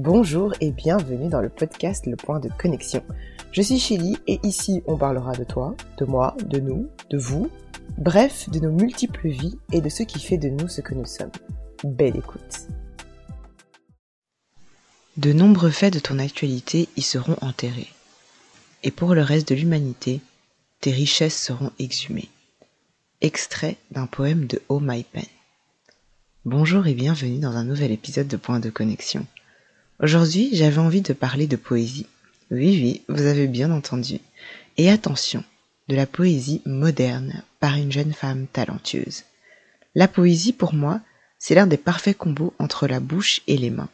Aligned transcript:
Bonjour 0.00 0.54
et 0.60 0.70
bienvenue 0.70 1.28
dans 1.28 1.40
le 1.40 1.48
podcast 1.48 2.06
Le 2.06 2.14
Point 2.14 2.38
de 2.38 2.48
Connexion. 2.56 3.02
Je 3.50 3.62
suis 3.62 3.80
Chili 3.80 4.16
et 4.28 4.38
ici 4.44 4.80
on 4.86 4.96
parlera 4.96 5.32
de 5.32 5.42
toi, 5.42 5.74
de 5.98 6.04
moi, 6.04 6.36
de 6.46 6.60
nous, 6.60 6.88
de 7.10 7.18
vous, 7.18 7.50
bref, 7.96 8.48
de 8.48 8.60
nos 8.60 8.70
multiples 8.70 9.26
vies 9.26 9.58
et 9.72 9.80
de 9.80 9.88
ce 9.88 10.04
qui 10.04 10.20
fait 10.20 10.38
de 10.38 10.50
nous 10.50 10.68
ce 10.68 10.82
que 10.82 10.94
nous 10.94 11.04
sommes. 11.04 11.32
Belle 11.82 12.16
écoute. 12.16 12.68
De 15.16 15.32
nombreux 15.32 15.72
faits 15.72 15.94
de 15.94 15.98
ton 15.98 16.20
actualité 16.20 16.88
y 16.96 17.02
seront 17.02 17.36
enterrés. 17.40 17.92
Et 18.84 18.92
pour 18.92 19.16
le 19.16 19.22
reste 19.22 19.48
de 19.48 19.56
l'humanité, 19.56 20.20
tes 20.80 20.92
richesses 20.92 21.42
seront 21.42 21.72
exhumées. 21.80 22.28
Extrait 23.20 23.78
d'un 23.90 24.06
poème 24.06 24.46
de 24.46 24.62
Oh 24.68 24.78
My 24.78 25.02
Pen. 25.02 25.24
Bonjour 26.44 26.86
et 26.86 26.94
bienvenue 26.94 27.40
dans 27.40 27.56
un 27.56 27.64
nouvel 27.64 27.90
épisode 27.90 28.28
de 28.28 28.36
Point 28.36 28.60
de 28.60 28.70
Connexion. 28.70 29.26
Aujourd'hui, 30.00 30.50
j'avais 30.52 30.78
envie 30.78 31.00
de 31.00 31.12
parler 31.12 31.48
de 31.48 31.56
poésie. 31.56 32.06
Oui, 32.52 32.78
oui, 32.80 33.02
vous 33.08 33.26
avez 33.26 33.48
bien 33.48 33.72
entendu. 33.72 34.20
Et 34.76 34.90
attention, 34.90 35.42
de 35.88 35.96
la 35.96 36.06
poésie 36.06 36.62
moderne 36.66 37.42
par 37.58 37.74
une 37.74 37.90
jeune 37.90 38.12
femme 38.12 38.46
talentueuse. 38.46 39.24
La 39.96 40.06
poésie, 40.06 40.52
pour 40.52 40.72
moi, 40.72 41.00
c'est 41.40 41.56
l'un 41.56 41.66
des 41.66 41.76
parfaits 41.76 42.16
combos 42.16 42.54
entre 42.60 42.86
la 42.86 43.00
bouche 43.00 43.40
et 43.48 43.56
les 43.56 43.70
mains. 43.70 43.88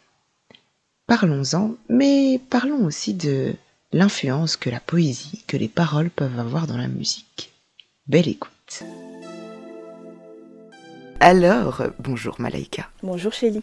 Parlons-en, 1.07 1.75
mais 1.89 2.39
parlons 2.51 2.85
aussi 2.85 3.15
de 3.15 3.55
l'influence 3.93 4.57
que 4.57 4.69
la 4.69 4.81
poésie, 4.81 5.43
que 5.47 5.57
les 5.57 5.69
paroles 5.69 6.11
peuvent 6.11 6.39
avoir 6.39 6.67
dans 6.67 6.77
la 6.77 6.89
musique. 6.89 7.51
Belle 8.07 8.29
écoute. 8.29 8.83
Alors, 11.21 11.83
bonjour 11.99 12.39
Malaika. 12.39 12.91
Bonjour 13.03 13.33
Chélie. 13.33 13.63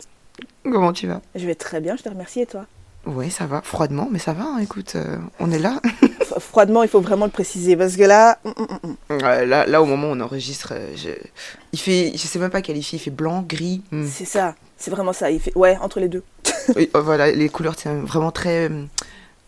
Comment 0.63 0.93
tu 0.93 1.07
vas? 1.07 1.21
Je 1.35 1.45
vais 1.45 1.55
très 1.55 1.81
bien, 1.81 1.95
je 1.95 2.03
te 2.03 2.09
remercie 2.09 2.41
et 2.41 2.45
toi? 2.45 2.65
Ouais, 3.07 3.31
ça 3.31 3.47
va. 3.47 3.61
Froidement, 3.63 4.07
mais 4.11 4.19
ça 4.19 4.33
va. 4.33 4.43
hein, 4.43 4.59
écoute, 4.59 4.93
euh, 4.95 5.17
on 5.39 5.51
est 5.51 5.57
là. 5.59 5.81
Froidement, 6.39 6.83
il 6.83 6.89
faut 6.89 7.01
vraiment 7.01 7.25
le 7.25 7.31
préciser 7.31 7.75
parce 7.75 7.95
que 7.97 8.03
là, 8.03 8.37
hum, 8.45 8.53
hum, 8.57 8.95
hum. 9.09 9.17
Là, 9.19 9.65
là, 9.65 9.81
au 9.81 9.85
moment 9.85 10.09
où 10.09 10.11
on 10.11 10.19
enregistre, 10.19 10.73
euh, 10.75 10.93
je... 10.95 11.09
il 11.73 11.79
fait, 11.79 12.11
je 12.13 12.19
sais 12.19 12.37
même 12.37 12.51
pas 12.51 12.61
qualifier. 12.61 12.99
Il 12.99 13.01
fait 13.01 13.09
blanc, 13.09 13.43
gris. 13.47 13.81
c'est 14.07 14.25
ça, 14.25 14.53
c'est 14.77 14.91
vraiment 14.91 15.13
ça. 15.13 15.31
Il 15.31 15.39
fait, 15.39 15.55
ouais, 15.57 15.77
entre 15.81 15.99
les 15.99 16.09
deux. 16.09 16.23
Oui, 16.75 16.91
euh, 16.95 17.01
voilà, 17.01 17.31
les 17.31 17.49
couleurs, 17.49 17.73
c'est 17.75 17.89
vraiment 17.91 18.29
très 18.31 18.69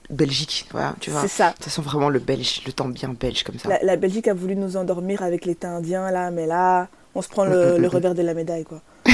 Belgique. 0.09 0.67
Voilà, 0.71 0.95
tu 0.99 1.11
vois. 1.11 1.21
C'est 1.21 1.27
ça. 1.27 1.53
Ça 1.59 1.69
sent 1.69 1.81
vraiment 1.83 2.09
le 2.09 2.17
belge, 2.17 2.63
le 2.65 2.73
temps 2.73 2.87
bien 2.87 3.09
belge 3.09 3.43
comme 3.43 3.59
ça. 3.59 3.69
La, 3.69 3.79
la 3.83 3.95
Belgique 3.97 4.27
a 4.27 4.33
voulu 4.33 4.55
nous 4.55 4.77
endormir 4.77 5.21
avec 5.21 5.45
l'été 5.45 5.67
indien 5.67 6.09
là, 6.09 6.31
mais 6.31 6.47
là, 6.47 6.87
on 7.13 7.21
se 7.21 7.29
prend 7.29 7.45
le, 7.45 7.73
Mm, 7.73 7.77
mm, 7.77 7.81
le 7.81 7.87
mm. 7.87 7.91
revers 7.91 8.15
de 8.15 8.23
la 8.23 8.33
médaille 8.33 8.63
quoi. 8.65 8.81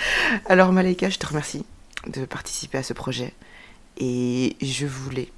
Alors 0.46 0.72
Malaika, 0.72 1.08
je 1.10 1.18
te 1.18 1.26
remercie 1.26 1.64
de 2.06 2.24
participer 2.24 2.78
à 2.78 2.82
ce 2.82 2.92
projet. 2.92 3.32
Et 3.98 4.56
je 4.60 4.86
voulais 4.86 5.28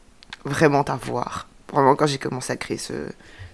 vraiment 0.44 0.84
t'avoir. 0.84 1.48
Vraiment, 1.72 1.94
quand 1.94 2.06
j'ai 2.06 2.18
commencé 2.18 2.52
à 2.52 2.56
créer 2.56 2.78
ce, 2.78 2.94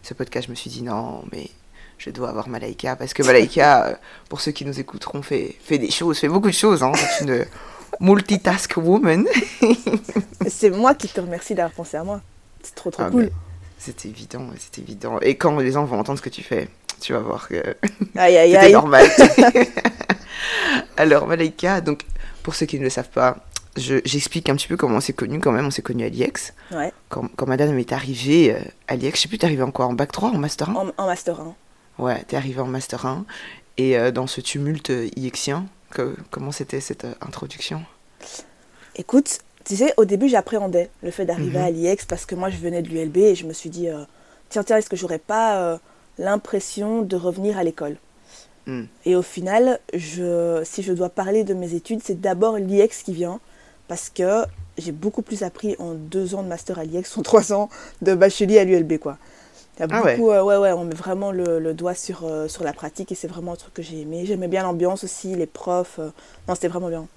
ce 0.03 0.15
podcast, 0.15 0.47
je 0.47 0.51
me 0.51 0.57
suis 0.57 0.71
dit 0.71 0.83
non, 0.83 1.25
mais 1.33 1.51
je 1.99 2.11
dois 2.11 2.29
avoir 2.31 2.49
Malaika. 2.49 2.97
Parce 2.97 3.13
que 3.13 3.23
Malaika, 3.23 3.87
euh, 3.89 3.95
pour 4.29 4.41
ceux 4.41 4.53
qui 4.53 4.65
nous 4.65 4.79
écouteront, 4.81 5.23
fait, 5.23 5.57
fait 5.63 5.79
des 5.79 5.91
choses, 5.91 6.19
fait 6.19 6.29
beaucoup 6.29 6.49
de 6.49 6.55
choses. 6.55 6.83
Hein. 6.83 6.93
C'est 6.95 7.25
une 7.25 7.45
multitask 8.01 8.77
woman. 8.77 9.27
C'est 10.49 10.71
moi 10.71 10.95
qui 10.95 11.09
te 11.09 11.21
remercie 11.21 11.55
d'avoir 11.55 11.73
pensé 11.73 11.97
à 11.97 12.05
moi. 12.05 12.21
C'est 12.63 12.75
trop 12.75 12.91
trop 12.91 13.03
Ah, 13.03 13.11
cool. 13.11 13.31
C'est 13.79 14.07
évident, 14.07 14.49
c'est 14.59 14.79
évident. 14.79 15.19
Et 15.21 15.37
quand 15.37 15.59
les 15.59 15.73
gens 15.73 15.85
vont 15.85 15.99
entendre 15.99 16.19
ce 16.19 16.23
que 16.23 16.31
tu 16.31 16.43
fais, 16.43 16.69
tu 17.01 17.13
vas 17.13 17.19
voir 17.21 17.49
que 17.49 17.57
Aïe 18.17 18.37
aïe 18.37 18.51
C'était 18.53 18.67
aïe. 18.67 18.73
normal. 18.73 19.07
Alors, 20.97 21.27
Malaika, 21.27 21.81
donc, 21.81 22.03
pour 22.43 22.55
ceux 22.55 22.67
qui 22.67 22.79
ne 22.79 22.85
le 22.85 22.91
savent 22.91 23.09
pas, 23.09 23.39
je- 23.77 24.01
j'explique 24.05 24.49
un 24.49 24.57
petit 24.57 24.69
peu 24.69 24.77
comment 24.77 24.97
on 24.97 25.01
s'est 25.01 25.13
connus 25.13 25.41
quand 25.41 25.53
même. 25.53 25.67
On 25.67 25.71
s'est 25.71 25.83
connus 25.83 26.05
à 26.05 26.09
l'IEX. 26.09 26.53
Ouais, 26.73 26.93
Quand, 27.09 27.29
quand 27.37 27.47
madame 27.47 27.77
est 27.79 27.93
arrivée 27.93 28.55
euh, 28.55 28.59
à 28.89 28.97
l'IEX, 28.97 29.17
je 29.19 29.23
sais 29.23 29.29
plus, 29.29 29.39
t'es 29.39 29.47
arrivée 29.47 29.63
en 29.63 29.71
quoi 29.71 29.87
En 29.87 29.93
bac 29.93 30.13
3, 30.13 30.31
en 30.31 30.39
master 30.39 30.71
1 30.71 30.75
en, 30.75 30.87
en 30.97 31.07
master 31.07 31.41
1. 31.41 31.55
Ouais, 31.99 32.23
t'es 32.27 32.37
arrivée 32.37 32.61
en 32.61 32.67
master 32.67 33.07
1. 33.07 33.25
Et 33.77 33.99
euh, 33.99 34.11
dans 34.13 34.27
ce 34.27 34.41
tumulte 34.41 34.91
euh, 34.91 35.09
IEXien, 35.17 35.67
que, 35.91 36.15
comment 36.31 36.53
c'était 36.53 36.81
cette 36.81 37.05
euh, 37.05 37.15
introduction? 37.27 37.83
Écoute, 38.97 39.39
tu 39.65 39.77
sais, 39.77 39.93
au 39.97 40.05
début 40.05 40.29
j'appréhendais 40.29 40.91
le 41.03 41.11
fait 41.11 41.25
d'arriver 41.25 41.59
Mhm. 41.59 41.65
à 41.65 41.71
l'IEX 41.71 42.05
parce 42.05 42.27
que 42.27 42.35
moi 42.37 42.51
je 42.51 42.57
venais 42.59 42.83
de 42.83 42.89
l'ULB 42.89 43.17
et 43.17 43.35
je 43.35 43.47
me 43.47 43.53
suis 43.53 43.71
dit, 43.71 43.89
euh, 43.89 44.05
tiens 44.51 44.63
tiens, 44.63 44.77
est-ce 44.77 44.89
que 44.89 44.97
j'aurais 44.97 45.19
pas 45.19 45.57
euh, 45.61 45.79
l'impression 46.19 47.03
de 47.03 47.17
revenir 47.17 47.59
à 47.59 47.65
l'école 47.65 47.97
Hmm. 48.67 48.85
Et 49.05 49.17
au 49.17 49.23
final, 49.23 49.79
je, 49.93 50.63
si 50.65 50.83
je 50.83 50.93
dois 50.93 51.11
parler 51.11 51.45
de 51.45 51.55
mes 51.55 51.75
études, 51.75 52.01
c'est 52.03 52.21
d'abord 52.21 52.57
l'IEX 52.57 53.03
qui 53.03 53.13
vient, 53.13 53.41
parce 53.89 54.09
que 54.09 54.45
j'ai 54.79 54.93
beaucoup 54.93 55.23
plus 55.23 55.43
appris 55.43 55.77
en 55.79 55.93
deux 55.95 56.35
ans 56.35 56.43
de 56.43 56.49
master 56.49 56.79
à 56.79 56.85
l'IEX, 56.85 57.17
en 57.19 57.23
trois 57.23 57.53
ans 57.53 57.69
de 58.03 58.15
bachelier 58.15 58.59
à 58.59 58.65
l'ULB, 58.65 58.99
quoi. 58.99 59.19
Il 59.77 59.81
y 59.81 59.83
a 59.85 59.89
Ah 59.91 60.03
ouais. 60.05 60.17
beaucoup, 60.17 60.31
euh, 60.31 60.43
ouais, 60.43 60.57
ouais, 60.57 60.73
on 60.73 60.85
met 60.85 60.95
vraiment 60.95 61.33
le, 61.33 61.59
le 61.61 61.75
doigt 61.75 61.95
sur, 61.95 62.25
euh, 62.25 62.49
sur 62.49 62.65
la 62.65 62.73
pratique 62.73 63.13
et 63.13 63.15
c'est 63.17 63.29
vraiment 63.29 63.53
un 63.53 63.57
truc 63.57 63.75
que 63.75 63.83
j'ai 63.83 64.01
aimé. 64.03 64.25
J'aimais 64.27 64.49
bien 64.49 64.63
l'ambiance 64.63 65.05
aussi, 65.05 65.35
les 65.35 65.47
profs. 65.47 65.99
euh, 65.99 66.11
non, 66.49 66.55
c'était 66.55 66.69
vraiment 66.69 66.89
bien. 66.89 67.09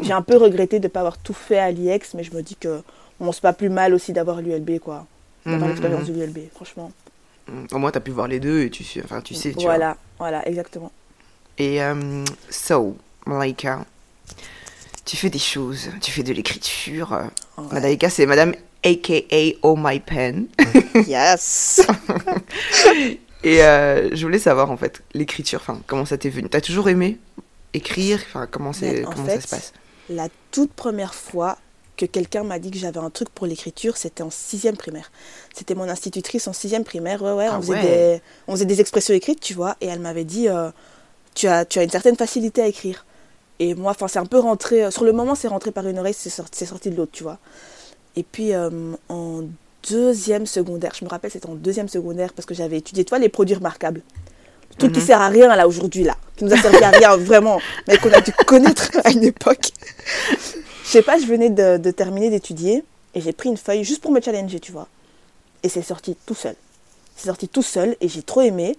J'ai 0.00 0.12
un 0.12 0.22
peu 0.22 0.36
regretté 0.36 0.80
de 0.80 0.84
ne 0.86 0.88
pas 0.88 1.00
avoir 1.00 1.18
tout 1.18 1.34
fait 1.34 1.58
à 1.58 1.70
l'IEX, 1.70 2.14
mais 2.14 2.24
je 2.24 2.34
me 2.34 2.42
dis 2.42 2.56
que 2.56 2.82
bon, 3.20 3.32
c'est 3.32 3.42
pas 3.42 3.52
plus 3.52 3.70
mal 3.70 3.94
aussi 3.94 4.12
d'avoir 4.12 4.40
l'ULB, 4.42 4.78
quoi. 4.80 5.06
D'avoir 5.50 5.68
Mhm, 5.68 5.68
l'expérience 5.68 6.06
mhm. 6.06 6.08
de 6.08 6.12
l'ULB, 6.14 6.38
franchement. 6.54 6.92
Au 7.72 7.78
moins, 7.78 7.90
t'as 7.90 8.00
pu 8.00 8.10
voir 8.10 8.26
les 8.28 8.40
deux 8.40 8.62
et 8.62 8.70
tu, 8.70 8.84
sais- 8.84 9.02
enfin, 9.04 9.20
tu 9.20 9.34
sais. 9.34 9.50
Tu 9.50 9.54
vois. 9.56 9.64
voilà, 9.64 9.96
voilà, 10.18 10.48
exactement. 10.48 10.90
Et 11.58 11.82
euh, 11.82 12.24
so, 12.50 12.96
Malaika, 13.26 13.84
tu 15.04 15.16
fais 15.16 15.30
des 15.30 15.38
choses, 15.38 15.90
tu 16.00 16.10
fais 16.10 16.22
de 16.22 16.32
l'écriture. 16.32 17.12
Ouais. 17.58 17.64
Malaika, 17.72 18.08
c'est 18.10 18.26
madame 18.26 18.54
aka 18.82 19.14
Oh 19.62 19.76
My 19.78 20.00
Pen. 20.00 20.46
Yes 21.06 21.80
Et 23.44 23.62
euh, 23.62 24.08
je 24.14 24.24
voulais 24.24 24.38
savoir 24.38 24.70
en 24.70 24.76
fait, 24.76 25.02
l'écriture, 25.12 25.62
comment 25.86 26.06
ça 26.06 26.16
t'est 26.16 26.30
venu? 26.30 26.48
T'as 26.48 26.62
toujours 26.62 26.88
aimé 26.88 27.18
écrire? 27.74 28.20
Comment, 28.50 28.72
comment 28.72 28.72
fait, 28.72 29.34
ça 29.34 29.40
se 29.40 29.48
passe? 29.48 29.72
La 30.08 30.28
toute 30.50 30.72
première 30.72 31.14
fois 31.14 31.58
que 31.96 32.06
quelqu'un 32.06 32.42
m'a 32.44 32.58
dit 32.58 32.70
que 32.70 32.78
j'avais 32.78 32.98
un 32.98 33.10
truc 33.10 33.28
pour 33.30 33.46
l'écriture, 33.46 33.96
c'était 33.96 34.22
en 34.22 34.30
sixième 34.30 34.76
primaire. 34.76 35.10
C'était 35.54 35.74
mon 35.74 35.88
institutrice 35.88 36.48
en 36.48 36.52
sixième 36.52 36.84
primaire. 36.84 37.22
Ouais, 37.22 37.32
ouais, 37.32 37.46
Ah 37.48 37.58
on, 37.58 37.62
faisait 37.62 37.72
ouais. 37.74 37.82
Des, 37.82 38.22
on 38.48 38.52
faisait 38.52 38.64
des 38.64 38.80
expressions 38.80 39.14
écrites, 39.14 39.40
tu 39.40 39.54
vois, 39.54 39.76
et 39.80 39.86
elle 39.86 40.00
m'avait 40.00 40.24
dit 40.24 40.48
euh, 40.48 40.70
tu, 41.34 41.46
as, 41.46 41.64
tu 41.64 41.78
as 41.78 41.82
une 41.84 41.90
certaine 41.90 42.16
facilité 42.16 42.62
à 42.62 42.66
écrire. 42.66 43.04
Et 43.60 43.74
moi, 43.74 43.92
enfin, 43.92 44.08
c'est 44.08 44.18
un 44.18 44.26
peu 44.26 44.38
rentré. 44.40 44.84
euh, 44.84 44.90
Sur 44.90 45.04
le 45.04 45.12
moment, 45.12 45.34
c'est 45.36 45.46
rentré 45.48 45.70
par 45.70 45.86
une 45.86 45.98
oreille, 45.98 46.14
c'est 46.16 46.30
sorti, 46.30 46.90
de 46.90 46.96
l'autre, 46.96 47.12
tu 47.12 47.22
vois. 47.22 47.38
Et 48.16 48.24
puis, 48.24 48.52
euh, 48.54 48.70
en 49.08 49.42
deuxième 49.88 50.46
secondaire, 50.46 50.92
je 50.98 51.04
me 51.04 51.10
rappelle, 51.10 51.30
c'était 51.30 51.48
en 51.48 51.54
deuxième 51.54 51.88
secondaire, 51.88 52.32
parce 52.32 52.46
que 52.46 52.54
j'avais 52.54 52.78
étudié, 52.78 53.04
toi, 53.04 53.18
les 53.20 53.28
produits 53.28 53.54
remarquables. 53.54 54.02
Le 54.70 54.76
truc 54.76 54.92
qui 54.92 54.98
Mhm. 55.00 55.06
sert 55.06 55.20
à 55.20 55.28
rien, 55.28 55.54
là, 55.54 55.68
aujourd'hui, 55.68 56.02
là. 56.02 56.16
Qui 56.36 56.44
nous 56.44 56.52
a 56.52 56.56
servi 56.56 56.82
à 56.82 56.90
rien, 56.90 57.16
vraiment. 57.16 57.60
Mais 57.86 57.96
qu'on 57.98 58.10
a 58.12 58.20
dû 58.20 58.32
connaître 58.32 58.90
à 59.04 59.10
une 59.10 59.22
époque. 59.22 59.70
Je 60.94 61.00
sais 61.00 61.04
pas, 61.04 61.18
je 61.18 61.26
venais 61.26 61.50
de, 61.50 61.76
de 61.76 61.90
terminer 61.90 62.30
d'étudier 62.30 62.84
et 63.16 63.20
j'ai 63.20 63.32
pris 63.32 63.48
une 63.48 63.56
feuille 63.56 63.82
juste 63.82 64.00
pour 64.00 64.12
me 64.12 64.20
challenger, 64.20 64.60
tu 64.60 64.70
vois. 64.70 64.86
Et 65.64 65.68
c'est 65.68 65.82
sorti 65.82 66.16
tout 66.24 66.36
seul. 66.36 66.54
C'est 67.16 67.26
sorti 67.26 67.48
tout 67.48 67.62
seul 67.62 67.96
et 68.00 68.06
j'ai 68.06 68.22
trop 68.22 68.42
aimé. 68.42 68.78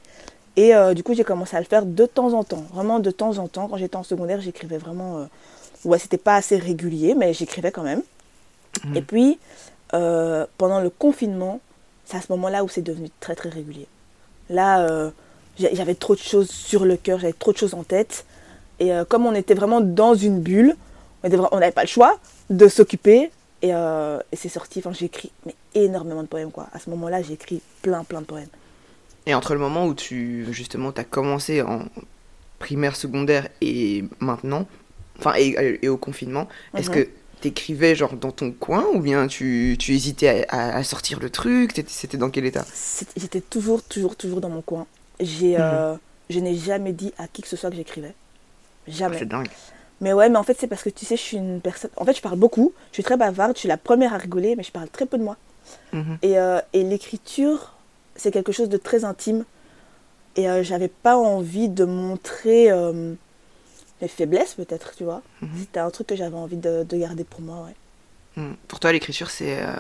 Et 0.56 0.74
euh, 0.74 0.94
du 0.94 1.04
coup, 1.04 1.14
j'ai 1.14 1.26
commencé 1.26 1.58
à 1.58 1.60
le 1.60 1.66
faire 1.66 1.86
de 1.86 2.06
temps 2.06 2.32
en 2.32 2.46
temps. 2.46 2.64
Vraiment 2.74 3.00
de 3.00 3.12
temps 3.12 3.38
en 3.38 3.50
temps. 3.50 3.68
Quand 3.68 3.76
j'étais 3.76 3.98
en 3.98 4.04
secondaire, 4.04 4.40
j'écrivais 4.40 4.78
vraiment. 4.78 5.18
euh, 5.18 5.26
Ouais, 5.84 6.00
c'était 6.00 6.16
pas 6.18 6.36
assez 6.36 6.56
régulier, 6.56 7.16
mais 7.16 7.34
j'écrivais 7.34 7.74
quand 7.74 7.84
même. 7.84 8.02
Mhm. 8.86 8.96
Et 8.96 9.02
puis, 9.02 9.38
euh, 9.94 10.46
pendant 10.58 10.80
le 10.80 10.90
confinement, 10.90 11.60
c'est 12.06 12.16
à 12.16 12.22
ce 12.22 12.32
moment-là 12.32 12.64
où 12.64 12.70
c'est 12.70 12.82
devenu 12.82 13.10
très 13.20 13.36
très 13.36 13.50
régulier. 13.50 13.88
Là, 14.50 14.80
euh, 14.80 15.10
j'avais 15.60 15.96
trop 15.96 16.16
de 16.16 16.22
choses 16.22 16.50
sur 16.50 16.86
le 16.86 16.96
cœur, 16.96 17.20
j'avais 17.20 17.34
trop 17.34 17.52
de 17.52 17.58
choses 17.58 17.74
en 17.74 17.84
tête. 17.84 18.24
Et 18.80 18.92
comme 19.10 19.26
on 19.26 19.36
était 19.36 19.54
vraiment 19.54 19.82
dans 19.82 20.16
une 20.16 20.40
bulle, 20.40 20.78
on 21.26 21.30
vra- 21.30 21.50
on 21.52 21.60
n'avait 21.60 21.72
pas 21.72 21.84
le 21.84 21.88
choix 21.88 22.20
de 22.50 22.68
s'occuper. 22.68 23.32
Et, 23.62 23.74
euh, 23.74 24.20
et 24.32 24.36
c'est 24.36 24.50
sorti, 24.50 24.80
enfin 24.80 24.92
j'ai 24.94 25.06
écrit 25.06 25.32
mais 25.46 25.56
énormément 25.74 26.22
de 26.22 26.28
poèmes 26.28 26.52
quoi. 26.52 26.68
À 26.74 26.80
ce 26.80 26.90
moment-là, 26.92 27.22
j'ai 27.24 27.34
écrit 27.34 27.62
plein 27.82 28.04
plein 28.04 28.22
de 28.22 28.26
poèmes. 28.26 28.50
Et 29.26 29.34
entre 29.34 29.54
le 29.54 29.60
moment 29.60 29.88
où 29.88 29.96
tu, 29.96 30.46
justement, 30.52 30.92
t'as 30.92 31.04
commencé 31.04 31.62
en 31.64 31.86
primaire, 32.60 32.96
secondaire 32.96 33.48
et 33.62 34.04
maintenant, 34.20 34.68
enfin, 35.18 35.34
et, 35.38 35.80
et 35.82 35.90
au 35.90 35.98
confinement, 35.98 36.48
est-ce 36.78 36.90
Mhm. 36.90 36.96
que 36.96 37.10
t'écrivais 37.42 37.96
genre 37.96 38.14
dans 38.14 38.32
ton 38.32 38.52
coin 38.52 38.86
ou 38.94 39.00
bien 39.00 39.26
tu, 39.28 39.76
tu 39.80 39.94
hésitais 39.96 40.46
à, 40.50 40.56
à- 40.74 40.76
à 40.78 40.84
sortir 40.84 41.20
le 41.20 41.30
truc? 41.32 41.72
C'était 41.88 42.18
dans 42.18 42.30
quel 42.30 42.46
état? 42.46 42.66
J'étais 43.18 43.42
toujours, 43.42 43.82
toujours, 43.84 44.16
toujours 44.16 44.42
dans 44.42 44.50
mon 44.50 44.62
coin. 44.62 44.86
J'ai, 45.20 45.58
euh, 45.60 45.96
Je 46.30 46.40
n'ai 46.40 46.56
jamais 46.56 46.92
dit 46.94 47.14
à 47.18 47.28
qui 47.28 47.42
que 47.42 47.48
ce 47.48 47.56
soit 47.56 47.70
que 47.72 47.76
j'écrivais. 47.76 48.14
Jamais. 48.88 49.18
C'est 49.20 49.26
dingue. 49.28 49.50
Mais 50.02 50.14
ouais, 50.14 50.30
mais 50.30 50.38
en 50.38 50.44
fait, 50.44 50.58
c'est 50.60 50.68
parce 50.68 50.84
que 50.84 50.90
tu 50.90 51.06
sais, 51.06 51.16
je 51.16 51.22
suis 51.22 51.38
une 51.38 51.62
personne. 51.62 51.90
En 51.98 52.06
fait, 52.06 52.14
je 52.16 52.22
parle 52.22 52.38
beaucoup, 52.38 52.74
je 52.92 52.96
suis 52.98 53.04
très 53.04 53.18
bavarde, 53.18 53.56
je 53.56 53.60
suis 53.62 53.70
la 53.70 53.78
première 53.78 54.14
à 54.14 54.18
rigoler, 54.18 54.56
mais 54.56 54.64
je 54.64 54.72
parle 54.72 54.90
très 54.90 55.06
peu 55.06 55.18
de 55.18 55.24
moi. 55.24 55.38
Mhm. 55.94 56.18
Et, 56.22 56.38
euh, 56.38 56.60
et 56.74 56.84
l'écriture, 56.84 57.74
c'est 58.16 58.32
quelque 58.32 58.52
chose 58.52 58.70
de 58.70 58.78
très 58.78 59.06
intime. 59.06 59.46
Et 60.36 60.50
euh, 60.50 60.64
j'avais 60.64 60.90
pas 60.90 61.16
envie 61.18 61.70
de 61.70 61.86
montrer. 61.86 62.72
euh, 62.72 63.14
mes 64.02 64.10
faiblesses 64.10 64.56
peut-être, 64.56 64.94
tu 64.98 65.06
vois. 65.06 65.22
Mhm. 65.42 65.50
C'était 65.58 65.80
un 65.80 65.90
truc 65.90 66.08
que 66.08 66.16
j'avais 66.18 66.36
envie 66.36 66.58
de, 66.58 66.84
de 66.84 66.98
garder 66.98 67.24
pour 67.24 67.40
moi, 67.42 67.66
ouais. 67.66 68.44
Mm. 68.44 68.56
Pour 68.68 68.82
toi, 68.82 68.92
l'écriture, 68.92 69.30
c'est 69.32 69.62
euh, 69.64 69.74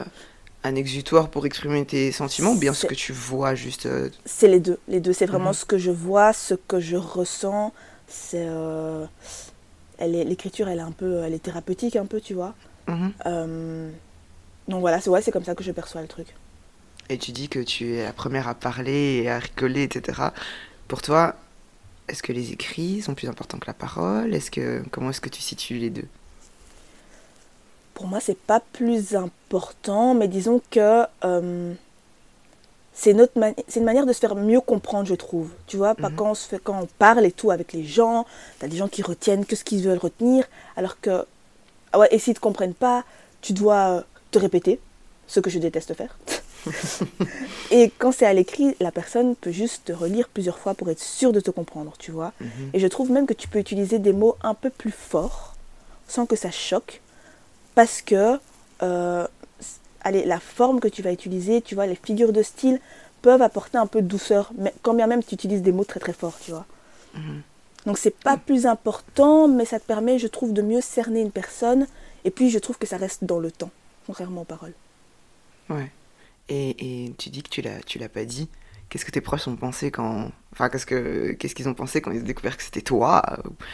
un 0.63 0.75
exutoire 0.75 1.27
pour 1.27 1.45
exprimer 1.45 1.83
tes 1.85 2.13
sentiments 2.13 2.51
ou 2.53 2.57
bien 2.57 2.73
ce 2.73 2.85
que 2.85 2.94
tu 2.94 3.12
vois 3.12 3.56
juste 3.56 3.85
euh, 3.85 4.09
C'est 4.23 4.47
les 4.47 4.62
deux. 4.62 4.79
Les 4.88 5.01
deux, 5.01 5.12
c'est 5.12 5.25
vraiment 5.25 5.50
Mhm. 5.50 5.53
ce 5.56 5.65
que 5.65 5.77
je 5.77 5.91
vois, 5.91 6.31
ce 6.31 6.53
que 6.53 6.79
je 6.79 6.95
ressens. 6.95 7.73
C'est. 8.07 8.45
euh, 8.47 9.06
L'écriture, 10.00 10.68
elle 10.68 10.80
est 10.80 10.81
un 10.81 10.92
peu. 10.92 11.24
Elle 11.24 11.33
est 11.33 11.39
thérapeutique, 11.44 11.95
un 11.95 12.06
peu, 12.06 12.21
tu 12.21 12.33
vois. 12.33 12.53
mhm. 12.88 13.13
Euh, 13.25 13.92
Donc 14.68 14.81
voilà, 14.81 15.00
c'est 15.01 15.09
ouais, 15.09 15.21
c'est 15.21 15.31
comme 15.31 15.44
ça 15.45 15.56
que 15.56 15.63
je 15.63 15.71
perçois 15.71 16.01
le 16.01 16.07
truc. 16.07 16.27
Et 17.09 17.18
tu 17.19 17.31
dis 17.31 17.50
que 17.50 17.59
tu 17.59 17.95
es 17.95 18.03
la 18.03 18.13
première 18.13 18.47
à 18.47 18.56
parler 18.56 19.21
et 19.24 19.30
à 19.30 19.39
rigoler, 19.39 19.83
etc. 19.83 20.30
Pour 20.88 21.01
toi, 21.01 21.36
est-ce 22.07 22.24
que 22.24 22.33
les 22.33 22.51
écrits 22.51 23.01
sont 23.01 23.15
plus 23.15 23.27
importants 23.30 23.59
que 23.59 23.68
la 23.68 23.74
parole? 23.74 24.33
Est-ce 24.33 24.51
que 24.51 24.83
comment 24.92 25.09
est-ce 25.12 25.21
que 25.21 25.30
tu 25.30 25.42
situes 25.42 25.77
les 25.77 25.89
deux? 25.92 26.07
Pour 27.94 28.07
moi, 28.07 28.19
c'est 28.19 28.38
pas 28.38 28.59
plus 28.59 29.15
important, 29.15 30.13
mais 30.15 30.27
disons 30.27 30.62
que 30.69 31.06
euh, 31.24 31.74
c'est 32.97 33.12
une, 33.12 33.27
mani- 33.36 33.56
manière 33.81 34.06
de 34.06 34.13
se 34.13 34.19
faire 34.19 34.36
mieux 34.36 34.62
comprendre, 34.62 35.06
je 35.07 35.15
trouve. 35.15 35.50
Tu 35.68 35.75
vois, 35.77 35.94
pas 35.95 36.09
Mhm. 36.09 36.15
quand, 36.15 36.31
on 36.31 36.36
se 36.36 36.47
fait, 36.47 36.59
quand 36.63 36.80
on 36.81 36.88
parle 36.97 37.25
et 37.25 37.31
tout 37.31 37.51
avec 37.51 37.74
les 37.74 37.83
gens, 37.83 38.25
t'as 38.59 38.68
des 38.68 38.77
gens 38.77 38.88
qui 38.88 39.01
retiennent 39.03 39.45
que 39.45 39.56
ce 39.56 39.63
qu'ils 39.65 39.83
veulent 39.83 39.97
retenir, 40.00 40.45
alors 40.77 41.00
que, 41.01 41.25
ah 41.92 42.00
ouais, 42.00 42.07
et 42.12 42.19
s'ils 42.19 42.33
te 42.33 42.39
comprennent 42.39 42.74
pas, 42.74 43.03
tu 43.42 43.51
dois 43.53 43.75
euh, 43.89 44.01
te 44.31 44.39
répéter, 44.39 44.80
ce 45.27 45.39
que 45.42 45.50
je 45.50 45.59
déteste 45.59 45.94
faire. 45.94 46.18
et 47.71 47.92
quand 48.00 48.12
c'est 48.12 48.25
à 48.25 48.33
l'écrit, 48.33 48.75
la 48.80 48.92
personne 48.92 49.36
peut 49.36 49.51
juste 49.51 49.86
te 49.86 49.91
relire 49.94 50.30
plusieurs 50.30 50.57
fois 50.57 50.74
pour 50.74 50.89
être 50.89 51.00
sûre 51.01 51.31
de 51.33 51.39
te 51.39 51.51
comprendre, 51.51 51.94
tu 52.00 52.12
vois. 52.12 52.31
Mhm. 52.41 52.50
Et 52.74 52.80
je 52.80 52.88
trouve 52.88 53.12
même 53.12 53.27
que 53.27 53.33
tu 53.33 53.48
peux 53.48 53.59
utiliser 53.59 54.00
des 54.00 54.13
mots 54.13 54.36
un 54.41 54.53
peu 54.53 54.69
plus 54.69 54.91
forts, 54.91 55.53
sans 56.07 56.25
que 56.25 56.36
ça 56.36 56.50
choque, 56.51 57.01
parce 57.75 58.01
que 58.01 58.39
euh, 58.83 59.27
allez, 60.06 60.24
la 60.24 60.40
forme 60.40 60.80
que 60.80 60.88
tu 60.88 61.02
vas 61.02 61.12
utiliser, 61.12 61.62
tu 61.62 61.75
vois, 61.75 61.88
les 61.88 61.96
figures 61.96 62.31
de 62.31 62.44
style 62.44 62.80
peuvent 63.22 63.42
apporter 63.42 63.78
un 63.78 63.88
peu 63.88 64.02
de 64.02 64.07
douceur, 64.07 64.52
mais 64.57 64.74
quand 64.84 64.94
bien 64.94 65.07
même 65.07 65.24
tu 65.24 65.34
utilises 65.34 65.62
des 65.62 65.74
mots 65.74 65.84
très 65.84 66.00
très 66.00 66.13
forts, 66.13 66.38
tu 66.40 66.52
vois. 66.52 66.66
Mhm. 67.16 67.42
Donc 67.88 67.98
c'est 67.98 68.16
pas 68.16 68.38
plus 68.38 68.66
important, 68.66 69.48
mais 69.48 69.66
ça 69.66 69.80
te 69.80 69.86
permet, 69.86 70.18
je 70.18 70.28
trouve, 70.28 70.54
de 70.54 70.62
mieux 70.62 70.81
cerner 70.81 71.22
une 71.22 71.31
personne, 71.31 71.88
et 72.24 72.31
puis 72.31 72.50
je 72.50 72.60
trouve 72.60 72.78
que 72.78 72.88
ça 72.88 72.98
reste 72.98 73.25
dans 73.25 73.40
le 73.40 73.52
temps, 73.52 73.72
contrairement 74.07 74.42
aux 74.42 74.46
paroles. 74.46 74.74
Ouais. 75.69 75.92
Et, 76.50 77.06
et 77.06 77.13
tu 77.18 77.30
dis 77.30 77.42
que 77.42 77.50
tu 77.50 77.62
l'as 77.62 77.81
tu 77.81 77.98
l'as 78.00 78.10
pas 78.10 78.25
dit. 78.25 78.48
Qu'est-ce 78.90 79.06
que 79.06 79.12
tes 79.12 79.22
proches 79.22 79.48
ont 79.48 79.56
pensé 79.56 79.90
quand 79.90 80.31
enfin 80.51 80.69
qu'est-ce 80.69 80.86
que 80.86 81.31
qu'est-ce 81.34 81.56
qu'ils 81.56 81.68
ont 81.68 81.74
pensé 81.74 82.01
quand 82.01 82.12
ils 82.12 82.22
ont 82.22 82.25
découvert 82.25 82.56
que 82.56 82.63
c'était 82.63 82.81
toi? 82.81 83.24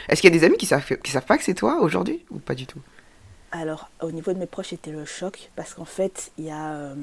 Est-ce 0.07 0.21
qu'il 0.21 0.33
y 0.33 0.35
a 0.35 0.39
des 0.39 0.45
amis 0.45 0.57
qui 0.57 0.65
savent 0.65 0.85
qui 1.03 1.11
savent 1.11 1.25
pas 1.25 1.37
que 1.37 1.43
c'est 1.43 1.53
toi 1.53 1.81
aujourd'hui 1.81 2.25
ou 2.31 2.39
pas 2.39 2.55
du 2.55 2.65
tout? 2.65 2.79
Alors, 3.51 3.89
au 4.01 4.11
niveau 4.11 4.31
de 4.33 4.37
mes 4.39 4.45
proches, 4.45 4.69
c'était 4.69 4.91
le 4.91 5.05
choc 5.05 5.51
parce 5.55 5.73
qu'en 5.73 5.85
fait, 5.85 6.31
il 6.37 6.45
y 6.45 6.51
a 6.51 6.71
euh, 6.73 6.95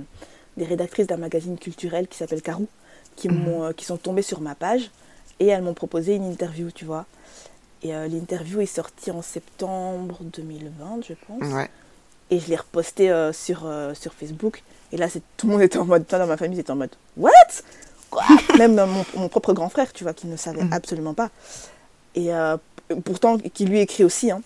des 0.56 0.65
rédactrices 0.65 1.06
d'un 1.06 1.17
magazine 1.19 1.59
culturel 1.59 2.09
qui 2.09 2.17
s'appelle 2.17 2.41
Carou 2.43 2.69
qui, 3.17 3.29
Mhm. 3.29 3.37
m'ont, 3.39 3.65
euh, 3.65 3.73
qui 3.73 3.85
sont 3.85 3.97
tombées 3.99 4.23
sur 4.23 4.41
ma 4.41 4.55
page 4.55 4.91
et 5.41 5.47
elles 5.49 5.62
m'ont 5.62 5.75
proposé 5.75 6.15
une 6.15 6.25
interview, 6.25 6.71
tu 6.71 6.85
vois. 6.85 7.05
Et 7.83 7.95
euh, 7.95 8.09
l'interview 8.09 8.61
est 8.61 8.67
sortie 8.67 9.11
en 9.11 9.23
septembre 9.23 10.19
2020, 10.23 11.00
je 11.06 11.15
pense. 11.27 11.53
Ouais. 11.53 11.69
Et 12.31 12.41
je 12.41 12.49
l'ai 12.49 12.56
repostée 12.56 13.09
sur, 13.33 13.67
sur 13.95 14.12
Facebook. 14.12 14.62
Et 14.93 14.97
là, 14.99 15.09
c'est, 15.09 15.23
tout 15.39 15.47
le 15.47 15.53
monde 15.55 15.62
était 15.62 15.79
en 15.79 15.85
mode, 15.87 16.05
dans 16.11 16.27
ma 16.27 16.37
famille, 16.37 16.59
c'était 16.59 16.71
en 16.73 16.77
mode 16.77 16.91
What? 17.17 17.31
Quoi? 18.11 18.23
Même 18.59 18.75
mon, 18.75 19.05
mon 19.17 19.29
propre 19.29 19.53
grand 19.55 19.69
frère, 19.71 19.93
tu 19.95 20.05
vois, 20.05 20.12
qui 20.15 20.27
ne 20.27 20.37
savait 20.37 20.62
Mhm. 20.65 20.73
absolument 20.75 21.15
pas. 21.15 21.31
Et 22.15 22.29
pourtant, 23.05 23.39
qui 23.39 23.65
lui 23.65 23.81
écrit 23.81 24.05
aussi. 24.05 24.31
Hein. 24.31 24.43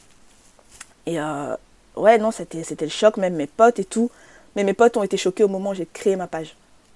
Et 1.06 1.18
euh, 1.20 1.56
ouais, 1.96 2.18
non, 2.18 2.30
c'était, 2.30 2.64
c'était 2.64 2.84
le 2.84 2.90
choc, 2.90 3.16
même 3.16 3.34
mes 3.34 3.46
potes 3.46 3.78
et 3.78 3.84
tout. 3.84 4.10
Mais 4.56 4.64
mes 4.64 4.74
potes 4.74 4.96
ont 4.96 5.02
été 5.02 5.16
choqués 5.16 5.44
au 5.44 5.48
moment 5.48 5.70
où 5.70 5.74
j'ai 5.74 5.86
créé 5.86 6.16
ma 6.16 6.26
page. 6.26 6.54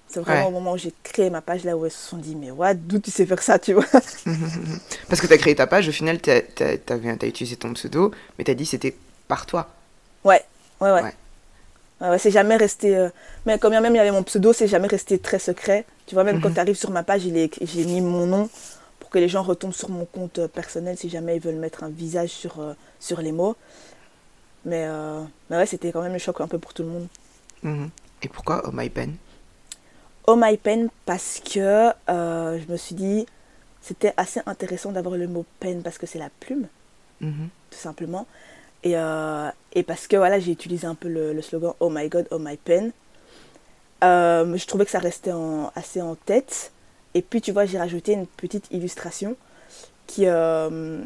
C'est 0.09 0.19
vraiment 0.21 0.43
Ouais. 0.43 0.47
au 0.47 0.51
moment 0.51 0.73
où 0.73 0.77
j'ai 0.77 0.93
créé 1.03 1.29
ma 1.29 1.41
page, 1.41 1.63
là 1.65 1.75
où 1.75 1.85
ils 1.85 1.91
se 1.91 1.97
sont 2.09 2.17
dit, 2.17 2.35
mais 2.35 2.51
what, 2.51 2.75
d'où 2.75 2.99
tu 2.99 3.11
sais 3.11 3.25
faire 3.25 3.41
ça, 3.41 3.59
tu 3.59 3.73
vois? 3.73 3.85
Parce 5.09 5.21
que 5.21 5.27
tu 5.27 5.33
as 5.33 5.37
créé 5.37 5.55
ta 5.55 5.67
page, 5.67 5.87
au 5.89 5.91
final, 5.91 6.21
tu 6.21 6.31
as, 6.31 7.25
utilisé 7.27 7.55
ton 7.57 7.73
pseudo, 7.73 8.11
mais 8.37 8.43
tu 8.45 8.51
as 8.51 8.53
dit 8.55 8.65
c'était 8.65 8.95
par 9.27 9.45
toi. 9.45 9.67
Ouais, 10.23 10.43
ouais, 10.81 10.91
ouais. 10.91 11.01
Ouais. 11.01 11.13
Ouais, 11.99 12.09
ouais, 12.09 12.19
c'est 12.19 12.31
jamais 12.31 12.55
resté. 12.57 12.95
euh, 12.95 13.09
Mais 13.45 13.57
quand 13.57 13.69
bien 13.69 13.81
même 13.81 13.95
il 13.95 13.97
y 13.97 14.01
avait 14.01 14.11
mon 14.11 14.23
pseudo, 14.23 14.53
c'est 14.53 14.67
jamais 14.67 14.87
resté 14.87 15.17
très 15.19 15.39
secret. 15.39 15.85
Tu 16.05 16.15
vois, 16.15 16.23
même 16.23 16.39
quand 16.39 16.49
Mhm. 16.49 16.55
tu 16.55 16.59
arrives 16.61 16.75
sur 16.77 16.91
ma 16.91 17.03
page, 17.03 17.21
j'ai 17.23 17.85
mis 17.85 18.01
mon 18.01 18.27
nom 18.27 18.49
pour 18.99 19.09
que 19.09 19.17
les 19.19 19.27
gens 19.27 19.41
retombent 19.41 19.73
sur 19.73 19.89
mon 19.89 20.05
compte 20.05 20.39
euh, 20.39 20.47
personnel 20.47 20.97
si 20.97 21.09
jamais 21.09 21.37
ils 21.37 21.41
veulent 21.41 21.55
mettre 21.55 21.83
un 21.83 21.89
visage 21.89 22.29
sur, 22.29 22.59
euh, 22.59 22.73
sur 22.99 23.21
les 23.21 23.31
mots. 23.31 23.55
Mais, 24.67 24.83
euh, 24.85 25.23
mais 25.49 25.57
ouais, 25.57 25.65
c'était 25.65 25.91
quand 25.91 26.01
même 26.01 26.13
le 26.13 26.19
choc 26.19 26.39
un 26.41 26.47
peu 26.47 26.59
pour 26.59 26.73
tout 26.73 26.83
le 26.83 26.89
monde. 26.89 27.07
Mhm. 27.63 27.89
Et 28.21 28.27
pourquoi 28.27 28.61
Oh 28.65 28.71
My 28.73 28.89
Pen? 28.89 29.15
Oh 30.29 30.35
my 30.35 30.57
pen, 30.57 30.89
parce 31.05 31.39
que 31.39 31.89
euh, 32.09 32.59
je 32.59 32.69
me 32.71 32.75
suis 32.75 32.95
dit, 32.95 33.25
c'était 33.81 34.13
assez 34.17 34.41
intéressant 34.45 34.91
d'avoir 34.91 35.15
le 35.15 35.25
mot 35.25 35.45
pen 35.61 35.81
parce 35.83 35.97
que 35.97 36.05
c'est 36.05 36.19
la 36.19 36.29
plume. 36.41 36.67
Mhm. 37.21 37.49
tout 37.71 37.79
simplement. 37.79 38.27
Et, 38.83 38.95
euh, 38.97 39.49
et 39.73 39.81
parce 39.83 40.05
que 40.05 40.17
voilà, 40.17 40.37
j'ai 40.39 40.51
utilisé 40.51 40.85
un 40.85 40.95
peu 40.95 41.07
le, 41.07 41.33
le 41.33 41.41
slogan 41.41 41.73
Oh 41.79 41.89
my 41.89 42.09
God, 42.09 42.27
oh 42.31 42.39
my 42.39 42.57
pen. 42.57 42.91
Je 44.01 44.65
trouvais 44.67 44.85
que 44.85 44.91
ça 44.91 44.99
restait 44.99 45.31
en- 45.31 45.71
assez 45.75 46.01
en 46.01 46.15
tête. 46.15 46.71
Et 47.13 47.21
puis, 47.21 47.41
tu 47.41 47.51
vois, 47.51 47.65
j'ai 47.65 47.79
rajouté 47.79 48.13
une 48.13 48.27
petite 48.27 48.67
illustration 48.71 49.35
qui, 50.05 50.27
euh, 50.27 51.01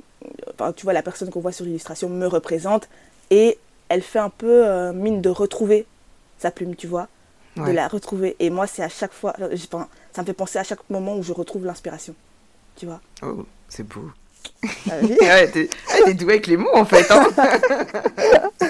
enfin, 0.53 0.73
tu 0.73 0.83
vois, 0.83 0.93
la 0.93 1.01
personne 1.03 1.29
qu'on 1.29 1.39
voit 1.41 1.51
sur 1.53 1.65
l'illustration 1.65 2.09
me 2.09 2.27
représente 2.27 2.89
et 3.31 3.57
elle 3.89 4.03
fait 4.03 4.19
un 4.19 4.29
peu 4.29 4.67
euh, 4.67 4.93
mine 4.93 5.21
de 5.21 5.29
retrouver 5.29 5.87
sa 6.37 6.51
plume, 6.51 6.75
tu 6.75 6.85
vois, 6.85 7.07
de 7.57 7.71
la 7.71 7.87
retrouver. 7.87 8.35
Et 8.39 8.49
moi, 8.49 8.67
c'est 8.67 8.83
à 8.83 8.89
chaque 8.89 9.13
fois, 9.13 9.33
euh, 9.41 9.55
enfin, 9.71 9.87
ça 10.13 10.21
me 10.21 10.27
fait 10.27 10.33
penser 10.33 10.59
à 10.59 10.63
chaque 10.63 10.87
moment 10.89 11.17
où 11.17 11.23
je 11.23 11.33
retrouve 11.33 11.65
l'inspiration, 11.65 12.13
tu 12.75 12.85
vois. 12.85 13.01
Oh, 13.23 13.45
c'est 13.67 13.87
beau. 13.87 14.11
Vu 15.01 15.17
ouais, 15.19 15.49
t'es 15.51 15.69
t'es 16.05 16.13
doué 16.13 16.33
avec 16.33 16.47
les 16.47 16.57
mots 16.57 16.73
en 16.73 16.85
fait. 16.85 17.05
Hein 17.11 17.27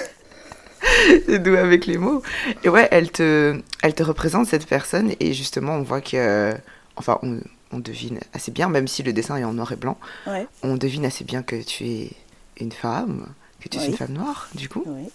t'es 1.26 1.38
doué 1.38 1.58
avec 1.58 1.86
les 1.86 1.98
mots. 1.98 2.22
Et 2.62 2.68
ouais, 2.68 2.88
elle 2.90 3.10
te, 3.10 3.58
elle 3.82 3.94
te 3.94 4.02
représente 4.02 4.46
cette 4.46 4.66
personne 4.66 5.12
et 5.18 5.32
justement 5.32 5.72
on 5.72 5.82
voit 5.82 6.02
que, 6.02 6.54
enfin 6.96 7.18
on, 7.22 7.40
on 7.72 7.78
devine 7.78 8.20
assez 8.34 8.50
bien, 8.50 8.68
même 8.68 8.86
si 8.86 9.02
le 9.02 9.14
dessin 9.14 9.36
est 9.38 9.44
en 9.44 9.54
noir 9.54 9.72
et 9.72 9.76
blanc, 9.76 9.98
ouais, 10.26 10.46
on 10.62 10.76
devine 10.76 11.06
assez 11.06 11.24
bien 11.24 11.42
que 11.42 11.56
tu 11.62 11.86
es 11.86 12.10
une 12.58 12.72
femme, 12.72 13.26
que 13.62 13.68
tu 13.68 13.78
es 13.78 13.86
une 13.86 13.96
femme 13.96 14.12
noire 14.12 14.48
du 14.54 14.68
coup. 14.68 14.84
oui. 14.86 15.08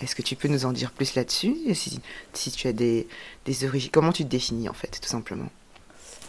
Est-ce 0.00 0.14
que 0.14 0.22
tu 0.22 0.36
peux 0.36 0.46
nous 0.48 0.64
en 0.64 0.72
dire 0.72 0.92
plus 0.92 1.14
là-dessus 1.16 1.56
si, 1.74 2.00
si 2.32 2.50
tu 2.52 2.68
as 2.68 2.72
des, 2.72 3.08
des 3.46 3.64
origines, 3.64 3.90
comment 3.92 4.12
tu 4.12 4.22
te 4.24 4.28
définis 4.28 4.68
en 4.68 4.72
fait, 4.72 4.98
tout 5.02 5.08
simplement? 5.08 5.48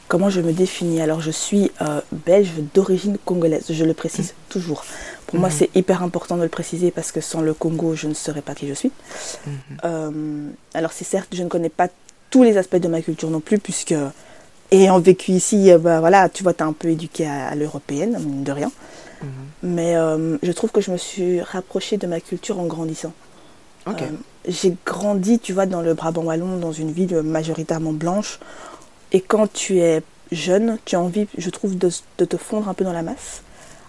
Comment 0.08 0.32
je 0.32 0.42
me 0.42 0.54
définis? 0.54 1.02
Alors, 1.02 1.22
je 1.22 1.30
suis 1.30 1.70
euh, 1.82 2.02
belge 2.26 2.50
d'origine 2.74 3.20
congolaise, 3.26 3.66
je 3.70 3.84
le 3.86 3.94
précise 3.94 4.34
toujours. 4.50 4.84
Pour 5.28 5.40
moi, 5.40 5.50
Mhm. 5.50 5.56
c'est 5.56 5.70
hyper 5.76 6.02
important 6.02 6.36
de 6.36 6.42
le 6.42 6.50
préciser 6.50 6.90
parce 6.90 7.12
que 7.12 7.22
sans 7.22 7.42
le 7.42 7.54
Congo, 7.54 7.96
je 7.96 8.08
ne 8.08 8.16
serais 8.16 8.42
pas 8.42 8.56
qui 8.56 8.68
je 8.68 8.74
suis. 8.74 8.92
Mhm. 9.46 9.54
Euh, 9.86 10.50
alors, 10.74 10.92
c'est 10.92 11.06
certes, 11.06 11.30
je 11.36 11.44
ne 11.44 11.48
connais 11.48 11.70
pas 11.70 11.90
tous 12.32 12.42
les 12.42 12.58
aspects 12.58 12.78
de 12.78 12.88
ma 12.88 13.04
culture 13.04 13.30
non 13.30 13.40
plus, 13.40 13.60
puisque 13.60 13.94
ayant 14.72 15.00
vécu 15.00 15.32
ici, 15.34 15.72
euh, 15.72 15.78
bah, 15.78 16.00
voilà, 16.00 16.28
tu 16.28 16.42
vois, 16.42 16.56
tu 16.56 16.64
es 16.64 16.66
un 16.66 16.74
peu 16.74 16.88
éduqué 16.88 17.28
à, 17.28 17.50
à 17.50 17.54
l'européenne, 17.56 18.44
de 18.44 18.52
rien. 18.52 18.72
Mhm. 19.22 19.30
Mais 19.64 19.96
euh, 19.96 20.38
je 20.42 20.52
trouve 20.52 20.72
que 20.72 20.82
je 20.82 20.92
me 20.92 20.98
suis 20.98 21.42
rapprochée 21.42 21.98
de 21.98 22.08
ma 22.08 22.20
culture 22.20 22.60
en 22.60 22.66
grandissant. 22.66 23.14
Euh, 23.88 23.92
j'ai 24.48 24.76
grandi, 24.86 25.40
tu 25.40 25.54
vois, 25.54 25.66
dans 25.66 25.82
le 25.82 25.94
Brabant 25.96 26.24
wallon, 26.24 26.58
dans 26.58 26.72
une 26.72 26.92
ville 26.92 27.22
majoritairement 27.22 27.92
blanche. 27.94 28.40
Et 29.12 29.22
quand 29.22 29.52
tu 29.52 29.80
es 29.80 30.04
jeune, 30.32 30.78
tu 30.86 30.96
as 30.96 31.02
envie, 31.02 31.28
je 31.38 31.50
trouve, 31.50 31.78
de, 31.78 31.90
de 32.20 32.26
te 32.26 32.38
fondre 32.38 32.70
un 32.70 32.74
peu 32.76 32.84
dans 32.84 32.94
la 32.94 33.02
masse. 33.02 33.42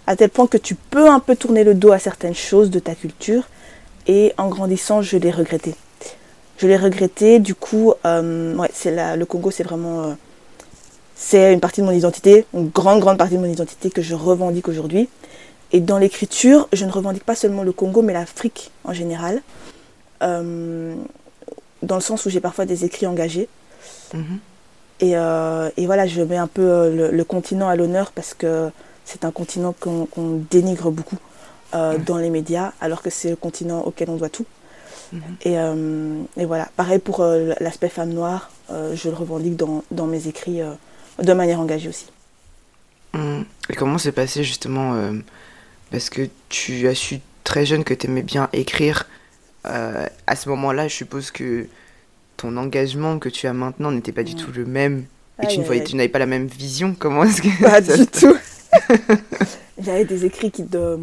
À 0.07 0.15
tel 0.15 0.29
point 0.29 0.47
que 0.47 0.57
tu 0.57 0.73
peux 0.75 1.07
un 1.07 1.19
peu 1.19 1.35
tourner 1.35 1.63
le 1.63 1.75
dos 1.75 1.91
à 1.91 1.99
certaines 1.99 2.33
choses 2.33 2.71
de 2.71 2.79
ta 2.79 2.95
culture. 2.95 3.43
Et 4.07 4.33
en 4.37 4.49
grandissant, 4.49 5.03
je 5.03 5.17
l'ai 5.17 5.29
regretté. 5.29 5.75
Je 6.57 6.67
l'ai 6.67 6.77
regretté, 6.77 7.39
du 7.39 7.53
coup, 7.53 7.93
euh, 8.05 8.55
ouais, 8.55 8.69
c'est 8.73 9.15
le 9.15 9.25
Congo, 9.25 9.51
c'est 9.51 9.63
vraiment. 9.63 10.15
c'est 11.15 11.53
une 11.53 11.59
partie 11.59 11.81
de 11.81 11.85
mon 11.85 11.91
identité, 11.91 12.45
une 12.53 12.69
grande, 12.69 12.99
grande 12.99 13.17
partie 13.17 13.35
de 13.35 13.39
mon 13.39 13.51
identité 13.51 13.91
que 13.91 14.01
je 14.01 14.15
revendique 14.15 14.67
aujourd'hui. 14.67 15.07
Et 15.71 15.79
dans 15.79 15.97
l'écriture, 15.97 16.67
je 16.73 16.85
ne 16.85 16.91
revendique 16.91 17.23
pas 17.23 17.35
seulement 17.35 17.63
le 17.63 17.71
Congo, 17.71 18.01
mais 18.01 18.13
l'Afrique 18.13 18.71
en 18.83 18.93
général. 18.93 19.41
Euh, 20.21 20.95
dans 21.81 21.95
le 21.95 22.01
sens 22.01 22.25
où 22.25 22.29
j'ai 22.29 22.39
parfois 22.39 22.65
des 22.65 22.85
écrits 22.85 23.07
engagés. 23.07 23.47
Mhm. 24.13 24.39
Et, 24.99 25.17
euh, 25.17 25.69
et 25.77 25.85
voilà, 25.85 26.05
je 26.05 26.21
mets 26.21 26.37
un 26.37 26.47
peu 26.47 26.61
euh, 26.61 26.95
le, 26.95 27.17
le 27.17 27.23
continent 27.23 27.67
à 27.67 27.75
l'honneur 27.75 28.11
parce 28.11 28.33
que 28.33 28.69
c'est 29.03 29.25
un 29.25 29.31
continent 29.31 29.73
qu'on 29.79 30.45
dénigre 30.51 30.91
beaucoup 30.91 31.17
euh, 31.73 31.97
dans 31.97 32.17
les 32.17 32.29
médias, 32.29 32.73
alors 32.81 33.01
que 33.01 33.09
c'est 33.09 33.31
le 33.31 33.35
continent 33.35 33.81
auquel 33.81 34.09
on 34.09 34.15
doit 34.15 34.29
tout. 34.29 34.45
Mhm. 35.11 35.21
Et, 35.43 35.55
et 36.41 36.45
voilà, 36.45 36.69
pareil 36.77 36.99
pour 36.99 37.25
l'aspect 37.59 37.89
femme 37.89 38.11
noire, 38.11 38.49
je 38.69 39.09
le 39.09 39.15
revendique 39.15 39.57
dans, 39.57 39.83
dans 39.91 40.05
mes 40.05 40.27
écrits 40.27 40.61
de 41.21 41.33
manière 41.33 41.59
engagée 41.59 41.89
aussi. 41.89 42.05
Mhm. 43.13 43.43
Et 43.69 43.75
comment 43.75 43.97
s'est 43.97 44.13
passé 44.13 44.43
justement 44.43 44.93
parce 45.91 46.09
que 46.09 46.29
tu 46.49 46.87
as 46.87 46.95
su 46.95 47.19
très 47.43 47.65
jeune 47.65 47.83
que 47.83 47.93
tu 47.93 48.07
aimais 48.07 48.23
bien 48.23 48.49
écrire. 48.53 49.07
Euh, 49.65 50.07
à 50.25 50.35
ce 50.35 50.49
moment-là, 50.49 50.87
je 50.87 50.95
suppose 50.95 51.31
que 51.31 51.67
ton 52.37 52.57
engagement 52.57 53.19
que 53.19 53.29
tu 53.29 53.45
as 53.45 53.53
maintenant 53.53 53.91
n'était 53.91 54.11
pas 54.11 54.23
du 54.23 54.35
tout 54.35 54.51
le 54.51 54.65
même 54.65 55.05
et 55.43 55.47
tu, 55.47 55.95
n'avais 55.95 56.09
pas 56.09 56.19
la 56.19 56.25
même 56.25 56.47
vision. 56.47 56.95
Comment 56.97 57.23
est-ce 57.23 57.41
que 57.41 57.63
Pas 57.63 57.81
du 57.97 58.07
tout. 58.07 58.35
J'avais 59.83 60.05
des 60.05 60.25
écrits 60.25 60.51
qui 60.51 60.63
de, 60.63 60.99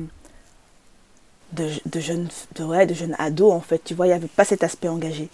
de, 1.52 2.00
jeunes, 2.00 2.28
de, 2.54 2.64
ouais, 2.64 2.86
de 2.86 2.94
jeunes 2.94 3.16
ados 3.18 3.52
en 3.52 3.60
fait. 3.60 3.82
Tu 3.84 3.94
vois, 3.94 4.06
il 4.06 4.10
n'y 4.10 4.14
avait 4.14 4.28
pas 4.28 4.44
cet 4.44 4.62
aspect 4.62 4.88
engagé. 4.88 5.28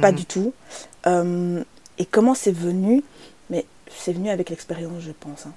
Pas 0.00 0.12
mhm. 0.12 0.18
du 0.18 0.24
tout. 0.24 0.54
Euh, 1.06 1.62
et 1.98 2.06
comment 2.06 2.34
c'est 2.34 2.52
venu? 2.54 3.02
Mais 3.50 3.66
c'est 3.88 4.12
venu 4.12 4.30
avec 4.30 4.50
l'expérience, 4.50 5.02
je 5.02 5.12
pense. 5.12 5.46
Hein. 5.46 5.52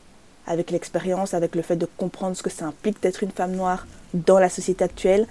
Avec 0.47 0.71
l'expérience, 0.71 1.33
avec 1.33 1.55
le 1.55 1.61
fait 1.61 1.75
de 1.75 1.87
comprendre 1.97 2.35
ce 2.35 2.43
que 2.43 2.49
ça 2.49 2.65
implique 2.65 3.01
d'être 3.01 3.23
une 3.23 3.31
femme 3.31 3.53
noire 3.55 3.85
dans 4.13 4.39
la 4.39 4.49
société 4.49 4.83
actuelle. 4.83 5.27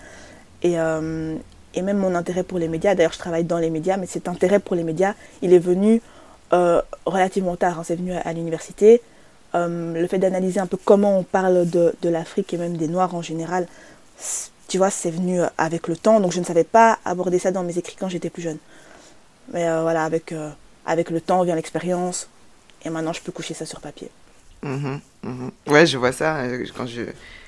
Et, 0.63 0.79
euh, 0.79 1.37
et 1.75 1.83
même 1.83 1.99
mon 1.99 2.15
intérêt 2.15 2.43
pour 2.43 2.59
les 2.59 2.69
médias. 2.69 2.95
D'ailleurs, 2.95 3.13
je 3.13 3.19
travaille 3.19 3.45
dans 3.45 3.59
les 3.59 3.71
médias, 3.71 3.97
mais 3.97 4.07
cet 4.07 4.29
intérêt 4.29 4.61
pour 4.61 4.77
les 4.77 4.85
médias, 4.85 5.15
il 5.43 5.53
est 5.53 5.59
venu 5.59 6.01
euh, 6.53 6.81
relativement 7.05 7.57
tard. 7.57 7.81
Hein. 7.81 7.83
C'est 7.85 7.97
venu 7.97 8.13
à, 8.13 8.33
l'université. 8.33 9.03
le 9.55 10.07
fait 10.07 10.19
d'analyser 10.19 10.61
un 10.61 10.67
peu 10.67 10.77
comment 10.77 11.19
on 11.19 11.23
parle 11.23 11.69
de, 11.69 11.95
de 12.03 12.09
l'Afrique 12.09 12.53
et 12.53 12.59
même 12.59 12.77
des 12.77 12.89
Noirs 12.89 13.15
en 13.15 13.23
général, 13.23 13.67
tu 14.69 14.79
vois, 14.79 14.91
c'est 14.91 15.11
venu 15.11 15.41
avec 15.59 15.89
le 15.89 15.97
temps. 15.97 16.21
Donc, 16.21 16.33
je 16.33 16.41
ne 16.41 16.45
savais 16.45 16.65
pas 16.65 16.99
aborder 17.05 17.39
ça 17.39 17.53
dans 17.53 17.63
mes 17.63 17.79
écrits 17.79 17.97
quand 17.99 18.09
j'étais 18.09 18.31
plus 18.31 18.43
jeune. 18.43 18.59
Mais 19.53 19.69
euh, 19.69 19.83
voilà, 19.83 20.05
avec, 20.05 20.33
euh, 20.33 20.51
avec 20.85 21.11
le 21.11 21.21
temps 21.21 21.43
vient 21.45 21.55
l'expérience. 21.55 22.29
Et 22.85 22.91
maintenant, 22.91 23.13
je 23.13 23.23
peux 23.23 23.33
coucher 23.33 23.55
ça 23.55 23.67
sur 23.67 23.81
papier. 23.81 24.11
Mhm. 24.67 25.51
Ouais, 25.67 25.87
je 25.87 25.99
vois 25.99 26.13
ça 26.13 26.37
euh, 26.39 26.65
quand 26.77 26.87
je, 26.87 27.03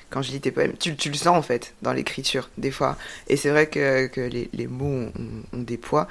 quand 0.09 0.21
je 0.21 0.31
lis 0.31 0.41
tes 0.41 0.51
poèmes. 0.51 0.73
Tu, 0.77 0.95
tu 0.95 1.09
le 1.09 1.15
sens 1.15 1.37
en 1.37 1.41
fait 1.41 1.73
dans 1.81 1.93
l'écriture, 1.93 2.49
des 2.57 2.71
fois. 2.71 2.97
Et 3.27 3.37
c'est 3.37 3.49
vrai 3.49 3.67
que, 3.67 4.07
que 4.07 4.21
les, 4.21 4.49
les, 4.53 4.67
mots 4.67 5.09
ont, 5.53 5.57
des 5.57 5.77
poids. 5.77 6.07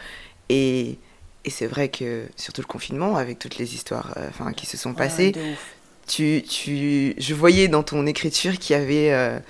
Et, 0.49 0.99
et 1.45 1.51
c'est 1.51 1.67
vrai 1.67 1.89
que, 1.89 2.27
surtout 2.37 2.63
le 2.63 2.67
confinement, 2.67 3.17
avec 3.17 3.39
toutes 3.39 3.59
les 3.59 3.75
histoires 3.75 4.15
enfin 4.29 4.53
qui 4.53 4.67
se 4.67 4.77
sont 4.77 4.95
passées, 4.95 5.33
tu, 6.07 6.43
tu, 6.43 7.15
je 7.19 7.35
voyais 7.35 7.69
dans 7.69 7.83
ton 7.83 8.07
écriture 8.07 8.59
qu'il 8.59 8.75
y 8.77 8.79
avait. 8.79 9.41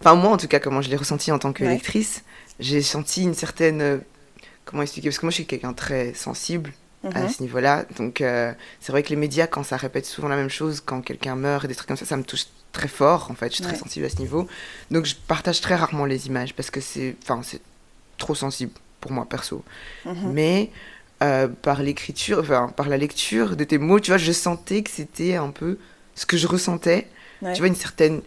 Enfin, 0.00 0.14
moi 0.14 0.32
en 0.32 0.36
tout 0.36 0.48
cas, 0.48 0.58
comment 0.58 0.82
je 0.82 0.90
l'ai 0.90 0.96
ressenti 0.96 1.30
en 1.30 1.38
tant 1.38 1.52
que 1.52 1.64
lectrice, 1.64 2.24
j'ai 2.58 2.82
senti 2.82 3.22
une 3.22 3.34
certaine 3.34 4.00
comment 4.64 4.82
expliquer? 4.82 5.08
Parce 5.08 5.18
que 5.18 5.26
moi, 5.26 5.30
je 5.30 5.36
suis 5.36 5.46
quelqu'un 5.46 5.72
très 5.72 6.12
sensible 6.12 6.72
à 7.14 7.22
mhm. 7.22 7.28
ce 7.28 7.42
niveau-là. 7.42 7.84
Donc, 7.96 8.20
euh, 8.20 8.52
c'est 8.80 8.92
vrai 8.92 9.02
que 9.02 9.10
les 9.10 9.16
médias, 9.16 9.46
quand 9.46 9.62
ça 9.62 9.76
répète 9.76 10.06
souvent 10.06 10.28
la 10.28 10.36
même 10.36 10.50
chose, 10.50 10.82
quand 10.84 11.00
quelqu'un 11.00 11.36
meurt 11.36 11.64
et 11.64 11.68
des 11.68 11.74
trucs 11.74 11.88
comme 11.88 11.96
ça, 11.96 12.06
ça 12.06 12.16
me 12.16 12.24
touche 12.24 12.46
très 12.72 12.88
fort. 12.88 13.28
En 13.30 13.34
fait, 13.34 13.48
je 13.50 13.56
suis 13.56 13.64
très 13.64 13.76
sensible 13.76 14.06
à 14.06 14.08
ce 14.08 14.18
niveau. 14.18 14.48
Donc, 14.90 15.04
je 15.04 15.14
partage 15.14 15.60
très 15.60 15.74
rarement 15.74 16.04
les 16.04 16.26
images 16.26 16.54
parce 16.54 16.70
que 16.70 16.80
c'est, 16.80 17.16
enfin, 17.22 17.40
c'est 17.42 17.60
trop 18.18 18.34
sensible 18.34 18.72
pour 19.00 19.12
moi 19.12 19.26
perso. 19.28 19.64
Mhm. 20.04 20.32
Mais 20.32 20.70
euh, 21.22 21.48
par 21.48 21.82
l'écriture, 21.82 22.40
enfin, 22.40 22.72
par 22.76 22.88
la 22.88 22.96
lecture 22.96 23.56
de 23.56 23.64
tes 23.64 23.78
mots, 23.78 24.00
tu 24.00 24.10
vois, 24.10 24.18
je 24.18 24.32
sentais 24.32 24.82
que 24.82 24.90
c'était 24.90 25.36
un 25.36 25.50
peu 25.50 25.78
ce 26.14 26.26
que 26.26 26.36
je 26.36 26.46
ressentais. 26.46 27.08
Tu 27.52 27.58
vois, 27.58 27.66
une 27.66 27.76
certaine 27.76 28.22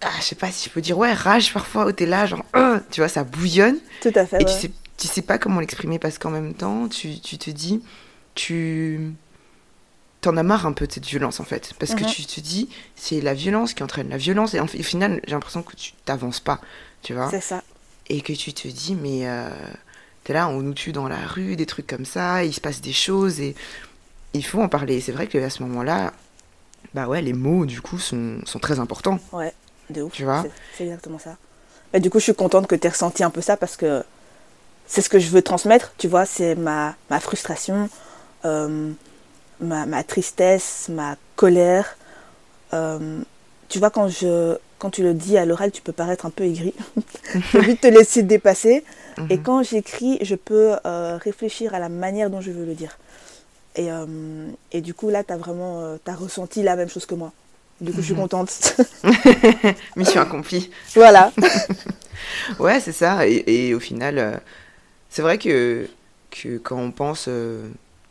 ah, 0.00 0.10
je 0.20 0.24
sais 0.24 0.34
pas 0.36 0.50
si 0.50 0.68
je 0.68 0.72
peux 0.72 0.80
dire 0.80 0.96
ouais 0.96 1.12
rage 1.12 1.52
parfois 1.52 1.86
où 1.86 1.92
t'es 1.92 2.06
là 2.06 2.24
genre 2.26 2.44
oh, 2.56 2.76
tu 2.90 3.00
vois 3.00 3.08
ça 3.08 3.24
bouillonne 3.24 3.78
tout 4.00 4.12
à 4.14 4.26
fait 4.26 4.40
et 4.40 4.44
tu 4.44 4.52
sais 4.52 4.70
tu 4.98 5.06
sais 5.06 5.22
pas 5.22 5.38
comment 5.38 5.60
l'exprimer 5.60 5.98
parce 5.98 6.18
qu'en 6.18 6.30
même 6.30 6.54
temps, 6.54 6.88
tu, 6.88 7.20
tu, 7.20 7.38
te 7.38 7.50
dis, 7.50 7.82
tu 8.34 9.12
t'en 10.20 10.36
as 10.36 10.42
marre 10.42 10.66
un 10.66 10.72
peu 10.72 10.86
de 10.86 10.92
cette 10.92 11.06
violence 11.06 11.40
en 11.40 11.44
fait. 11.44 11.72
Parce 11.78 11.94
que 11.94 12.02
mhm. 12.02 12.10
tu 12.10 12.26
te 12.26 12.40
dis, 12.40 12.68
c'est 12.96 13.20
la 13.20 13.32
violence 13.32 13.72
qui 13.74 13.82
entraîne 13.82 14.08
la 14.10 14.16
violence. 14.16 14.54
Et 14.54 14.60
au 14.60 14.66
final, 14.66 15.20
j'ai 15.24 15.32
l'impression 15.32 15.62
que 15.62 15.74
tu 15.76 15.92
t'avances 16.04 16.40
pas, 16.40 16.60
tu 17.02 17.14
vois. 17.14 17.30
C'est 17.30 17.40
ça. 17.40 17.62
Et 18.08 18.20
que 18.20 18.32
tu 18.32 18.52
te 18.52 18.66
dis, 18.66 18.96
mais 18.96 19.28
euh, 19.28 19.50
t'es 20.24 20.32
là, 20.32 20.48
on 20.48 20.60
nous 20.60 20.74
tue 20.74 20.92
dans 20.92 21.08
la 21.08 21.24
rue, 21.26 21.54
des 21.54 21.66
trucs 21.66 21.86
comme 21.86 22.04
ça, 22.04 22.44
il 22.44 22.52
se 22.52 22.60
passe 22.60 22.80
des 22.80 22.92
choses 22.92 23.40
et 23.40 23.54
il 24.34 24.44
faut 24.44 24.60
en 24.60 24.68
parler. 24.68 25.00
C'est 25.00 25.12
vrai 25.12 25.28
qu'à 25.28 25.48
ce 25.48 25.62
moment-là, 25.62 26.12
bah 26.92 27.06
ouais, 27.06 27.22
les 27.22 27.34
mots 27.34 27.66
du 27.66 27.80
coup 27.80 27.98
sont, 27.98 28.40
sont 28.44 28.58
très 28.58 28.80
importants. 28.80 29.20
Ouais, 29.32 29.52
de 29.90 30.02
ouf. 30.02 30.12
Tu 30.12 30.24
vois 30.24 30.44
C'est 30.76 30.84
exactement 30.84 31.18
ça. 31.20 31.36
Et 31.92 32.00
du 32.00 32.10
coup, 32.10 32.18
je 32.18 32.24
suis 32.24 32.34
contente 32.34 32.66
que 32.66 32.74
tu 32.74 32.86
aies 32.86 32.90
ressenti 32.90 33.22
un 33.22 33.30
peu 33.30 33.40
ça 33.40 33.56
parce 33.56 33.76
que 33.76 34.02
c'est 34.88 35.02
ce 35.02 35.10
que 35.10 35.18
je 35.18 35.28
veux 35.28 35.42
transmettre, 35.42 35.92
tu 35.98 36.08
vois, 36.08 36.24
c'est 36.24 36.54
ma, 36.54 36.96
ma 37.10 37.20
frustration, 37.20 37.90
euh, 38.46 38.90
ma, 39.60 39.84
ma, 39.84 40.02
tristesse, 40.02 40.88
ma 40.88 41.16
colère. 41.36 41.96
Euh, 42.72 43.20
tu 43.68 43.78
vois, 43.78 43.90
quand, 43.90 44.08
je, 44.08 44.56
quand 44.78 44.88
tu 44.88 45.02
le 45.02 45.12
dis 45.12 45.36
à 45.36 45.44
l'oral, 45.44 45.70
tu 45.72 45.82
peux 45.82 45.92
paraître 45.92 46.24
un 46.24 46.30
peu 46.30 46.44
aigri. 46.44 46.72
J'ai 47.52 47.58
envie 47.58 47.74
de 47.74 47.78
te 47.78 47.86
laisser 47.86 48.22
dépasser. 48.22 48.82
Et 49.28 49.36
mhm. 49.36 49.42
quand 49.42 49.62
j'écris, 49.62 50.18
je 50.22 50.34
peux 50.34 50.76
euh, 50.86 51.18
réfléchir 51.22 51.74
à 51.74 51.78
la 51.78 51.90
manière 51.90 52.30
dont 52.30 52.40
je 52.40 52.50
veux 52.50 52.64
le 52.64 52.74
dire. 52.74 52.98
Et, 53.76 53.90
et 54.72 54.80
du 54.80 54.92
coup, 54.92 55.08
là, 55.08 55.22
tu 55.22 55.32
as 55.32 55.36
vraiment 55.36 55.96
as 56.04 56.14
ressenti 56.16 56.64
la 56.64 56.74
même 56.74 56.88
chose 56.88 57.06
que 57.06 57.14
moi. 57.14 57.32
Du 57.80 57.92
coup, 57.92 57.98
je 57.98 58.06
suis 58.06 58.14
mhm. 58.14 58.22
contente. 58.22 58.76
Mission 59.96 60.20
accomplie. 60.20 60.70
Voilà. 60.94 61.30
ouais, 62.58 62.80
c'est 62.80 62.92
ça. 62.92 63.28
Et, 63.28 63.44
et, 63.46 63.74
au 63.74 63.78
final, 63.78 64.40
c'est 65.10 65.22
vrai 65.22 65.38
que, 65.38 65.88
que 66.30 66.58
quand 66.58 66.78
on 66.78 66.90
pense, 66.90 67.26
euh, 67.28 67.68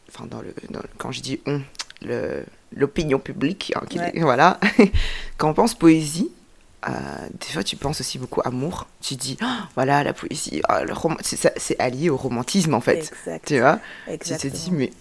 enfin 0.10 0.26
dans 0.26 0.42
le, 0.42 0.54
quand 0.98 1.12
je 1.12 1.22
dis 1.22 1.40
on, 1.46 1.62
l'opinion 2.76 3.20
publique, 3.20 3.74
hein, 3.76 4.12
voilà, 4.22 4.60
quand 5.38 5.50
on 5.50 5.54
pense 5.54 5.74
poésie, 5.74 6.32
euh, 6.88 6.92
des 7.40 7.48
fois 7.48 7.64
tu 7.64 7.76
penses 7.76 8.02
aussi 8.02 8.18
beaucoup 8.18 8.42
amour. 8.46 8.88
Tu 9.02 9.16
dis, 9.16 9.38
oh, 9.42 9.46
voilà, 9.76 10.04
la 10.04 10.14
poésie, 10.14 10.62
oh, 10.70 11.10
c'est 11.22 11.80
allié 11.80 12.10
au 12.10 12.18
romantisme 12.18 12.74
en 12.74 12.82
fait. 12.82 13.12
Tu 13.46 13.60
vois? 13.60 13.80
Tu 14.08 14.36
te 14.36 14.48
dis, 14.48 14.72
mais 14.72 14.92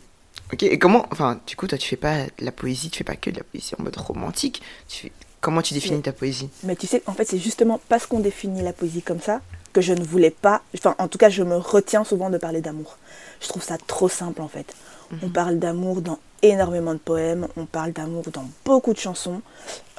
ok, 0.52 0.62
et 0.62 0.78
comment, 0.78 1.06
enfin, 1.10 1.40
du 1.46 1.56
coup, 1.56 1.66
toi 1.66 1.78
tu 1.78 1.88
fais 1.88 1.96
pas 1.96 2.24
de 2.24 2.44
la 2.44 2.52
poésie, 2.52 2.90
tu 2.90 2.98
fais 2.98 3.04
pas 3.04 3.16
que 3.16 3.30
de 3.30 3.38
la 3.38 3.44
poésie 3.44 3.74
en 3.78 3.82
mode 3.82 3.96
romantique. 3.96 4.62
Tu 4.88 5.10
comment 5.40 5.62
tu 5.62 5.74
définis 5.74 6.02
ta 6.02 6.12
poésie? 6.12 6.48
Mais 6.64 6.74
tu 6.74 6.88
sais, 6.88 7.02
en 7.06 7.12
fait, 7.12 7.24
c'est 7.24 7.38
justement 7.38 7.80
parce 7.88 8.06
qu'on 8.06 8.18
définit 8.18 8.62
la 8.62 8.72
poésie 8.72 9.02
comme 9.02 9.20
ça 9.20 9.40
que 9.76 9.82
je 9.82 9.92
ne 9.92 10.02
voulais 10.02 10.30
pas, 10.30 10.62
enfin 10.74 10.94
en 10.96 11.06
tout 11.06 11.18
cas 11.18 11.28
je 11.28 11.42
me 11.42 11.56
retiens 11.58 12.02
souvent 12.02 12.30
de 12.30 12.38
parler 12.38 12.62
d'amour. 12.62 12.96
Je 13.42 13.48
trouve 13.48 13.62
ça 13.62 13.76
trop 13.76 14.08
simple 14.08 14.40
en 14.40 14.48
fait. 14.48 14.74
On 15.12 15.26
mhm. 15.26 15.32
parle 15.32 15.58
d'amour 15.58 16.00
dans 16.00 16.18
énormément 16.40 16.94
de 16.94 16.98
poèmes, 16.98 17.46
on 17.58 17.66
parle 17.66 17.92
d'amour 17.92 18.24
dans 18.32 18.46
beaucoup 18.64 18.94
de 18.94 18.98
chansons, 18.98 19.42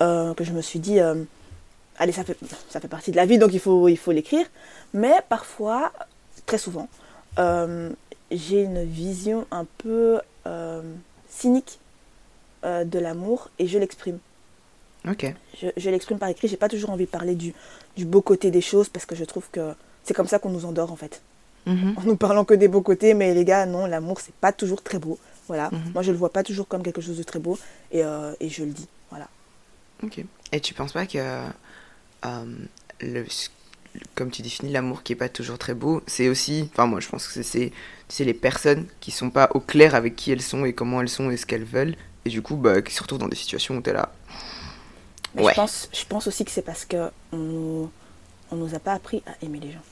euh, 0.02 0.34
que 0.34 0.44
je 0.44 0.52
me 0.52 0.64
suis 0.64 0.80
dit, 0.80 1.00
euh, 1.00 1.14
allez 2.00 2.12
ça 2.12 2.24
fait, 2.24 2.40
ça 2.70 2.80
fait 2.80 2.88
partie 2.88 3.12
de 3.12 3.18
la 3.18 3.28
vie 3.28 3.38
donc 3.38 3.54
il 3.54 3.60
faut 3.60 3.88
il 3.88 4.00
faut 4.00 4.12
l'écrire. 4.12 4.48
Mais 4.96 5.14
parfois, 5.30 5.92
très 6.48 6.58
souvent, 6.58 6.88
euh, 7.38 7.92
j'ai 8.32 8.64
une 8.64 8.84
vision 8.84 9.46
un 9.52 9.68
peu 9.78 10.20
cynique 11.30 11.78
de 12.64 12.98
l'amour 12.98 13.52
et 13.60 13.68
je 13.68 13.78
l'exprime. 13.78 14.18
Ok. 15.08 15.34
Je, 15.62 15.68
je 15.76 15.90
l'exprime 15.90 16.18
par 16.18 16.30
écrit. 16.30 16.48
J'ai 16.48 16.58
pas 16.58 16.70
toujours 16.70 16.90
envie 16.90 17.06
de 17.06 17.10
parler 17.10 17.36
du, 17.36 17.54
du 17.96 18.06
beau 18.06 18.22
côté 18.22 18.52
des 18.52 18.62
choses 18.62 18.90
parce 18.90 19.06
que 19.06 19.16
je 19.16 19.26
trouve 19.26 19.50
que 19.52 19.74
c'est 20.04 20.14
comme 20.14 20.28
ça 20.28 20.40
qu'on 20.40 20.50
nous 20.50 20.66
endort 20.66 20.92
en 20.92 20.96
fait. 20.96 21.22
Mhm. 21.66 21.96
En 21.98 22.02
nous 22.04 22.16
parlant 22.16 22.46
que 22.46 22.54
des 22.54 22.68
beaux 22.68 22.82
côtés, 22.82 23.14
mais 23.14 23.34
les 23.34 23.44
gars, 23.44 23.66
non, 23.66 23.86
l'amour 23.86 24.20
c'est 24.22 24.34
pas 24.36 24.54
toujours 24.54 24.82
très 24.82 25.00
beau. 25.00 25.20
Voilà. 25.48 25.70
Mhm. 25.72 25.92
Moi 25.94 26.02
je 26.04 26.12
le 26.12 26.18
vois 26.18 26.32
pas 26.32 26.44
toujours 26.44 26.68
comme 26.68 26.84
quelque 26.84 27.02
chose 27.02 27.18
de 27.18 27.24
très 27.24 27.40
beau 27.40 27.58
et, 27.92 28.04
euh, 28.04 28.34
et 28.40 28.50
je 28.50 28.64
le 28.64 28.72
dis. 28.72 28.88
Voilà. 29.10 29.28
Ok. 30.04 30.24
Et 30.52 30.60
tu 30.62 30.74
penses 30.74 30.94
pas 30.94 31.06
que, 31.06 31.18
euh, 31.18 32.46
le, 33.02 33.26
comme 34.16 34.32
tu 34.32 34.42
définis 34.42 34.72
l'amour 34.72 35.04
qui 35.04 35.14
est 35.14 35.18
pas 35.18 35.30
toujours 35.30 35.58
très 35.58 35.74
beau, 35.74 36.02
c'est 36.08 36.30
aussi, 36.30 36.70
enfin 36.72 36.86
moi 36.86 37.00
je 37.00 37.10
pense 37.10 37.28
que 37.28 37.42
c'est 37.44 37.72
c'est 38.08 38.24
les 38.24 38.34
personnes 38.34 38.86
qui 39.02 39.12
sont 39.12 39.30
pas 39.30 39.50
au 39.54 39.60
clair 39.60 39.96
avec 39.96 40.16
qui 40.16 40.32
elles 40.32 40.42
sont 40.42 40.66
et 40.66 40.74
comment 40.74 41.02
elles 41.02 41.10
sont 41.10 41.30
et 41.30 41.38
ce 41.38 41.46
qu'elles 41.46 41.66
veulent 41.66 41.96
et 42.26 42.30
du 42.30 42.42
coup 42.42 42.56
bah, 42.56 42.82
qui 42.82 42.94
se 42.94 43.02
retrouvent 43.02 43.20
dans 43.20 43.28
des 43.28 43.36
situations 43.36 43.76
où 43.78 43.82
tu 43.82 43.92
je, 45.36 45.54
pense, 45.54 45.90
je 45.94 46.06
pense 46.06 46.28
aussi 46.28 46.46
que 46.46 46.52
c'est 46.52 46.62
parce 46.62 46.86
qu'on 46.86 47.12
on 48.52 48.56
nous 48.56 48.76
a 48.76 48.80
pas 48.80 48.94
appris 48.94 49.24
à 49.28 49.46
aimer 49.46 49.60
les 49.60 49.72
gens. 49.72 49.84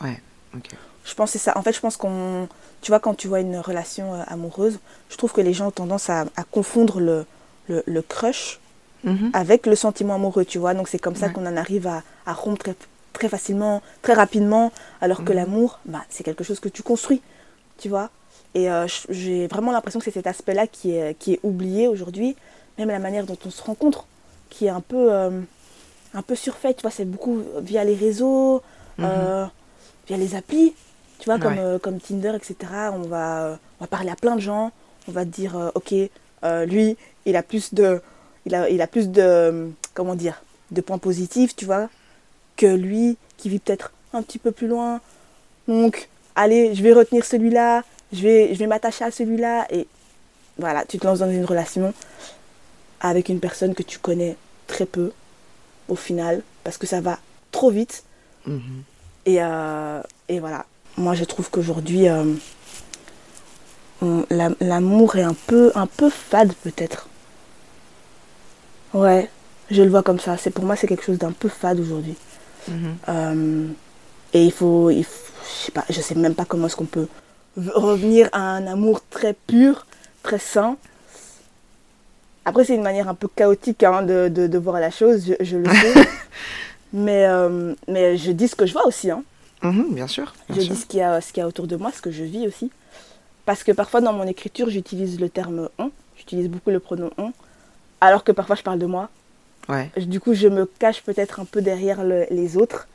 Ouais, 0.00 0.20
ok. 0.54 0.68
Je 1.04 1.14
pense 1.14 1.32
c'est 1.32 1.38
ça. 1.38 1.56
En 1.56 1.62
fait, 1.62 1.72
je 1.72 1.80
pense 1.80 1.96
qu'on. 1.96 2.48
Tu 2.80 2.90
vois, 2.90 3.00
quand 3.00 3.14
tu 3.14 3.28
vois 3.28 3.40
une 3.40 3.58
relation 3.58 4.14
euh, 4.14 4.22
amoureuse, 4.26 4.78
je 5.10 5.16
trouve 5.16 5.32
que 5.32 5.40
les 5.40 5.52
gens 5.52 5.68
ont 5.68 5.70
tendance 5.70 6.10
à, 6.10 6.26
confondre 6.50 7.00
le, 7.00 7.26
le, 7.68 8.02
crush 8.02 8.60
mhm. 9.04 9.30
avec 9.32 9.66
le 9.66 9.74
sentiment 9.74 10.14
amoureux, 10.14 10.44
tu 10.44 10.58
vois. 10.58 10.74
Donc, 10.74 10.88
c'est 10.88 10.98
comme 10.98 11.14
ça 11.14 11.28
qu'on 11.30 11.46
en 11.46 11.56
arrive 11.56 11.86
à, 11.86 12.02
à 12.26 12.32
rompre 12.32 12.62
très, 12.62 12.76
très, 13.12 13.28
facilement, 13.28 13.82
très 14.02 14.12
rapidement, 14.12 14.72
alors 15.00 15.24
que 15.24 15.32
mhm. 15.32 15.38
l'amour, 15.38 15.78
bah, 15.86 16.04
c'est 16.10 16.24
quelque 16.24 16.44
chose 16.44 16.60
que 16.60 16.68
tu 16.68 16.82
construis, 16.82 17.22
tu 17.78 17.88
vois. 17.88 18.10
Et 18.54 18.70
euh, 18.70 18.86
j'ai 19.08 19.46
vraiment 19.46 19.72
l'impression 19.72 19.98
que 19.98 20.04
c'est 20.04 20.10
cet 20.10 20.26
aspect-là 20.26 20.66
qui 20.66 20.92
est, 20.92 21.18
qui 21.18 21.34
est 21.34 21.40
oublié 21.42 21.88
aujourd'hui, 21.88 22.36
même 22.78 22.88
la 22.88 22.98
manière 22.98 23.24
dont 23.24 23.38
on 23.44 23.50
se 23.50 23.62
rencontre 23.62 24.06
qui 24.50 24.66
est 24.66 24.70
un 24.70 24.80
peu, 24.80 25.12
euh, 25.12 25.40
un 26.12 26.22
peu 26.22 26.34
surfait. 26.34 26.74
Tu 26.74 26.82
vois, 26.82 26.90
c'est 26.90 27.04
beaucoup 27.04 27.42
via 27.60 27.84
les 27.84 27.94
réseaux, 27.94 28.62
mhm. 28.98 29.04
euh, 29.08 29.46
via 30.06 30.16
les 30.16 30.34
applis. 30.34 30.74
Tu 31.18 31.26
vois, 31.26 31.38
comme, 31.38 31.58
euh, 31.58 31.78
comme 31.78 32.00
Tinder, 32.00 32.34
etc. 32.36 32.56
On 32.92 33.02
va, 33.02 33.58
on 33.80 33.84
va 33.84 33.86
parler 33.86 34.10
à 34.10 34.16
plein 34.16 34.36
de 34.36 34.40
gens. 34.40 34.72
On 35.08 35.12
va 35.12 35.24
dire, 35.24 35.70
ok, 35.74 35.94
lui, 36.66 36.96
il 37.26 37.36
a 37.36 37.42
plus 37.42 37.74
de, 37.74 38.00
il 38.46 38.54
a, 38.54 38.68
il 38.68 38.80
a 38.80 38.86
plus 38.86 39.08
de, 39.08 39.70
comment 39.92 40.14
dire, 40.14 40.42
de 40.70 40.80
points 40.80 40.98
positifs, 40.98 41.54
tu 41.54 41.64
vois, 41.64 41.88
que 42.56 42.66
lui 42.66 43.16
qui 43.36 43.48
vit 43.48 43.58
peut-être 43.58 43.92
un 44.12 44.22
petit 44.22 44.38
peu 44.38 44.50
plus 44.50 44.66
loin. 44.66 45.00
Donc, 45.68 46.08
allez, 46.34 46.74
je 46.74 46.82
vais 46.82 46.92
retenir 46.92 47.24
celui-là, 47.24 47.82
je 48.12 48.22
vais, 48.22 48.54
je 48.54 48.58
vais 48.58 48.66
m'attacher 48.66 49.04
à 49.04 49.10
celui-là. 49.10 49.66
Et 49.70 49.86
voilà, 50.58 50.84
tu 50.84 50.98
te 50.98 51.06
lances 51.06 51.18
dans 51.18 51.30
une 51.30 51.44
relation 51.44 51.92
avec 53.04 53.28
une 53.28 53.38
personne 53.38 53.74
que 53.74 53.82
tu 53.82 53.98
connais 53.98 54.34
très 54.66 54.86
peu, 54.86 55.12
au 55.88 55.94
final, 55.94 56.42
parce 56.64 56.78
que 56.78 56.86
ça 56.86 57.00
va 57.02 57.18
trop 57.52 57.70
vite. 57.70 58.02
Mhm. 58.46 58.82
Et, 59.26 59.36
euh, 59.42 60.00
et 60.28 60.40
voilà, 60.40 60.64
moi 60.96 61.14
je 61.14 61.24
trouve 61.24 61.50
qu'aujourd'hui, 61.50 62.08
euh, 62.08 62.34
l'amour 64.60 65.16
est 65.16 65.22
un 65.22 65.36
peu, 65.46 65.70
un 65.74 65.86
peu 65.86 66.08
fade 66.10 66.52
peut-être. 66.62 67.08
Ouais, 68.94 69.28
je 69.70 69.82
le 69.82 69.90
vois 69.90 70.02
comme 70.02 70.20
ça. 70.20 70.36
C'est 70.36 70.50
pour 70.50 70.64
moi 70.64 70.74
c'est 70.76 70.86
quelque 70.86 71.04
chose 71.04 71.18
d'un 71.18 71.32
peu 71.32 71.48
fade 71.48 71.80
aujourd'hui. 71.80 72.16
Mhm. 72.68 72.96
Euh, 73.08 73.66
et 74.32 74.44
il 74.44 74.52
faut, 74.52 74.90
il 74.90 75.04
faut- 75.04 75.32
je 75.44 75.64
sais 75.66 75.72
pas, 75.72 75.84
je 75.90 76.00
sais 76.00 76.14
même 76.14 76.34
pas 76.34 76.46
comment 76.46 76.66
est-ce 76.68 76.76
qu'on 76.76 76.86
peut 76.86 77.08
revenir 77.74 78.28
à 78.32 78.40
un 78.40 78.66
amour 78.66 79.02
très 79.10 79.34
pur, 79.34 79.86
très 80.22 80.38
sain. 80.38 80.76
Après, 82.44 82.64
c'est 82.64 82.74
une 82.74 82.82
manière 82.82 83.08
un 83.08 83.14
peu 83.14 83.28
chaotique 83.28 83.82
hein, 83.82 84.02
de, 84.02 84.28
de- 84.28 84.46
de 84.46 84.58
voir 84.58 84.78
la 84.80 84.90
chose, 84.90 85.24
je, 85.26 85.34
je 85.44 85.56
le 85.56 85.68
sais. 85.70 85.94
mais, 86.92 87.26
euh, 87.26 87.74
mais 87.88 88.16
je 88.16 88.32
dis 88.32 88.48
ce 88.48 88.54
que 88.56 88.66
je 88.66 88.72
vois 88.72 88.86
aussi. 88.86 89.10
Hein. 89.10 89.22
Mhm, 89.62 89.94
bien 89.94 90.06
sûr. 90.06 90.34
bien 90.48 90.56
Je 90.56 90.60
sûr. 90.66 90.74
dis 90.74 90.80
ce 90.80 90.86
qu'il 90.86 91.00
y, 91.00 91.02
a, 91.02 91.20
ce 91.20 91.32
qu'il 91.32 91.40
y 91.40 91.44
a 91.44 91.46
autour 91.48 91.66
de 91.66 91.76
moi, 91.76 91.90
ce 91.92 92.02
que 92.02 92.10
je 92.10 92.22
vis 92.24 92.46
aussi. 92.46 92.70
Parce 93.46 93.62
que 93.64 93.72
parfois, 93.72 94.00
dans 94.00 94.12
mon 94.12 94.26
écriture, 94.26 94.68
j'utilise 94.70 95.20
le 95.20 95.28
terme 95.28 95.68
on. 95.78 95.90
J'utilise 96.16 96.48
beaucoup 96.48 96.70
le 96.70 96.80
pronom 96.80 97.10
on. 97.18 97.32
Alors 98.00 98.24
que 98.24 98.32
parfois, 98.32 98.56
je 98.56 98.62
parle 98.62 98.78
de 98.78 98.86
moi. 98.86 99.08
Ouais. 99.68 99.90
Du 99.96 100.20
coup, 100.20 100.34
je 100.34 100.48
me 100.48 100.66
cache 100.66 101.02
peut-être 101.02 101.40
un 101.40 101.44
peu 101.46 101.62
derrière 101.62 102.04
le- 102.04 102.26
les 102.30 102.56
autres. 102.58 102.86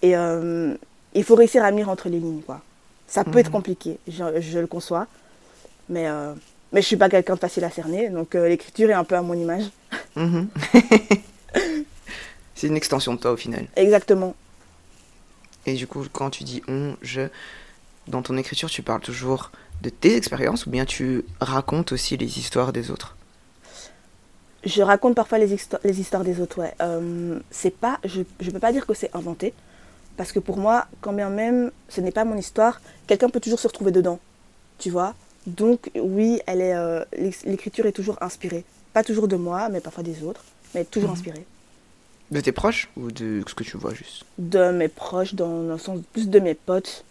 Et 0.00 0.16
euh, 0.16 0.74
il 1.14 1.24
faut 1.24 1.34
réussir 1.34 1.62
à 1.64 1.70
lire 1.70 1.88
entre 1.90 2.08
les 2.08 2.18
lignes, 2.18 2.40
quoi. 2.42 2.60
Ça 3.06 3.24
peut 3.24 3.32
Mhm. 3.32 3.38
être 3.38 3.50
compliqué, 3.50 3.98
je, 4.08 4.24
je 4.40 4.58
le 4.58 4.66
conçois. 4.66 5.06
Mais, 5.90 6.08
euh, 6.08 6.32
mais 6.74 6.82
je 6.82 6.86
suis 6.86 6.96
pas 6.96 7.08
quelqu'un 7.08 7.34
de 7.34 7.38
facile 7.38 7.64
à 7.64 7.70
cerner, 7.70 8.10
donc 8.10 8.34
euh, 8.34 8.48
l'écriture 8.48 8.90
est 8.90 8.94
un 8.94 9.04
peu 9.04 9.14
à 9.14 9.22
mon 9.22 9.34
image. 9.34 9.70
Mhm. 10.16 10.48
c'est 12.54 12.66
une 12.66 12.76
extension 12.76 13.14
de 13.14 13.20
toi 13.20 13.30
au 13.32 13.36
final. 13.36 13.66
Exactement. 13.76 14.34
Et 15.66 15.74
du 15.74 15.86
coup, 15.86 16.04
quand 16.12 16.30
tu 16.30 16.42
dis 16.44 16.62
on, 16.68 16.96
je, 17.00 17.22
dans 18.08 18.22
ton 18.22 18.36
écriture, 18.36 18.68
tu 18.68 18.82
parles 18.82 19.00
toujours 19.00 19.52
de 19.82 19.88
tes 19.88 20.16
expériences 20.16 20.66
ou 20.66 20.70
bien 20.70 20.84
tu 20.84 21.24
racontes 21.40 21.92
aussi 21.92 22.16
les 22.16 22.38
histoires 22.38 22.72
des 22.72 22.90
autres? 22.90 23.16
Je 24.64 24.82
raconte 24.82 25.14
parfois 25.14 25.38
les, 25.38 25.54
histo- 25.54 25.78
les 25.84 26.00
histoires 26.00 26.24
des 26.24 26.40
autres, 26.40 26.58
ouais. 26.60 26.74
Euh, 26.80 27.38
c'est 27.50 27.70
pas, 27.70 28.00
je 28.04 28.20
ne 28.20 28.50
peux 28.50 28.58
pas 28.58 28.72
dire 28.72 28.86
que 28.86 28.94
c'est 28.94 29.14
inventé, 29.14 29.52
parce 30.16 30.32
que 30.32 30.38
pour 30.40 30.56
moi, 30.56 30.86
quand 31.02 31.12
bien 31.12 31.30
même 31.30 31.70
ce 31.88 32.00
n'est 32.00 32.10
pas 32.12 32.24
mon 32.24 32.36
histoire, 32.36 32.80
quelqu'un 33.06 33.28
peut 33.28 33.40
toujours 33.40 33.60
se 33.60 33.68
retrouver 33.68 33.92
dedans, 33.92 34.18
tu 34.78 34.90
vois? 34.90 35.14
Donc 35.46 35.90
oui, 35.94 36.40
elle 36.46 36.60
est, 36.60 36.74
euh, 36.74 37.04
l'éc- 37.18 37.44
l'écriture 37.44 37.86
est 37.86 37.92
toujours 37.92 38.16
inspirée. 38.22 38.64
Pas 38.92 39.02
toujours 39.04 39.28
de 39.28 39.36
moi, 39.36 39.68
mais 39.68 39.80
parfois 39.80 40.02
des 40.02 40.22
autres, 40.22 40.44
mais 40.74 40.84
toujours 40.84 41.10
Mhm. 41.10 41.16
inspirée. 41.16 41.46
De 42.30 42.40
tes 42.40 42.52
proches 42.52 42.88
ou 42.96 43.10
de 43.10 43.42
ce 43.46 43.54
que 43.54 43.64
tu 43.64 43.76
vois 43.76 43.92
juste? 43.94 44.24
De 44.38 44.70
mes 44.70 44.88
proches, 44.88 45.34
dans, 45.34 45.62
dans 45.64 45.72
le 45.74 45.78
sens 45.78 46.00
plus 46.12 46.28
de 46.28 46.38
mes 46.40 46.54
potes 46.54 47.04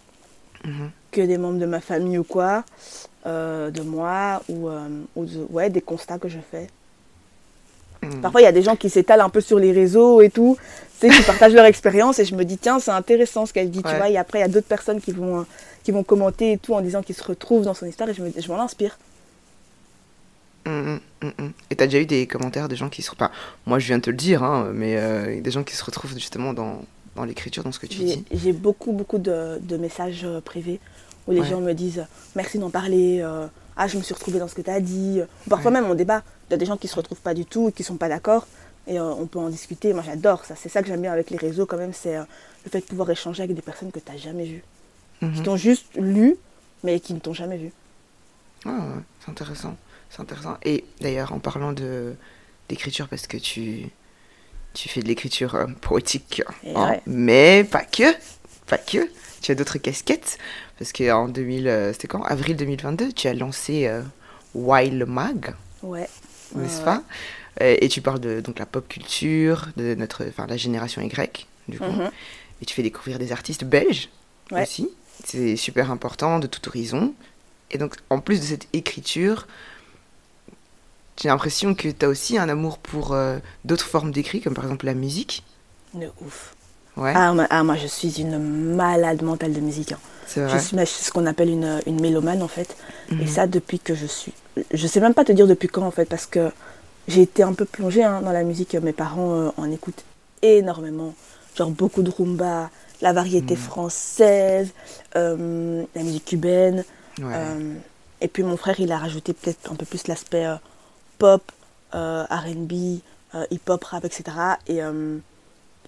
Mhm. 0.66 0.90
que 1.12 1.22
des 1.22 1.38
membres 1.38 1.60
de 1.60 1.66
ma 1.68 1.82
famille 1.82 2.18
ou 2.18 2.24
quoi, 2.24 2.64
euh, 3.28 3.70
de 3.70 3.82
moi, 3.82 4.42
ou, 4.50 4.70
euh, 4.70 4.88
ou 5.16 5.26
de- 5.26 5.46
ouais, 5.52 5.70
des 5.70 5.82
constats 5.82 6.18
que 6.18 6.28
je 6.30 6.40
fais. 6.40 6.68
Mhm. 8.04 8.22
Parfois, 8.22 8.42
il 8.42 8.44
y 8.46 8.48
a 8.48 8.52
des 8.52 8.62
gens 8.64 8.76
qui 8.76 8.90
s'étalent 8.90 9.22
un 9.22 9.30
peu 9.30 9.42
sur 9.42 9.60
les 9.60 9.72
réseaux 9.72 10.22
et 10.22 10.30
tout, 10.30 10.58
qui 11.02 11.10
partagent 11.26 11.54
leur 11.54 11.66
expérience 11.66 12.20
et 12.20 12.26
je 12.26 12.34
me 12.36 12.46
dis, 12.46 12.58
tiens, 12.58 12.80
c'est 12.80 12.92
intéressant 12.92 13.46
ce 13.46 13.52
qu'elle 13.54 13.70
dit, 13.70 13.80
Ouais. 13.84 13.92
tu 13.92 13.98
vois. 13.98 14.10
Et 14.10 14.18
après, 14.18 14.40
il 14.40 14.42
y 14.42 14.46
a 14.46 14.48
d'autres 14.48 14.68
personnes 14.68 15.02
qui 15.02 15.12
vont, 15.12 15.40
euh, 15.42 15.44
qui 15.84 15.92
vont 15.92 16.04
commenter 16.04 16.54
et 16.54 16.58
tout 16.58 16.74
en 16.74 16.82
disant 16.82 17.02
qu'ils 17.04 17.16
se 17.16 17.24
retrouvent 17.24 17.66
dans 17.66 17.74
son 17.74 17.86
histoire 17.86 18.10
et 18.10 18.14
je 18.14 18.22
me- 18.24 18.32
je 18.38 18.48
m'en 18.48 18.62
inspire. 18.62 18.98
Mhm, 20.66 21.00
mhm. 21.22 21.52
Et 21.70 21.76
t'as 21.76 21.86
déjà 21.88 22.00
eu 22.00 22.06
des 22.06 22.26
commentaires 22.26 22.70
de 22.70 22.76
gens 22.76 22.88
qui 22.90 23.02
se... 23.02 23.12
Enfin, 23.12 23.32
moi 23.66 23.80
je 23.80 23.88
viens 23.88 23.98
de 23.98 24.04
te 24.04 24.10
le 24.10 24.16
dire, 24.16 24.44
hein, 24.44 24.70
mais 24.74 24.96
euh, 24.98 25.42
des 25.42 25.52
gens 25.52 25.64
qui 25.64 25.76
se 25.76 25.84
retrouvent 25.84 26.14
justement 26.14 26.54
dans, 26.54 26.82
dans 27.18 27.26
l'écriture, 27.26 27.64
dans 27.64 27.74
ce 27.74 27.80
que 27.80 27.86
tu 27.88 28.00
dis. 28.00 28.24
j'ai 28.32 28.54
beaucoup, 28.54 28.94
beaucoup 28.94 29.18
de, 29.18 29.60
de 29.62 29.76
messages 29.78 30.22
euh, 30.24 30.40
privés 30.40 30.80
où 31.28 31.32
les 31.32 31.42
Ouais. 31.42 31.48
gens 31.50 31.60
me 31.60 31.74
disent, 31.74 32.06
merci 32.36 32.60
d'en 32.60 32.70
parler, 32.70 33.20
euh, 33.22 33.46
ah, 33.76 33.88
je 33.88 33.98
me 33.98 34.04
suis 34.04 34.14
retrouvée 34.14 34.40
dans 34.40 34.48
ce 34.48 34.56
que 34.56 34.62
tu 34.62 34.70
as 34.70 34.80
dit. 34.80 35.20
Ou 35.46 35.50
parfois 35.50 35.72
Ouais. 35.72 35.82
même, 35.82 35.90
on 35.90 35.96
débat. 35.96 36.22
Il 36.54 36.58
y 36.58 36.58
a 36.58 36.60
des 36.60 36.68
gens 36.68 36.78
qui 36.78 36.88
se 36.88 36.96
retrouvent 36.96 37.20
pas 37.20 37.34
du 37.34 37.46
tout 37.46 37.70
et 37.70 37.72
qui 37.72 37.82
sont 37.84 37.96
pas 37.98 38.10
d'accord. 38.10 38.46
Et 38.86 39.00
euh, 39.00 39.06
on 39.06 39.26
peut 39.26 39.40
en 39.40 39.50
discuter. 39.50 39.92
Moi, 39.92 40.04
j'adore 40.06 40.46
ça. 40.46 40.56
C'est 40.56 40.70
ça 40.70 40.84
que 40.84 40.88
j'aime 40.88 41.02
bien 41.02 41.12
avec 41.12 41.32
les 41.32 41.38
réseaux, 41.38 41.66
quand 41.66 41.78
même. 41.78 41.94
C'est 41.94 42.16
euh, 42.16 42.24
le 42.64 42.70
fait 42.70 42.82
de 42.82 42.86
pouvoir 42.86 43.10
échanger 43.10 43.42
avec 43.42 43.56
des 43.56 43.64
personnes 43.64 43.92
que 43.92 43.98
tu 44.00 44.12
n'as 44.12 44.18
jamais 44.20 44.46
vues. 44.46 44.64
Mhm. 45.22 45.34
qui 45.34 45.42
t'ont 45.42 45.56
juste 45.56 45.86
lu, 45.96 46.36
mais 46.84 47.00
qui 47.00 47.16
ne 47.16 47.20
t'ont 47.20 47.34
jamais 47.34 47.58
vu. 47.58 47.72
Ah, 48.66 48.70
ouais, 48.70 49.02
c'est 49.26 49.32
intéressant. 49.32 49.76
C'est 50.12 50.22
intéressant. 50.22 50.58
Et 50.64 50.84
d'ailleurs, 51.02 51.34
en 51.34 51.40
parlant 51.40 51.74
de 51.74 52.14
d'écriture, 52.70 53.08
parce 53.08 53.26
que 53.26 53.38
tu, 53.38 53.90
tu 54.76 54.90
fais 54.90 55.02
de 55.02 55.08
l'écriture 55.08 55.56
euh, 55.56 55.66
poétique, 55.82 56.44
hein, 56.76 56.98
mais 57.08 57.64
pas 57.64 57.84
que, 57.84 58.14
pas 58.68 58.78
que. 58.78 59.10
Tu 59.42 59.52
as 59.52 59.56
d'autres 59.56 59.80
casquettes, 59.80 60.38
parce 60.78 60.94
qu'en 60.94 61.30
2000, 61.30 61.68
euh, 61.68 61.94
c'était 61.94 62.08
quand? 62.08 62.22
Avril 62.24 62.56
2022, 62.56 63.12
tu 63.12 63.28
as 63.28 63.34
lancé 63.34 63.90
Wild 64.54 65.08
Mag, 65.08 65.56
Ouais. 65.84 66.08
N'est-ce 66.56 66.80
Ouais, 66.80 66.86
pas? 66.86 67.04
Et 67.62 67.88
tu 67.90 68.02
parles 68.02 68.20
de 68.20 68.42
donc 68.42 68.58
la 68.60 68.66
pop 68.66 68.88
culture, 68.88 69.68
de 69.78 69.94
notre, 69.96 70.26
enfin 70.28 70.48
la 70.48 70.58
génération 70.58 71.02
Y, 71.02 71.48
du 71.68 71.78
coup. 71.80 71.86
Mhm. 71.86 72.10
Et 72.62 72.66
tu 72.66 72.74
fais 72.74 72.82
découvrir 72.84 73.20
des 73.20 73.32
artistes 73.32 73.64
belges 73.64 74.10
Ouais. 74.52 74.64
aussi. 74.64 74.90
C'est 75.24 75.56
super 75.56 75.92
important, 75.92 76.40
de 76.40 76.48
tout 76.48 76.68
horizon. 76.68 77.14
Et 77.72 77.78
donc, 77.78 77.96
en 78.10 78.20
plus 78.20 78.40
de 78.40 78.46
cette 78.46 78.68
écriture, 78.74 79.48
j'ai 81.22 81.30
l'impression 81.30 81.76
que 81.76 81.90
tu 81.90 82.06
as 82.06 82.10
aussi 82.10 82.38
un 82.38 82.50
amour 82.50 82.78
pour 82.80 83.14
euh, 83.14 83.38
d'autres 83.66 83.86
formes 83.86 84.12
d'écrit, 84.12 84.42
comme 84.42 84.54
par 84.56 84.64
exemple 84.66 84.86
la 84.86 84.94
musique. 84.96 85.44
De 85.94 86.10
ouf. 86.22 86.56
Ouais, 86.98 87.14
Ah, 87.16 87.34
moi, 87.34 87.48
ah, 87.50 87.64
moi, 87.64 87.76
je 87.76 87.88
suis 87.88 88.20
une 88.20 88.76
malade 88.76 89.22
mentale 89.22 89.54
de 89.54 89.60
musique. 89.60 89.92
hein. 89.94 90.00
Je 90.28 90.58
suis 90.86 91.04
ce 91.06 91.12
qu'on 91.12 91.26
appelle 91.26 91.50
une, 91.50 91.80
une 91.86 92.00
mélomane, 92.02 92.42
en 92.42 92.48
fait. 92.48 92.76
Et 93.12 93.16
Mhm. 93.16 93.28
ça, 93.28 93.48
depuis 93.48 93.80
que 93.80 93.94
je 93.96 94.06
suis. 94.06 94.34
Je 94.74 94.88
sais 94.88 95.00
même 95.00 95.14
pas 95.14 95.24
te 95.26 95.32
dire 95.32 95.48
depuis 95.48 95.68
quand, 95.68 95.84
en 95.86 95.92
fait, 95.92 96.06
parce 96.06 96.26
que 96.26 96.52
j'ai 97.08 97.22
été 97.24 97.44
un 97.44 97.54
peu 97.54 97.66
plongée 97.66 98.04
hein, 98.04 98.22
dans 98.22 98.32
la 98.32 98.44
musique. 98.44 98.76
Mes 98.76 98.94
parents 98.94 99.34
euh, 99.36 99.50
en 99.58 99.70
écoutent 99.72 100.04
énormément. 100.42 101.14
Genre 101.58 101.70
beaucoup 101.70 102.02
de 102.04 102.10
rumba, 102.12 102.70
la 103.02 103.14
variété 103.14 103.54
Mhm. 103.56 103.60
française, 103.60 104.70
euh, 105.16 105.84
la 105.96 106.04
musique 106.04 106.26
cubaine. 106.26 106.84
Ouais. 107.20 107.26
Euh, 107.36 107.74
et 108.22 108.28
puis 108.28 108.44
mon 108.44 108.58
frère, 108.58 108.80
il 108.80 108.92
a 108.92 108.98
rajouté 108.98 109.34
peut-être 109.34 109.72
un 109.72 109.76
peu 109.76 109.86
plus 109.86 110.08
l'aspect 110.08 110.48
pop, 111.20 111.44
RB, 111.92 112.72
hip-hop, 113.52 113.84
rap, 113.84 114.06
etc. 114.06 114.24
Et, 114.68 114.80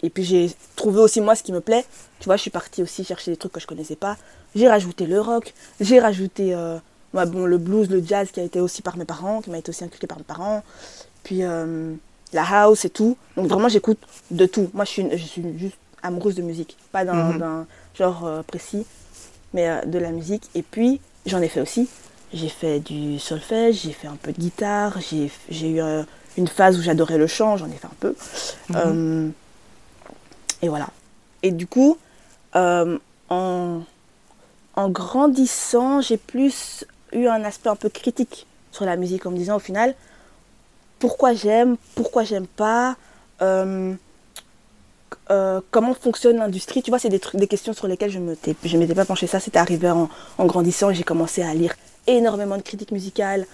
et 0.06 0.10
puis 0.10 0.24
j'ai 0.24 0.52
trouvé 0.76 1.00
aussi 1.00 1.20
moi 1.22 1.36
ce 1.36 1.44
qui 1.44 1.52
me 1.52 1.62
plaît. 1.62 1.86
Tu 2.20 2.26
vois, 2.26 2.36
je 2.38 2.42
suis 2.42 2.52
partie 2.52 2.82
aussi 2.84 3.04
chercher 3.04 3.32
des 3.32 3.38
trucs 3.38 3.52
que 3.52 3.60
je 3.60 3.68
connaissais 3.68 3.96
pas. 3.96 4.18
J'ai 4.56 4.68
rajouté 4.70 5.06
le 5.06 5.20
rock, 5.20 5.54
j'ai 5.82 6.00
rajouté 6.00 6.54
euh, 6.54 6.78
bah, 7.14 7.26
bon, 7.26 7.46
le 7.46 7.58
blues, 7.58 7.90
le 7.90 8.02
jazz 8.06 8.30
qui 8.32 8.40
a 8.40 8.44
été 8.44 8.60
aussi 8.62 8.82
par 8.82 8.98
mes 8.98 9.06
parents, 9.06 9.42
qui 9.42 9.50
m'a 9.50 9.58
été 9.58 9.70
aussi 9.70 9.84
inculqué 9.84 10.08
par 10.08 10.18
mes 10.18 10.24
parents. 10.24 10.64
Puis 11.24 11.44
euh, 11.44 11.94
la 12.34 12.44
house 12.64 12.86
et 12.86 12.90
tout. 12.90 13.18
Donc 13.36 13.48
vraiment, 13.48 13.68
j'écoute 13.70 13.98
de 14.32 14.46
tout. 14.46 14.70
Moi, 14.74 14.86
je 14.86 14.90
suis, 14.92 15.08
je 15.12 15.24
suis 15.24 15.44
juste 15.60 15.78
amoureuse 16.04 16.36
de 16.36 16.42
musique. 16.42 16.78
Pas 16.92 17.04
d'un 17.06 17.14
Mhm. 17.34 17.66
genre 17.98 18.26
euh, 18.26 18.42
précis, 18.44 18.86
mais 19.54 19.86
de 19.86 19.98
la 20.00 20.12
musique. 20.12 20.44
Et 20.56 20.62
puis, 20.62 21.02
j'en 21.26 21.42
ai 21.42 21.48
fait 21.50 21.62
aussi. 21.62 21.88
J'ai 22.34 22.50
fait 22.50 22.80
du 22.80 23.20
solfège, 23.20 23.82
j'ai 23.84 23.92
fait 23.94 24.08
un 24.08 24.18
peu 24.22 24.32
de 24.34 24.38
guitare, 24.40 24.98
j'ai 25.50 25.70
eu 25.70 25.80
une 26.38 26.48
phase 26.48 26.78
où 26.78 26.82
j'adorais 26.82 27.18
le 27.18 27.28
chant, 27.28 27.56
j'en 27.56 27.68
ai 27.68 27.78
fait 27.78 27.86
un 27.88 27.98
peu. 28.00 28.16
Mhm. 28.70 29.32
Et 30.62 30.70
voilà. 30.70 30.88
Et 31.44 31.52
du 31.52 31.68
coup, 31.68 31.98
euh, 32.56 32.98
en, 33.30 33.82
en 34.76 34.90
grandissant, 34.90 36.02
j'ai 36.02 36.18
plus 36.18 36.86
eu 37.12 37.28
un 37.28 37.44
aspect 37.44 37.70
un 37.70 37.76
peu 37.76 37.90
critique 37.90 38.48
sur 38.72 38.86
la 38.86 38.96
musique 38.96 39.26
en 39.26 39.32
me 39.32 39.38
disant 39.38 39.58
au 39.58 39.60
final 39.60 39.96
pourquoi 41.00 41.34
j'aime, 41.34 41.78
pourquoi 41.94 42.24
j'aime 42.24 42.48
pas, 42.48 42.96
euh, 43.42 43.94
euh, 45.30 45.62
comment 45.72 45.94
fonctionne 45.94 46.38
l'industrie. 46.38 46.82
Tu 46.82 46.90
vois, 46.90 47.00
c'est 47.00 47.10
des, 47.10 47.22
des 47.34 47.48
questions 47.48 47.74
sur 47.74 47.88
lesquelles 47.88 48.12
je 48.12 48.20
ne 48.20 48.34
je 48.64 48.78
m'étais 48.78 48.96
pas 48.96 49.06
penchée. 49.06 49.28
Ça, 49.28 49.40
c'était 49.40 49.60
arrivé 49.60 49.90
en, 49.90 50.10
en 50.38 50.46
grandissant 50.46 50.90
et 50.90 50.96
j'ai 50.96 51.04
commencé 51.04 51.44
à 51.44 51.54
lire 51.54 51.76
énormément 52.08 52.58
de 52.58 52.62
critiques 52.62 52.92
musicales. 52.92 53.46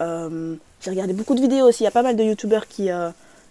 J'ai 0.00 0.90
regardé 0.90 1.12
beaucoup 1.12 1.34
de 1.34 1.40
vidéos 1.40 1.66
aussi. 1.68 1.82
Il 1.82 1.84
y 1.84 1.88
a 1.88 1.90
pas 1.90 2.02
mal 2.02 2.16
de 2.16 2.24
youtubeurs 2.24 2.66
qui, 2.66 2.88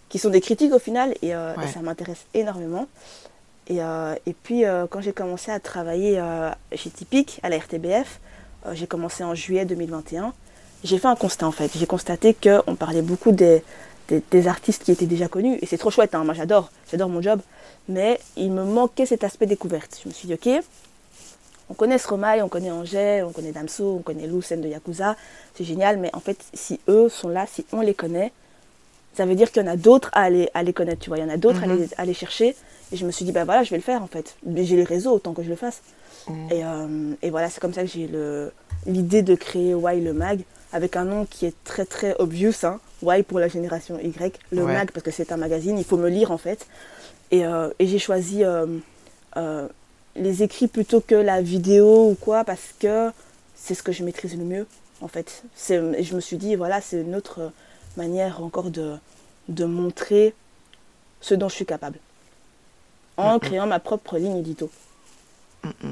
qui 0.10 0.18
sont 0.20 0.30
des 0.30 0.42
critiques 0.42 0.74
au 0.74 0.80
final 0.80 1.14
et, 1.22 1.34
euh, 1.36 1.54
et 1.64 1.68
ça 1.68 1.80
m'intéresse 1.82 2.26
énormément. 2.34 2.88
Et, 3.68 3.82
euh, 3.82 4.16
et 4.26 4.34
puis, 4.34 4.66
euh, 4.66 4.88
quand 4.90 5.00
j'ai 5.00 5.14
commencé 5.14 5.52
à 5.52 5.60
travailler 5.60 6.22
chez 6.74 6.90
Typique, 6.90 7.40
à 7.44 7.50
la 7.50 7.58
RTBF, 7.58 8.20
j'ai 8.74 8.88
commencé 8.88 9.24
en 9.24 9.36
juillet 9.36 9.66
2021, 9.66 10.34
j'ai 10.84 10.98
fait 10.98 11.08
un 11.08 11.16
constat 11.16 11.48
en 11.48 11.52
fait. 11.52 11.72
J'ai 11.78 11.86
constaté 11.86 12.34
qu'on 12.34 12.76
parlait 12.76 13.02
beaucoup 13.02 13.32
des, 13.32 13.64
des, 14.32 14.48
artistes 14.48 14.84
qui 14.84 14.92
étaient 14.92 15.06
déjà 15.06 15.28
connus. 15.28 15.58
Et 15.62 15.66
c'est 15.66 15.78
trop 15.78 15.92
chouette, 15.92 16.16
hein. 16.16 16.24
moi 16.24 16.34
j'adore, 16.34 16.72
j'adore 16.92 17.10
mon 17.10 17.22
job. 17.22 17.40
Mais 17.88 18.20
il 18.36 18.52
me 18.52 18.64
manquait 18.64 19.06
cet 19.06 19.24
aspect 19.24 19.46
découverte. 19.46 20.00
Je 20.04 20.10
me 20.10 20.14
suis 20.14 20.28
dit, 20.28 20.34
ok, 20.34 20.64
on 21.70 21.74
connaît 21.74 21.98
Stromae, 21.98 22.42
on 22.44 22.50
connaît 22.50 22.72
Angèle, 22.72 23.24
on 23.24 23.32
connaît 23.32 23.52
Damso, 23.52 23.98
on 24.00 24.02
connaît 24.02 24.28
Lou, 24.28 24.42
scène 24.42 24.62
de 24.62 24.68
Yakuza, 24.68 25.16
c'est 25.56 25.64
génial, 25.64 25.98
mais 25.98 26.10
en 26.14 26.20
fait, 26.20 26.38
si 26.54 26.80
eux 26.88 27.10
sont 27.10 27.30
là, 27.30 27.46
si 27.52 27.66
on 27.72 27.82
les 27.82 27.94
connaît, 27.94 28.32
ça 29.16 29.26
veut 29.26 29.36
dire 29.36 29.52
qu'il 29.52 29.62
y 29.62 29.66
en 29.66 29.72
a 29.72 29.76
d'autres 29.76 30.10
à 30.14 30.22
aller, 30.24 30.50
à 30.54 30.64
les 30.64 30.74
connaître, 30.74 31.02
tu 31.02 31.10
vois, 31.10 31.18
il 31.18 31.22
y 31.22 31.26
en 31.26 31.30
a 31.30 31.38
d'autres 31.38 31.64
à, 31.64 31.68
Mhm. 31.68 31.88
à 31.98 32.06
les 32.06 32.14
chercher. 32.14 32.56
Et 32.92 32.98
je 32.98 33.06
me 33.06 33.12
suis 33.12 33.26
dit, 33.26 33.32
ben 33.32 33.44
voilà, 33.46 33.64
je 33.64 33.70
vais 33.70 33.78
le 33.78 33.84
faire 33.84 34.02
en 34.02 34.08
fait. 34.08 34.36
J'ai 34.56 34.76
les 34.76 34.84
réseaux, 34.84 35.12
autant 35.14 35.34
que 35.34 35.44
je 35.44 35.50
le 35.50 35.56
fasse. 35.56 35.82
Mhm. 36.28 36.36
Et, 36.52 36.64
euh, 36.64 37.14
et 37.22 37.30
voilà, 37.30 37.50
c'est 37.50 37.60
comme 37.60 37.74
ça 37.74 37.82
que 37.84 37.88
j'ai 37.90 38.10
l'idée 38.86 39.22
de 39.22 39.36
créer 39.36 39.74
Why 39.74 40.02
le 40.02 40.14
Mag, 40.14 40.42
avec 40.72 40.96
un 40.96 41.04
nom 41.06 41.26
qui 41.26 41.46
est 41.46 41.54
très 41.64 41.86
très 41.86 42.16
obvious, 42.20 42.54
hein. 42.64 42.80
Why 43.02 43.24
pour 43.24 43.40
la 43.40 43.48
génération 43.48 43.98
Y, 44.00 44.38
le 44.52 44.64
Ouais. 44.64 44.74
Mag 44.74 44.92
parce 44.92 45.04
que 45.04 45.12
c'est 45.12 45.32
un 45.32 45.38
magazine, 45.38 45.78
il 45.78 45.86
faut 45.86 45.98
me 45.98 46.10
lire 46.10 46.32
en 46.32 46.38
fait. 46.38 46.66
Et, 47.32 47.46
euh, 47.46 47.70
et 47.80 47.88
j'ai 47.88 48.00
choisi 48.00 48.44
euh, 48.44 48.66
les 50.16 50.44
écrits 50.44 50.68
plutôt 50.68 51.00
que 51.02 51.16
la 51.16 51.42
vidéo 51.42 52.10
ou 52.10 52.16
quoi, 52.20 52.44
parce 52.44 52.74
que 52.80 53.10
c'est 53.56 53.74
ce 53.76 53.84
que 53.84 53.92
je 53.92 54.04
maîtrise 54.04 54.36
le 54.38 54.44
mieux 54.44 54.66
en 55.02 55.08
fait. 55.08 55.44
Et 55.70 56.04
je 56.04 56.16
me 56.16 56.20
suis 56.20 56.38
dit, 56.38 56.56
voilà, 56.56 56.82
c'est 56.82 57.02
une 57.02 57.16
autre 57.16 57.52
manière 57.98 58.44
encore 58.44 58.70
de, 58.70 58.96
de 59.48 59.66
montrer 59.66 60.34
ce 61.22 61.34
dont 61.36 61.50
je 61.50 61.56
suis 61.56 61.66
capable. 61.66 62.00
En 63.18 63.38
créant 63.40 63.68
ma 63.68 63.80
propre 63.80 64.18
ligne 64.18 64.38
édito. 64.38 64.72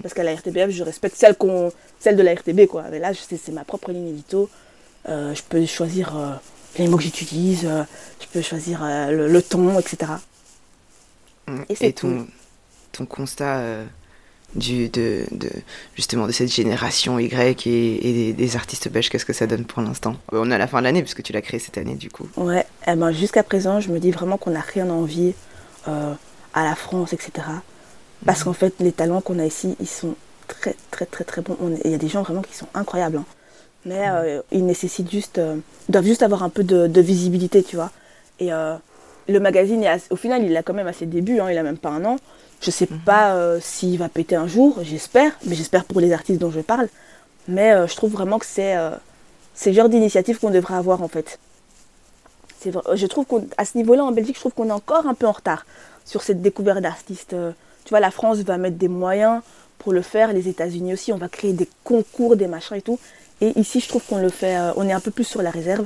Parce 0.01 0.13
qu'à 0.13 0.23
la 0.23 0.33
RTBF, 0.33 0.69
je 0.69 0.83
respecte 0.83 1.17
celle, 1.17 1.35
qu'on, 1.35 1.73
celle 1.99 2.15
de 2.15 2.23
la 2.23 2.33
RTB, 2.33 2.67
quoi. 2.67 2.85
Mais 2.89 2.99
là, 2.99 3.11
c'est 3.13 3.49
ma 3.49 3.65
propre 3.65 3.91
ligne 3.91 4.07
édito. 4.07 4.49
Euh, 5.09 5.33
je 5.35 5.43
peux 5.43 5.65
choisir 5.65 6.17
euh, 6.17 6.33
les 6.77 6.87
mots 6.87 6.97
que 6.97 7.03
j'utilise, 7.03 7.65
euh, 7.65 7.83
je 8.21 8.27
peux 8.27 8.41
choisir 8.41 8.81
le, 8.83 9.27
le 9.27 9.41
ton, 9.41 9.77
etc. 9.77 10.13
Mm. 11.47 11.61
Et 11.67 11.75
c'est 11.75 11.91
ton, 11.93 12.27
ton 12.93 13.05
constat 13.05 13.61
du, 14.55 14.89
de, 14.89 15.25
de, 15.31 15.49
justement 15.95 16.25
de 16.27 16.31
cette 16.31 16.51
génération 16.51 17.19
Y 17.19 17.67
et, 17.67 18.09
et 18.09 18.13
des, 18.13 18.33
des 18.33 18.55
artistes 18.55 18.89
belges, 18.89 19.09
qu'est-ce 19.09 19.25
que 19.25 19.33
ça 19.33 19.45
donne 19.47 19.65
pour 19.65 19.81
l'instant? 19.81 20.15
Euh, 20.33 20.41
On 20.43 20.49
est 20.51 20.55
à 20.55 20.57
la 20.57 20.67
fin 20.67 20.79
de 20.79 20.83
l'année, 20.83 21.01
puisque 21.03 21.21
tu 21.23 21.33
l'as 21.33 21.41
créé 21.41 21.59
cette 21.59 21.77
année, 21.77 21.95
du 21.95 22.09
coup. 22.09 22.27
Ouais, 22.37 22.65
eh 22.87 22.95
ben, 22.95 23.11
jusqu'à 23.11 23.43
présent, 23.43 23.79
je 23.79 23.89
me 23.89 23.99
dis 23.99 24.11
vraiment 24.11 24.37
qu'on 24.37 24.51
n'a 24.51 24.61
rien 24.61 24.89
à 24.89 24.93
envier 24.93 25.35
euh, 25.87 26.13
à 26.53 26.63
la 26.63 26.75
France, 26.75 27.13
etc. 27.13 27.47
Parce 28.25 28.43
qu'en 28.43 28.53
fait, 28.53 28.73
les 28.79 28.91
talents 28.91 29.21
qu'on 29.21 29.37
a 29.39 29.45
ici, 29.45 29.75
ils 29.79 29.87
sont 29.87 30.15
très, 30.47 30.75
très, 30.91 31.05
très, 31.05 31.23
très 31.23 31.41
bons. 31.41 31.57
Il 31.85 31.91
y 31.91 31.93
a 31.93 31.97
des 31.99 32.07
gens 32.07 32.23
vraiment 32.23 32.41
qui 32.41 32.55
sont 32.55 32.67
incroyables. 32.73 33.17
hein. 33.17 33.25
Mais 33.85 34.05
euh, 34.09 34.41
ils 34.51 34.65
nécessitent 34.65 35.11
juste, 35.11 35.37
euh, 35.37 35.57
doivent 35.87 36.05
juste 36.05 36.23
avoir 36.23 36.41
un 36.43 36.49
peu 36.49 36.63
de, 36.63 36.87
de 36.87 37.01
visibilité, 37.01 37.61
tu 37.63 37.75
vois. 37.75 37.91
Et 38.39 38.49
le 38.49 39.39
magazine, 39.39 39.83
est 39.83 39.87
assez- 39.87 40.07
au 40.11 40.15
final, 40.15 40.43
il 40.43 40.55
a 40.57 40.63
quand 40.63 40.73
même 40.73 40.87
à 40.87 40.93
ses 40.93 41.05
débuts, 41.05 41.39
hein, 41.39 41.51
il 41.51 41.57
a 41.57 41.63
même 41.63 41.77
pas 41.77 41.89
un 41.89 42.03
an. 42.05 42.17
Je 42.61 42.71
sais 42.71 42.87
pas 42.87 43.35
euh, 43.35 43.59
s'il 43.61 43.97
va 43.99 44.09
péter 44.09 44.35
un 44.35 44.47
jour, 44.47 44.79
j'espère, 44.81 45.31
mais 45.45 45.55
j'espère 45.55 45.85
pour 45.85 46.01
les 46.01 46.11
artistes 46.11 46.39
dont 46.41 46.51
je 46.51 46.59
parle. 46.61 46.89
Mais 47.47 47.71
euh, 47.73 47.87
je 47.87 47.95
trouve 47.95 48.11
vraiment 48.11 48.39
que 48.39 48.45
c'est 48.45 48.75
euh, 48.75 48.91
le 49.65 49.71
genre 49.73 49.89
d'initiative 49.89 50.39
qu'on 50.39 50.49
devrait 50.49 50.73
avoir 50.75 51.01
en 51.03 51.07
fait. 51.07 51.39
Je 52.65 53.05
trouve 53.05 53.25
qu'à 53.25 53.63
ce 53.65 53.77
niveau-là, 53.77 54.03
en 54.03 54.11
Belgique, 54.11 54.35
je 54.35 54.41
trouve 54.41 54.53
qu'on 54.53 54.67
est 54.69 54.73
encore 54.73 55.05
un 55.05 55.13
peu 55.13 55.27
en 55.27 55.31
retard 55.31 55.65
sur 56.03 56.23
cette 56.23 56.41
découverte 56.41 56.79
d'artistes. 56.79 57.33
Euh, 57.33 57.51
Tu 57.85 57.91
vois, 57.91 57.99
la 58.01 58.11
France 58.11 58.39
va 58.39 58.57
mettre 58.57 58.77
des 58.77 58.89
moyens 58.89 59.41
pour 59.77 59.93
le 59.93 60.01
faire, 60.01 60.33
les 60.33 60.49
États-Unis 60.49 60.93
aussi, 60.93 61.13
on 61.13 61.17
va 61.17 61.29
créer 61.29 61.53
des 61.53 61.69
concours, 61.83 62.35
des 62.35 62.47
machins 62.47 62.75
et 62.75 62.81
tout. 62.81 62.99
Et 63.39 63.57
ici, 63.59 63.79
je 63.79 63.87
trouve 63.87 64.03
qu'on 64.03 64.17
le 64.17 64.29
fait, 64.29 64.57
on 64.75 64.89
est 64.89 64.91
un 64.91 64.99
peu 64.99 65.11
plus 65.11 65.23
sur 65.23 65.41
la 65.43 65.51
réserve 65.51 65.85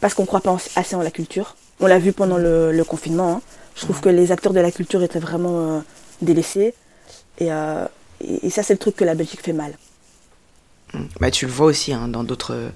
parce 0.00 0.12
qu'on 0.14 0.22
ne 0.22 0.26
croit 0.26 0.40
pas 0.40 0.56
assez 0.76 0.96
en 0.96 1.00
la 1.02 1.12
culture. 1.12 1.54
On 1.80 1.86
l'a 1.86 1.98
vu 2.00 2.12
pendant 2.12 2.36
le, 2.36 2.72
le 2.72 2.84
confinement. 2.84 3.34
hein. 3.36 3.40
Je 3.74 3.80
trouve 3.80 4.00
que 4.00 4.08
les 4.08 4.32
acteurs 4.32 4.52
de 4.52 4.60
la 4.60 4.70
culture 4.70 5.02
étaient 5.02 5.18
vraiment 5.18 5.76
euh, 5.76 5.80
délaissés. 6.22 6.74
Et, 7.38 7.52
euh, 7.52 7.86
et, 8.20 8.50
ça, 8.50 8.62
c'est 8.62 8.74
le 8.74 8.78
truc 8.78 8.96
que 8.96 9.04
la 9.04 9.14
Belgique 9.14 9.42
fait 9.42 9.52
mal. 9.52 9.76
Mm. 10.92 10.98
Bah, 11.20 11.30
tu 11.30 11.46
le 11.46 11.52
vois 11.52 11.66
aussi 11.66 11.92
hein, 11.92 12.08
dans 12.08 12.24
d'autres 12.24 12.70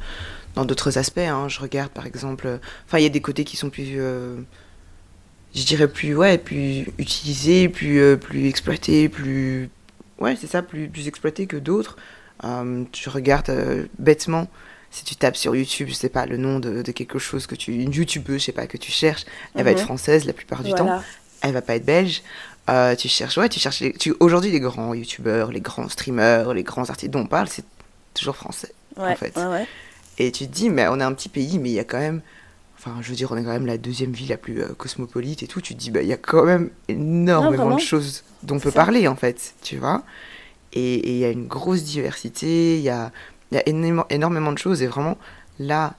dans 0.54 0.64
d'autres 0.64 0.98
aspects. 0.98 1.18
hein. 1.18 1.48
Je 1.48 1.60
regarde 1.60 1.90
par 1.90 2.06
exemple, 2.06 2.46
euh, 2.46 2.58
enfin 2.86 2.98
il 2.98 3.04
y 3.04 3.06
a 3.06 3.10
des 3.10 3.20
côtés 3.20 3.44
qui 3.44 3.56
sont 3.56 3.70
plus, 3.70 3.96
je 5.54 5.64
dirais 5.64 5.86
plus 5.88 6.16
ouais, 6.16 6.36
plus 6.38 6.88
utilisés, 6.98 7.68
plus 7.68 8.16
plus 8.16 8.46
exploités, 8.48 9.08
plus 9.08 9.70
ouais 10.18 10.36
c'est 10.40 10.48
ça, 10.48 10.62
plus 10.62 10.88
plus 10.88 11.06
exploités 11.06 11.46
que 11.46 11.56
d'autres. 11.56 11.96
Euh, 12.44 12.84
tu 12.92 13.08
regardes 13.08 13.52
bêtement. 13.98 14.48
Si 14.90 15.04
tu 15.04 15.16
tapes 15.16 15.36
sur 15.36 15.54
YouTube, 15.54 15.88
je 15.88 15.94
sais 15.94 16.08
pas, 16.08 16.24
le 16.26 16.36
nom 16.38 16.60
de, 16.60 16.82
de 16.82 16.92
quelque 16.92 17.18
chose 17.18 17.46
que 17.46 17.54
tu. 17.54 17.72
Une 17.74 17.92
youtubeuse, 17.92 18.40
je 18.40 18.46
sais 18.46 18.52
pas, 18.52 18.66
que 18.66 18.78
tu 18.78 18.90
cherches, 18.90 19.26
elle 19.54 19.64
va 19.64 19.70
être 19.72 19.78
Mhm. 19.80 19.84
française 19.84 20.24
la 20.24 20.32
plupart 20.32 20.62
du 20.62 20.70
temps 20.72 20.86
elle 21.40 21.52
va 21.52 21.62
pas 21.62 21.76
être 21.76 21.84
belge. 21.84 22.22
Euh, 22.68 22.96
tu 22.96 23.08
cherches, 23.08 23.38
ouais, 23.38 23.48
tu 23.48 23.60
cherches. 23.60 23.80
les- 23.80 23.92
tu, 23.92 24.12
Aujourd'hui, 24.18 24.50
les 24.50 24.60
grands 24.60 24.92
youtubeurs, 24.92 25.52
les 25.52 25.60
grands 25.60 25.88
streamers, 25.88 26.52
les 26.52 26.62
grands 26.64 26.90
artistes 26.90 27.12
dont 27.12 27.20
on 27.20 27.26
parle, 27.26 27.48
c'est 27.48 27.64
toujours 28.12 28.34
français. 28.36 28.72
Ouais, 28.96 29.14
fait. 29.14 29.36
ouais, 29.36 29.46
ouais. 29.46 29.66
Et 30.18 30.32
tu 30.32 30.46
te 30.48 30.52
dis, 30.52 30.68
mais 30.68 30.88
on 30.88 30.98
est 30.98 31.04
un 31.04 31.12
petit 31.14 31.28
pays, 31.28 31.58
mais 31.60 31.70
il 31.70 31.74
y 31.74 31.78
a 31.78 31.84
quand 31.84 31.98
même. 32.00 32.20
Enfin, 32.76 32.96
je 33.02 33.08
veux 33.10 33.14
dire, 33.14 33.30
on 33.30 33.36
est 33.36 33.44
quand 33.44 33.52
même 33.52 33.66
la 33.66 33.78
deuxième 33.78 34.12
ville 34.12 34.28
la 34.30 34.36
plus 34.36 34.60
euh, 34.62 34.68
cosmopolite 34.76 35.42
et 35.42 35.46
tout. 35.46 35.60
Tu 35.60 35.74
te 35.74 35.78
dis, 35.80 35.90
bah, 35.92 36.02
il 36.02 36.08
y 36.08 36.12
a 36.12 36.16
quand 36.16 36.44
même 36.44 36.70
énormément 36.88 37.74
de 37.76 37.80
choses 37.80 38.24
dont 38.42 38.56
on 38.56 38.60
peut 38.60 38.70
ça. 38.70 38.76
parler, 38.76 39.06
en 39.08 39.16
fait, 39.16 39.54
tu 39.62 39.76
vois. 39.76 40.02
Et 40.72 40.94
et 40.94 41.10
il 41.12 41.18
y 41.18 41.24
a 41.24 41.30
une 41.30 41.46
grosse 41.46 41.84
diversité, 41.84 42.76
il 42.76 42.82
y 42.82 42.90
a, 42.90 43.12
il 43.50 43.56
y 43.56 43.58
a 43.58 43.62
énormément, 44.10 44.52
de 44.52 44.58
choses. 44.58 44.82
Et 44.82 44.86
vraiment, 44.86 45.18
là, 45.58 45.94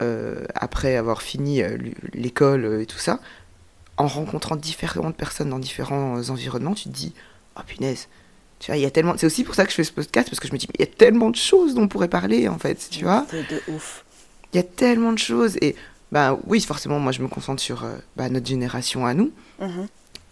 euh, 0.00 0.44
après 0.54 0.96
avoir 0.96 1.22
fini 1.22 1.62
euh, 1.62 1.76
l'école 2.12 2.64
euh, 2.64 2.82
et 2.82 2.86
tout 2.86 2.98
ça, 2.98 3.20
en 3.96 4.06
rencontrant 4.06 4.56
différentes 4.56 5.16
personnes 5.16 5.50
dans 5.50 5.58
différents 5.58 6.28
environnements, 6.30 6.74
tu 6.74 6.84
te 6.84 6.88
dis, 6.94 7.12
oh 7.56 7.62
punaise, 7.66 8.08
tu 8.58 8.70
vois, 8.70 8.76
il 8.76 8.82
y 8.82 8.86
a 8.86 8.90
tellement. 8.90 9.14
C'est 9.16 9.26
aussi 9.26 9.44
pour 9.44 9.54
ça 9.54 9.64
que 9.64 9.70
je 9.70 9.76
fais 9.76 9.84
ce 9.84 9.92
podcast, 9.92 10.28
parce 10.30 10.38
que 10.38 10.48
je 10.48 10.52
me 10.52 10.58
dis, 10.58 10.66
mais 10.68 10.74
il 10.78 10.88
y 10.88 10.88
a 10.88 10.94
tellement 10.94 11.30
de 11.30 11.36
choses 11.36 11.74
dont 11.74 11.82
on 11.82 11.88
pourrait 11.88 12.08
parler, 12.08 12.48
en 12.48 12.58
fait, 12.58 12.88
tu 12.90 13.04
vois. 13.04 13.26
C'est 13.30 13.48
de 13.50 13.60
ouf. 13.68 14.04
Il 14.52 14.56
y 14.56 14.60
a 14.60 14.62
tellement 14.62 15.12
de 15.12 15.18
choses. 15.18 15.56
Et 15.60 15.74
ben 16.12 16.38
oui, 16.46 16.60
forcément, 16.60 17.00
moi, 17.00 17.10
je 17.10 17.22
me 17.22 17.28
concentre 17.28 17.62
sur 17.62 17.84
euh, 17.84 17.96
bah, 18.16 18.28
notre 18.28 18.46
génération 18.46 19.06
à 19.06 19.14
nous. 19.14 19.32
Mhm. 19.60 19.88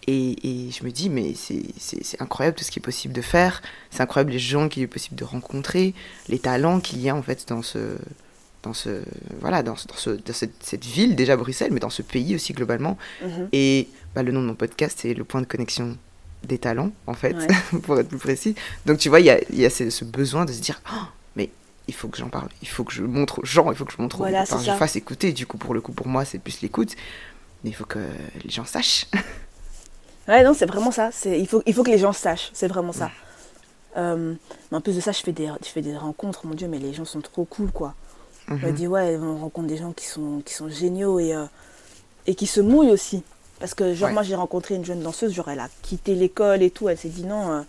Et, 0.07 0.67
et 0.67 0.71
je 0.71 0.83
me 0.83 0.89
dis, 0.91 1.09
mais 1.09 1.33
c'est- 1.35 2.19
incroyable 2.19 2.57
tout 2.57 2.63
ce 2.63 2.71
qui 2.71 2.79
est 2.79 2.81
possible 2.81 3.13
de 3.13 3.21
faire. 3.21 3.61
C'est 3.91 4.01
incroyable 4.01 4.31
les 4.31 4.39
gens 4.39 4.67
qu'il 4.67 4.81
est 4.83 4.87
possible 4.87 5.15
de 5.15 5.23
rencontrer, 5.23 5.93
les 6.27 6.39
talents 6.39 6.79
qu'il 6.79 6.99
y 7.01 7.09
a 7.09 7.15
en 7.15 7.21
fait 7.21 7.45
dans 7.47 7.61
ce, 7.61 7.97
dans 8.63 8.73
ce, 8.73 9.01
voilà, 9.41 9.61
dans, 9.63 9.75
ce- 9.75 9.87
dans, 9.87 9.95
ce, 9.95 10.09
dans 10.09 10.33
cette, 10.33 10.63
cette 10.63 10.85
ville 10.85 11.15
déjà 11.15 11.37
Bruxelles, 11.37 11.71
mais 11.71 11.79
dans 11.79 11.89
ce 11.91 12.01
pays 12.01 12.33
aussi 12.35 12.53
globalement. 12.53 12.97
Mhm. 13.23 13.49
Et 13.53 13.87
bah, 14.15 14.23
le 14.23 14.31
nom 14.31 14.41
de 14.41 14.47
mon 14.47 14.55
podcast, 14.55 14.97
c'est 15.01 15.13
le 15.13 15.23
point 15.23 15.41
de 15.41 15.45
connexion 15.45 15.95
des 16.43 16.57
talents, 16.57 16.91
en 17.05 17.13
fait, 17.13 17.35
Ouais. 17.35 17.79
pour 17.83 17.99
être 17.99 18.09
plus 18.09 18.17
précis. 18.17 18.55
Donc 18.87 18.97
tu 18.97 19.09
vois, 19.09 19.19
il 19.19 19.27
y 19.27 19.29
a, 19.29 19.39
y 19.53 19.65
a 19.65 19.69
ce, 19.69 19.91
ce 19.91 20.03
besoin 20.03 20.45
de 20.45 20.51
se 20.51 20.61
dire, 20.61 20.81
Ah, 20.85 21.09
mais 21.35 21.51
il 21.87 21.93
faut 21.93 22.07
que 22.07 22.17
j'en 22.17 22.29
parle, 22.29 22.49
il 22.63 22.67
faut 22.67 22.83
que 22.83 22.93
je 22.93 23.03
montre 23.03 23.39
aux 23.39 23.45
gens, 23.45 23.69
il 23.71 23.77
faut 23.77 23.85
que 23.85 23.93
je 23.95 24.01
montre, 24.01 24.15
aux- 24.15 24.23
Voilà, 24.23 24.47
c'est 24.47 24.57
je 24.65 24.71
fasse 24.71 24.95
écouter. 24.95 25.31
Du 25.31 25.45
coup, 25.45 25.57
pour 25.59 25.75
le 25.75 25.81
coup, 25.81 25.91
pour 25.91 26.07
moi, 26.07 26.25
c'est 26.25 26.39
plus 26.39 26.61
l'écoute. 26.61 26.95
Mais 27.63 27.69
il 27.69 27.73
faut 27.73 27.85
que 27.85 27.99
les 28.43 28.49
gens 28.49 28.65
sachent. 28.65 29.05
Ouais, 30.27 30.43
non, 30.43 30.53
c'est 30.53 30.65
vraiment 30.65 30.91
ça. 30.91 31.09
C'est, 31.11 31.39
il, 31.39 31.47
faut, 31.47 31.61
il 31.65 31.73
faut 31.73 31.83
que 31.83 31.89
les 31.91 31.97
gens 31.97 32.13
sachent. 32.13 32.51
C'est 32.53 32.67
vraiment 32.67 32.93
ça. 32.93 33.09
Euh, 33.97 34.33
mais 34.71 34.77
en 34.77 34.81
plus 34.81 34.95
de 34.95 35.01
ça, 35.01 35.11
je 35.11 35.19
fais, 35.19 35.31
des, 35.31 35.47
je 35.63 35.67
fais 35.69 35.81
des 35.81 35.97
rencontres. 35.97 36.45
Mon 36.45 36.53
Dieu, 36.53 36.67
mais 36.67 36.77
les 36.79 36.93
gens 36.93 37.05
sont 37.05 37.21
trop 37.21 37.43
cool, 37.45 37.71
quoi. 37.71 37.93
On 38.49 38.55
me 38.55 38.67
Mhm. 38.67 38.73
dit, 38.73 38.87
ouais, 38.87 39.17
on 39.21 39.37
rencontre 39.37 39.67
des 39.67 39.77
gens 39.77 39.91
qui 39.91 40.05
sont, 40.05 40.41
qui 40.45 40.53
sont 40.53 40.69
géniaux 40.69 41.19
et, 41.19 41.33
euh, 41.35 41.45
et 42.27 42.35
qui 42.35 42.47
se 42.47 42.61
mouillent 42.61 42.91
aussi. 42.91 43.23
Parce 43.59 43.73
que, 43.73 43.93
genre, 43.93 44.07
Ouais. 44.09 44.13
moi, 44.13 44.23
j'ai 44.23 44.35
rencontré 44.35 44.75
une 44.75 44.85
jeune 44.85 45.01
danseuse, 45.01 45.33
genre, 45.33 45.49
elle 45.49 45.59
a 45.59 45.67
quitté 45.81 46.15
l'école 46.15 46.61
et 46.63 46.69
tout. 46.71 46.87
Elle 46.89 46.97
s'est 46.97 47.09
dit, 47.09 47.25
non, 47.25 47.63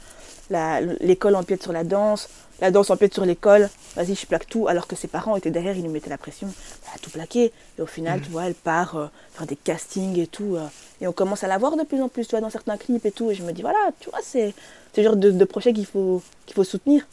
euh, 0.50 0.94
l'école 1.00 1.34
empiète 1.36 1.62
sur 1.62 1.72
la 1.72 1.84
danse, 1.84 2.28
la 2.62 2.70
danse 2.70 2.88
empiète 2.90 3.12
sur 3.12 3.24
l'école. 3.26 3.68
Vas-y, 3.96 4.14
je 4.14 4.24
plaque 4.24 4.46
tout. 4.46 4.68
Alors 4.68 4.86
que 4.86 4.96
ses 4.96 5.08
parents 5.08 5.36
étaient 5.36 5.50
derrière, 5.50 5.76
ils 5.76 5.82
lui 5.82 5.88
mettaient 5.90 6.08
la 6.08 6.16
pression. 6.16 6.48
Elle 6.86 6.94
a 6.94 6.98
tout 6.98 7.10
plaqué. 7.10 7.52
Et 7.78 7.82
au 7.82 7.86
final, 7.86 8.20
Mhm. 8.20 8.24
tu 8.24 8.30
vois, 8.30 8.44
elle 8.46 8.54
part 8.54 8.96
euh, 8.96 9.06
faire 9.34 9.46
des 9.46 9.56
castings 9.56 10.18
et 10.18 10.26
tout. 10.26 10.56
euh, 10.56 10.66
et 11.02 11.06
on 11.08 11.12
commence 11.12 11.42
à 11.44 11.48
la 11.48 11.58
voir 11.58 11.76
de 11.76 11.82
plus 11.82 12.00
en 12.00 12.08
plus, 12.08 12.24
tu 12.26 12.30
vois, 12.30 12.40
dans 12.40 12.48
certains 12.50 12.76
clips 12.78 13.04
et 13.04 13.10
tout. 13.10 13.30
Et 13.30 13.34
je 13.34 13.42
me 13.42 13.52
dis, 13.52 13.60
voilà, 13.62 13.90
tu 14.00 14.08
vois, 14.08 14.20
c'est 14.22 14.54
le 14.96 15.02
genre 15.02 15.16
de, 15.16 15.30
de 15.32 15.44
projet 15.44 15.72
qu'il 15.72 15.84
faut, 15.86 16.22
qu'il 16.46 16.54
faut 16.54 16.64
soutenir. 16.64 17.04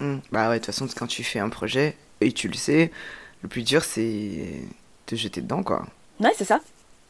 Mm. 0.00 0.16
Bah 0.32 0.48
ouais, 0.48 0.54
de 0.54 0.64
toute 0.64 0.66
façon, 0.74 0.88
quand 0.96 1.06
tu 1.06 1.22
fais 1.22 1.38
un 1.38 1.50
projet, 1.50 1.96
et 2.22 2.32
tu 2.32 2.48
le 2.48 2.54
sais, 2.54 2.90
le 3.42 3.48
plus 3.48 3.62
dur, 3.62 3.84
c'est 3.84 4.62
te 5.06 5.14
jeter 5.14 5.42
dedans, 5.42 5.62
quoi. 5.62 5.86
Ouais, 6.20 6.32
c'est 6.36 6.44
ça. 6.46 6.60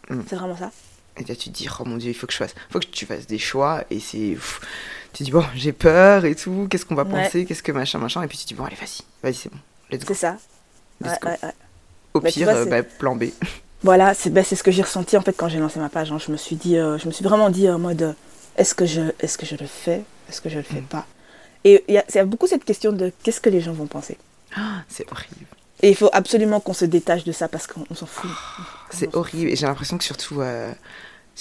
Mm. 0.09 0.23
C'est 0.29 0.35
vraiment 0.37 0.57
ça. 0.57 0.73
Et 1.21 1.25
là, 1.25 1.37
tu 1.37 1.51
te 1.51 1.55
dis, 1.57 1.69
oh 1.79 1.85
mon 1.85 1.97
dieu, 1.99 2.11
il 2.11 2.15
faut 2.15 2.27
que 2.27 2.33
je 2.33 2.39
fasse, 2.39 2.55
faut 2.71 2.81
que 2.81 2.87
tu 2.87 3.05
fasses 3.07 3.27
des 3.27 3.39
choix, 3.39 3.85
et 3.91 4.01
c'est, 4.01 4.37
tu 5.13 5.19
te 5.19 5.23
dis, 5.25 5.31
bon, 5.31 5.45
j'ai 5.55 5.73
peur 5.73 6.25
et 6.25 6.35
tout, 6.35 6.67
qu'est-ce 6.71 6.87
qu'on 6.87 6.95
va 6.95 7.05
Ouais. 7.05 7.11
penser, 7.25 7.45
qu'est-ce 7.45 7.63
que 7.63 7.73
machin, 7.73 7.99
machin, 7.99 8.23
et 8.23 8.27
puis 8.27 8.39
tu 8.39 8.45
te 8.45 8.49
dis, 8.49 8.55
bon, 8.55 8.65
allez, 8.65 8.77
vas-y, 8.77 9.03
vas-y, 9.23 9.35
c'est 9.35 9.51
bon, 9.53 9.59
let's 9.91 10.01
go. 10.05 10.07
C'est 10.15 10.21
ça. 10.21 10.37
Let's 11.03 11.13
Ouais, 11.13 11.19
go. 11.21 11.29
ouais, 11.29 11.39
ouais. 11.43 11.55
Au 12.15 12.21
Bah, 12.21 12.29
pire, 12.31 12.49
vois, 12.49 12.57
euh, 12.57 12.65
bah, 12.67 12.83
plan 12.83 13.15
B. 13.17 13.25
Voilà, 13.83 14.13
c'est 14.15 14.31
c'est 14.45 14.57
ce 14.57 14.63
que 14.63 14.71
j'ai 14.71 14.83
ressenti 14.83 15.17
en 15.17 15.23
fait 15.23 15.33
quand 15.33 15.49
j'ai 15.49 15.59
lancé 15.59 15.79
ma 15.79 15.89
page. 15.89 16.13
hein. 16.13 16.19
Je 16.19 16.31
me 16.31 16.37
suis 16.37 16.57
dit, 16.57 16.77
euh, 16.77 16.99
je 16.99 17.07
me 17.07 17.13
suis 17.13 17.25
vraiment 17.25 17.49
dit 17.49 17.67
en 17.71 17.79
mode, 17.79 18.03
euh, 18.03 18.13
est-ce 18.59 18.75
que 18.75 18.85
je, 18.85 19.01
est-ce 19.21 19.39
que 19.39 19.47
je 19.47 19.57
le 19.57 19.67
fais, 19.67 20.03
est-ce 20.29 20.41
que 20.43 20.51
je 20.51 20.57
le 20.59 20.63
fais 20.63 20.81
Mm. 20.83 20.87
pas? 20.87 21.07
Et 21.65 21.83
il 21.89 21.95
y 21.95 22.15
y 22.15 22.19
a 22.19 22.25
beaucoup 22.27 22.47
cette 22.47 22.65
question 22.65 22.93
de 22.93 23.11
qu'est-ce 23.23 23.41
que 23.41 23.49
les 23.49 23.61
gens 23.63 23.73
vont 23.73 23.87
penser? 23.87 24.19
Ah, 24.55 24.83
c'est 24.89 25.11
horrible. 25.11 25.47
Et 25.83 25.89
il 25.89 25.97
faut 25.97 26.11
absolument 26.13 26.61
qu'on 26.61 26.75
se 26.75 26.85
détache 26.85 27.25
de 27.25 27.33
ça 27.33 27.49
parce 27.49 27.67
qu'on 27.67 27.87
on 27.89 27.95
s'en 27.95 28.05
fout. 28.05 28.31
C'est 28.91 29.15
horrible. 29.17 29.49
Et 29.51 29.57
j'ai 29.57 29.67
l'impression 29.67 29.97
que 29.97 30.05
surtout, 30.05 30.43
euh, 30.43 30.71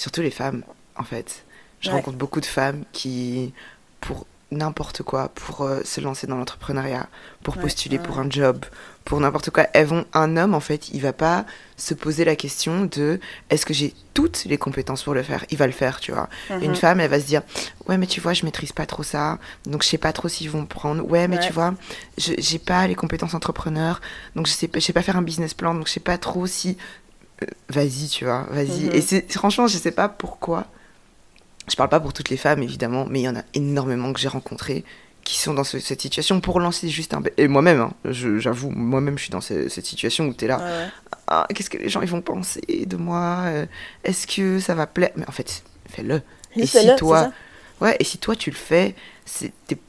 surtout 0.00 0.22
les 0.22 0.30
femmes, 0.30 0.62
en 0.96 1.04
fait. 1.04 1.44
Je 1.80 1.88
Ouais. 1.88 1.96
rencontre 1.96 2.18
beaucoup 2.18 2.40
de 2.40 2.46
femmes 2.46 2.84
qui, 2.92 3.52
pour 4.00 4.26
n'importe 4.52 5.02
quoi, 5.04 5.28
pour 5.28 5.62
euh, 5.62 5.80
se 5.84 6.00
lancer 6.00 6.26
dans 6.26 6.36
l'entrepreneuriat, 6.36 7.08
pour 7.42 7.54
Ouais, 7.54 7.60
postuler 7.62 7.98
ouais. 7.98 8.02
pour 8.02 8.18
un 8.18 8.28
job, 8.28 8.64
pour 9.04 9.20
n'importe 9.20 9.50
quoi, 9.50 9.66
elles 9.74 9.86
vont. 9.86 10.04
Un 10.12 10.36
homme, 10.36 10.54
en 10.54 10.60
fait, 10.60 10.88
il 10.90 11.00
va 11.00 11.12
pas 11.12 11.46
se 11.76 11.94
poser 11.94 12.24
la 12.24 12.34
question 12.36 12.84
de 12.86 13.20
est-ce 13.48 13.64
que 13.64 13.72
j'ai 13.74 13.94
toutes 14.12 14.44
les 14.46 14.58
compétences 14.58 15.04
pour 15.04 15.14
le 15.14 15.22
faire? 15.22 15.44
Il 15.50 15.56
va 15.58 15.66
le 15.66 15.72
faire, 15.72 16.00
tu 16.00 16.12
vois. 16.12 16.28
Une 16.60 16.74
Mhm. 16.74 16.74
femme, 16.74 17.00
elle 17.00 17.10
va 17.10 17.20
se 17.20 17.26
dire 17.26 17.42
ouais, 17.88 17.96
mais 17.96 18.06
tu 18.08 18.20
vois, 18.20 18.32
je 18.34 18.44
maîtrise 18.44 18.72
pas 18.72 18.86
trop 18.86 19.02
ça, 19.04 19.38
donc 19.66 19.82
je 19.84 19.88
sais 19.88 19.98
pas 19.98 20.12
trop 20.12 20.28
s'ils 20.28 20.50
vont 20.50 20.62
me 20.62 20.66
prendre. 20.66 21.04
Ouais, 21.08 21.28
mais 21.28 21.38
tu 21.38 21.52
vois, 21.52 21.74
je 22.18 22.32
j'ai 22.38 22.58
pas 22.58 22.86
les 22.88 22.96
compétences 22.96 23.34
entrepreneur, 23.34 24.00
donc 24.34 24.46
je 24.48 24.52
sais 24.52 24.68
pas, 24.68 24.80
je 24.80 24.84
sais 24.84 24.92
pas 24.92 25.02
faire 25.02 25.16
un 25.16 25.22
business 25.22 25.54
plan, 25.54 25.74
donc 25.74 25.86
je 25.86 25.92
sais 25.92 26.00
pas 26.00 26.18
trop 26.18 26.46
si. 26.46 26.76
Vas-y, 27.68 28.08
tu 28.08 28.24
vois, 28.24 28.46
vas-y. 28.50 28.84
Mhm. 28.86 28.94
Et 28.94 29.00
c'est 29.00 29.32
franchement, 29.32 29.66
je 29.66 29.78
sais 29.78 29.92
pas 29.92 30.08
pourquoi. 30.08 30.66
Je 31.68 31.76
parle 31.76 31.88
pas 31.88 32.00
pour 32.00 32.12
toutes 32.12 32.30
les 32.30 32.36
femmes, 32.36 32.62
évidemment, 32.62 33.06
mais 33.08 33.20
il 33.20 33.24
y 33.24 33.28
en 33.28 33.36
a 33.36 33.42
énormément 33.54 34.12
que 34.12 34.18
j'ai 34.20 34.28
rencontrées 34.28 34.84
qui 35.22 35.38
sont 35.38 35.54
dans 35.54 35.64
ce- 35.64 35.78
cette 35.78 36.00
situation 36.00 36.40
pour 36.40 36.58
lancer 36.60 36.88
juste 36.88 37.14
un. 37.14 37.22
Et 37.36 37.46
moi-même, 37.46 37.80
hein, 37.80 37.92
je- 38.06 38.38
j'avoue, 38.38 38.70
moi-même, 38.70 39.18
je 39.18 39.24
suis 39.24 39.30
dans 39.30 39.40
ce- 39.42 39.68
cette 39.68 39.86
situation 39.86 40.26
où 40.26 40.34
tu 40.34 40.46
es 40.46 40.48
là. 40.48 40.58
Ouais. 40.58 40.88
Ah, 41.28 41.46
qu'est-ce 41.54 41.70
que 41.70 41.78
les 41.78 41.88
gens 41.88 42.00
ils 42.02 42.08
vont 42.08 42.22
penser 42.22 42.62
de 42.86 42.96
moi 42.96 43.42
Euh, 43.46 43.66
Est-ce 44.02 44.26
que 44.26 44.58
ça 44.58 44.74
va 44.74 44.86
plaire? 44.86 45.10
Mais 45.16 45.28
en 45.28 45.32
fait, 45.32 45.62
fais-le. 45.88 46.22
Et 46.56 46.66
si 46.66 46.86
toi- 46.96 47.20
Ouais, 47.80 47.96
et 48.00 48.04
si 48.04 48.18
toi 48.18 48.34
tu 48.36 48.50
le 48.50 48.56
fais, 48.56 48.94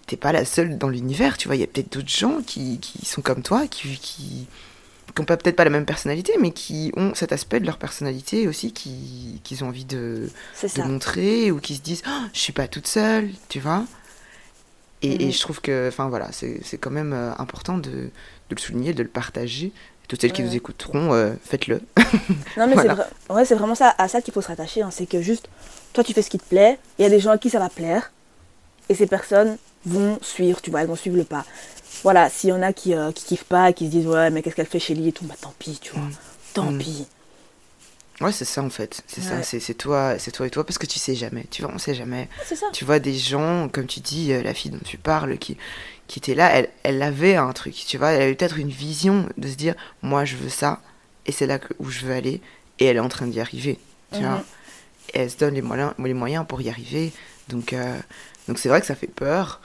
t'es 0.07 0.15
pas 0.17 0.31
la 0.31 0.45
seule 0.45 0.77
dans 0.77 0.87
l'univers, 0.89 1.37
tu 1.37 1.47
vois. 1.47 1.55
Il 1.57 1.59
y 1.59 1.63
a 1.63 1.67
peut-être 1.67 1.91
d'autres 1.93 2.07
gens 2.09 2.41
qui, 2.45 2.79
qui 2.79 3.05
sont 3.05 3.21
comme 3.21 3.41
toi, 3.41 3.67
qui, 3.67 3.97
qui, 3.99 4.47
qui 5.15 5.21
ont 5.21 5.25
pas- 5.25 5.37
peut-être 5.37 5.55
pas 5.55 5.63
la 5.63 5.69
même 5.69 5.85
personnalité, 5.85 6.33
mais 6.39 6.51
qui 6.51 6.91
ont 6.95 7.13
cet 7.15 7.31
aspect 7.31 7.59
de 7.59 7.65
leur 7.65 7.77
personnalité 7.77 8.47
aussi, 8.47 8.71
qui, 8.73 9.39
qu'ils 9.43 9.63
ont 9.63 9.67
envie 9.67 9.85
de, 9.85 10.29
montrer, 10.85 11.51
ou 11.51 11.59
qui 11.59 11.75
se 11.75 11.81
disent 11.81 12.01
Ah, 12.05 12.23
Je 12.33 12.39
suis 12.39 12.53
pas 12.53 12.67
toute 12.67 12.87
seule, 12.87 13.29
tu 13.49 13.59
vois. 13.59 13.85
Et, 15.01 15.23
et 15.23 15.25
Mhm. 15.27 15.31
je 15.33 15.39
trouve 15.39 15.61
que, 15.61 15.87
enfin 15.87 16.09
voilà, 16.09 16.29
c'est 16.31 16.61
quand 16.79 16.91
même 16.91 17.13
euh, 17.13 17.31
important 17.37 17.77
de, 17.77 17.89
de 17.89 18.09
le 18.51 18.57
souligner, 18.59 18.93
de 18.93 19.01
le 19.03 19.09
partager. 19.09 19.71
Toutes 20.07 20.21
celles 20.21 20.33
qui 20.33 20.43
nous 20.43 20.55
écouteront, 20.55 21.13
euh, 21.13 21.33
faites-le. 21.43 21.81
Non, 22.57 22.67
mais 22.67 22.73
Voilà. 22.73 22.95
c'est 23.29 23.33
vrai- 23.33 23.41
ouais, 23.41 23.55
vraiment 23.55 23.75
ça, 23.75 23.95
à 23.97 24.07
ça 24.09 24.21
qu'il 24.21 24.33
faut 24.33 24.41
se 24.41 24.47
rattacher. 24.49 24.81
hein. 24.81 24.89
C'est 24.91 25.05
que 25.05 25.21
juste, 25.21 25.47
toi, 25.93 26.03
tu 26.03 26.13
fais 26.13 26.21
ce 26.21 26.29
qui 26.29 26.37
te 26.37 26.43
plaît. 26.43 26.77
Il 26.99 27.03
y 27.03 27.05
a 27.05 27.09
des 27.09 27.19
gens 27.21 27.31
à 27.31 27.37
qui 27.37 27.49
ça 27.49 27.59
va 27.59 27.69
plaire. 27.69 28.11
Et 28.89 28.95
ces 28.95 29.07
personnes 29.07 29.57
vont 29.85 30.19
suivre, 30.21 30.61
tu 30.61 30.69
vois, 30.69 30.81
elles 30.81 30.87
vont 30.87 30.95
suivre 30.97 31.15
le 31.15 31.23
pas. 31.23 31.45
Voilà, 32.03 32.29
s'il 32.29 32.49
y 32.49 32.53
en 32.53 32.61
a 32.61 32.73
qui, 32.73 32.93
euh, 32.95 33.11
qui 33.11 33.23
kiffent 33.25 33.43
pas, 33.43 33.73
qui 33.73 33.85
se 33.85 33.91
disent, 33.91 34.07
ouais, 34.07 34.29
mais 34.29 34.41
qu'est-ce 34.41 34.55
qu'elle 34.55 34.65
fait 34.65 34.79
chez 34.79 34.95
lui 34.95 35.07
et 35.09 35.11
tout, 35.11 35.25
bah 35.25 35.35
tant 35.39 35.53
pis, 35.59 35.77
tu 35.81 35.91
vois. 35.91 36.01
Mm. 36.01 36.11
Tant 36.53 36.71
Mm. 36.71 36.77
pis. 36.79 37.05
Ouais, 38.21 38.31
c'est 38.31 38.45
ça 38.45 38.61
en 38.61 38.69
fait. 38.69 39.01
C'est 39.07 39.21
ça, 39.21 39.35
Ouais. 39.37 39.43
c'est 39.43 39.59
c'est 39.59 39.73
toi, 39.73 40.19
c'est 40.19 40.31
toi 40.31 40.45
et 40.45 40.51
toi, 40.51 40.63
parce 40.63 40.77
que 40.77 40.85
tu 40.85 40.99
sais 40.99 41.15
jamais. 41.15 41.45
Tu 41.49 41.63
vois, 41.63 41.71
on 41.73 41.79
sait 41.79 41.95
jamais. 41.95 42.29
C'est 42.45 42.55
ça. 42.55 42.67
Tu 42.71 42.85
vois 42.85 42.99
des 42.99 43.15
gens, 43.15 43.67
comme 43.69 43.87
tu 43.87 43.99
dis, 43.99 44.31
euh, 44.31 44.43
la 44.43 44.53
fille 44.53 44.69
dont 44.69 44.79
tu 44.85 44.97
parles, 44.97 45.37
qui, 45.39 45.57
qui 46.07 46.19
était 46.19 46.35
là, 46.35 46.51
elle, 46.53 46.69
elle 46.83 47.01
avait 47.01 47.35
un 47.35 47.51
truc, 47.53 47.73
tu 47.73 47.97
vois, 47.97 48.11
elle 48.11 48.21
avait 48.21 48.35
peut-être 48.35 48.57
une 48.57 48.69
vision 48.69 49.27
de 49.37 49.47
se 49.47 49.55
dire, 49.55 49.73
moi 50.03 50.23
je 50.25 50.35
veux 50.35 50.49
ça, 50.49 50.81
et 51.25 51.31
c'est 51.31 51.47
là 51.47 51.57
que, 51.57 51.73
où 51.79 51.89
je 51.89 52.05
veux 52.05 52.13
aller, 52.13 52.41
et 52.79 52.85
elle 52.85 52.97
est 52.97 52.99
en 53.01 53.09
train 53.09 53.25
d'y 53.27 53.39
arriver, 53.39 53.79
tu 54.11 54.19
Mhm. 54.19 54.25
vois. 54.27 54.43
Et 55.15 55.19
elle 55.19 55.31
se 55.31 55.37
donne 55.37 55.55
les 55.55 55.61
moyens, 55.63 55.93
les 55.97 56.13
moyens 56.13 56.45
pour 56.47 56.61
y 56.61 56.69
arriver. 56.69 57.11
Donc, 57.49 57.73
euh, 57.73 57.97
donc 58.47 58.59
c'est 58.59 58.69
vrai 58.69 58.81
que 58.81 58.87
ça 58.87 58.95
fait 58.95 59.07
peur. 59.07 59.61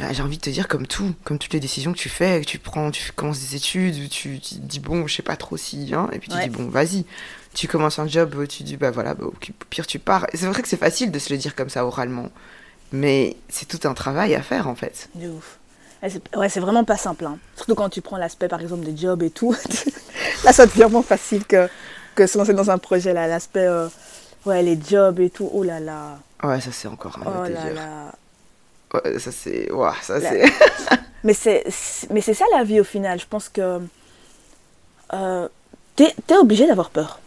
Bah, 0.00 0.12
J'ai 0.12 0.22
envie 0.22 0.36
de 0.38 0.42
te 0.42 0.50
dire, 0.50 0.66
comme 0.68 0.86
tout, 0.86 1.12
comme 1.24 1.38
toutes 1.38 1.52
les 1.52 1.60
décisions 1.60 1.92
que 1.92 1.98
tu 1.98 2.08
fais, 2.08 2.40
que 2.40 2.46
tu 2.46 2.58
prends, 2.58 2.90
tu 2.90 3.12
commences 3.12 3.40
des 3.40 3.56
études, 3.56 4.08
tu, 4.08 4.40
tu 4.40 4.54
dis, 4.56 4.80
bon, 4.80 5.06
je 5.06 5.14
sais 5.14 5.22
pas 5.22 5.36
trop 5.36 5.56
si, 5.56 5.92
hein, 5.94 6.08
et 6.12 6.18
puis 6.18 6.28
tu 6.28 6.36
Ouais. 6.36 6.44
dis, 6.44 6.50
bon, 6.50 6.68
vas-y. 6.68 7.04
Tu 7.54 7.66
commences 7.68 7.98
un 7.98 8.06
job, 8.06 8.46
tu 8.48 8.62
dis, 8.62 8.76
bah 8.76 8.90
voilà, 8.92 9.14
bah, 9.14 9.24
au 9.26 9.34
pire 9.70 9.86
tu 9.86 9.98
pars. 9.98 10.26
C'est 10.34 10.46
vrai 10.46 10.62
que 10.62 10.68
c'est 10.68 10.76
facile 10.76 11.10
de 11.10 11.18
se 11.18 11.32
le 11.32 11.38
dire 11.38 11.54
comme 11.56 11.68
ça 11.68 11.84
oralement. 11.84 12.28
Mais 12.92 13.36
c'est 13.48 13.66
tout 13.66 13.88
un 13.88 13.94
travail 13.94 14.34
à 14.34 14.42
faire 14.42 14.68
en 14.68 14.74
fait. 14.74 15.08
De 15.14 15.28
ouf. 15.28 15.58
Ouais, 16.36 16.48
c'est 16.48 16.60
vraiment 16.60 16.84
pas 16.84 16.96
simple. 16.96 17.26
hein. 17.26 17.38
Surtout 17.56 17.74
quand 17.74 17.88
tu 17.90 18.00
prends 18.00 18.16
l'aspect, 18.16 18.48
par 18.48 18.60
exemple, 18.60 18.84
des 18.84 18.96
jobs 18.96 19.22
et 19.22 19.30
tout. 19.30 19.54
là, 20.44 20.52
ça 20.52 20.64
devient 20.66 20.88
moins 20.90 21.02
facile 21.02 21.44
que, 21.44 21.68
que 22.14 22.26
se 22.26 22.38
lancer 22.38 22.54
dans 22.54 22.70
un 22.70 22.78
projet. 22.78 23.12
là. 23.12 23.26
L'aspect, 23.26 23.66
euh, 23.66 23.88
ouais, 24.46 24.62
les 24.62 24.78
jobs 24.80 25.20
et 25.20 25.28
tout. 25.30 25.48
Oh 25.52 25.62
là 25.62 25.78
là. 25.78 26.18
Ouais, 26.42 26.60
ça 26.60 26.70
c'est 26.72 26.88
encore 26.88 27.18
un 27.18 27.22
Oh 27.26 27.40
autre 27.42 27.50
là 27.52 27.70
là. 27.72 28.12
Ouais, 28.94 29.18
ça 29.18 29.30
c'est. 29.32 29.68
Ça 30.02 30.20
c'est. 30.20 30.44
Mais 31.24 31.34
c'est 31.34 31.64
c'est- 31.68 32.10
mais 32.10 32.22
c'est 32.22 32.32
ça 32.34 32.46
la 32.56 32.64
vie 32.64 32.80
au 32.80 32.84
final. 32.84 33.20
Je 33.20 33.26
pense 33.28 33.48
que 33.50 33.78
euh, 35.12 35.48
t'es 35.96 36.14
es 36.28 36.34
obligé 36.36 36.66
d'avoir 36.66 36.90
peur. 36.90 37.20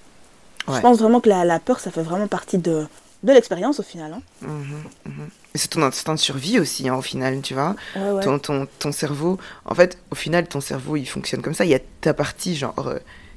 Ouais. 0.68 0.78
Je 0.78 0.82
pense 0.82 0.98
vraiment 1.00 1.20
que 1.20 1.30
la, 1.30 1.46
la 1.46 1.60
peur, 1.60 1.80
ça 1.80 1.92
fait 1.92 2.02
vraiment 2.02 2.28
partie 2.28 2.58
de, 2.58 2.88
de 3.24 3.34
l'expérience 3.34 3.80
au 3.80 3.84
final. 3.84 4.14
hein. 4.14 4.22
Mhm, 4.42 4.84
mhm. 5.06 5.30
Et 5.54 5.58
c'est 5.60 5.68
ton 5.68 5.84
instinct 5.84 6.16
de 6.16 6.20
survie 6.20 6.60
aussi, 6.60 6.90
hein, 6.90 6.96
au 6.96 7.02
final, 7.04 7.42
tu 7.42 7.54
vois. 7.54 7.76
Ouais, 7.96 8.12
ouais. 8.12 8.24
Ton, 8.24 8.40
ton, 8.40 8.68
ton 8.80 8.92
cerveau. 8.92 9.38
En 9.66 9.76
fait, 9.76 9.98
au 10.10 10.16
final, 10.16 10.48
ton 10.48 10.62
cerveau 10.62 10.96
il 10.96 11.06
fonctionne 11.06 11.42
comme 11.44 11.54
ça. 11.54 11.64
Il 11.66 11.70
y 11.72 11.76
a 11.76 11.80
ta 12.02 12.14
partie 12.16 12.56
genre. 12.56 12.74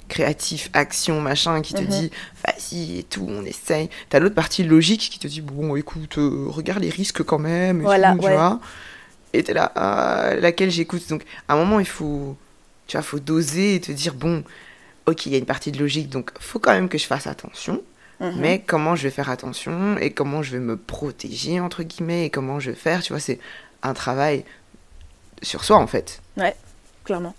Euh, 0.07 0.09
créatif, 0.09 0.71
action, 0.73 1.21
machin, 1.21 1.61
qui 1.63 1.75
te 1.75 1.81
Mhm. 1.83 1.87
dit 1.89 2.11
vas-y 2.47 2.99
et 2.99 3.03
tout, 3.03 3.27
on 3.29 3.45
essaye. 3.45 3.89
T'as 4.09 4.19
l'autre 4.21 4.35
partie 4.35 4.63
logique 4.65 5.09
qui 5.11 5.19
te 5.19 5.27
dit 5.29 5.41
bon, 5.41 5.77
écoute, 5.77 6.19
euh, 6.19 6.47
regarde 6.49 6.83
les 6.83 6.91
risques 6.91 7.23
quand 7.23 7.39
même, 7.39 7.81
et 7.81 7.85
Voilà, 7.85 8.13
tout, 8.13 8.19
tu 8.21 8.27
ouais. 8.27 8.35
vois. 8.35 8.61
Et 9.33 9.43
t'es 9.43 9.53
là, 9.53 9.71
ah, 9.75 10.31
laquelle 10.41 10.71
j'écoute? 10.71 11.07
Donc, 11.09 11.25
à 11.49 11.55
un 11.55 11.57
moment, 11.57 11.81
il 11.81 11.87
faut, 11.87 12.37
tu 12.87 12.97
vois, 12.97 13.03
faut 13.03 13.19
doser 13.19 13.75
et 13.75 13.81
te 13.81 13.93
dire 13.93 14.15
bon, 14.15 14.45
ok, 15.07 15.27
il 15.27 15.33
y 15.33 15.35
a 15.35 15.39
une 15.39 15.45
partie 15.47 15.73
de 15.73 15.79
logique, 15.79 16.09
donc 16.09 16.31
faut 16.41 16.59
quand 16.59 16.73
même 16.73 16.89
que 16.89 16.99
je 16.99 17.07
fasse 17.07 17.27
attention. 17.27 17.83
Mhm. 18.21 18.33
Mais 18.39 18.63
comment 18.67 18.97
je 18.97 19.03
vais 19.03 19.11
faire 19.11 19.29
attention 19.29 19.99
et 19.99 20.11
comment 20.11 20.43
je 20.43 20.53
vais 20.53 20.59
me 20.59 20.77
protéger, 20.79 21.61
entre 21.61 21.83
guillemets, 21.83 22.27
et 22.27 22.31
comment 22.31 22.61
je 22.61 22.71
vais 22.71 22.77
faire, 22.77 23.03
tu 23.03 23.13
vois, 23.13 23.21
c'est 23.21 23.39
un 23.83 23.93
travail 23.93 24.45
sur 25.43 25.65
soi, 25.65 25.77
en 25.77 25.87
fait. 25.87 26.23
Clairement. 27.05 27.35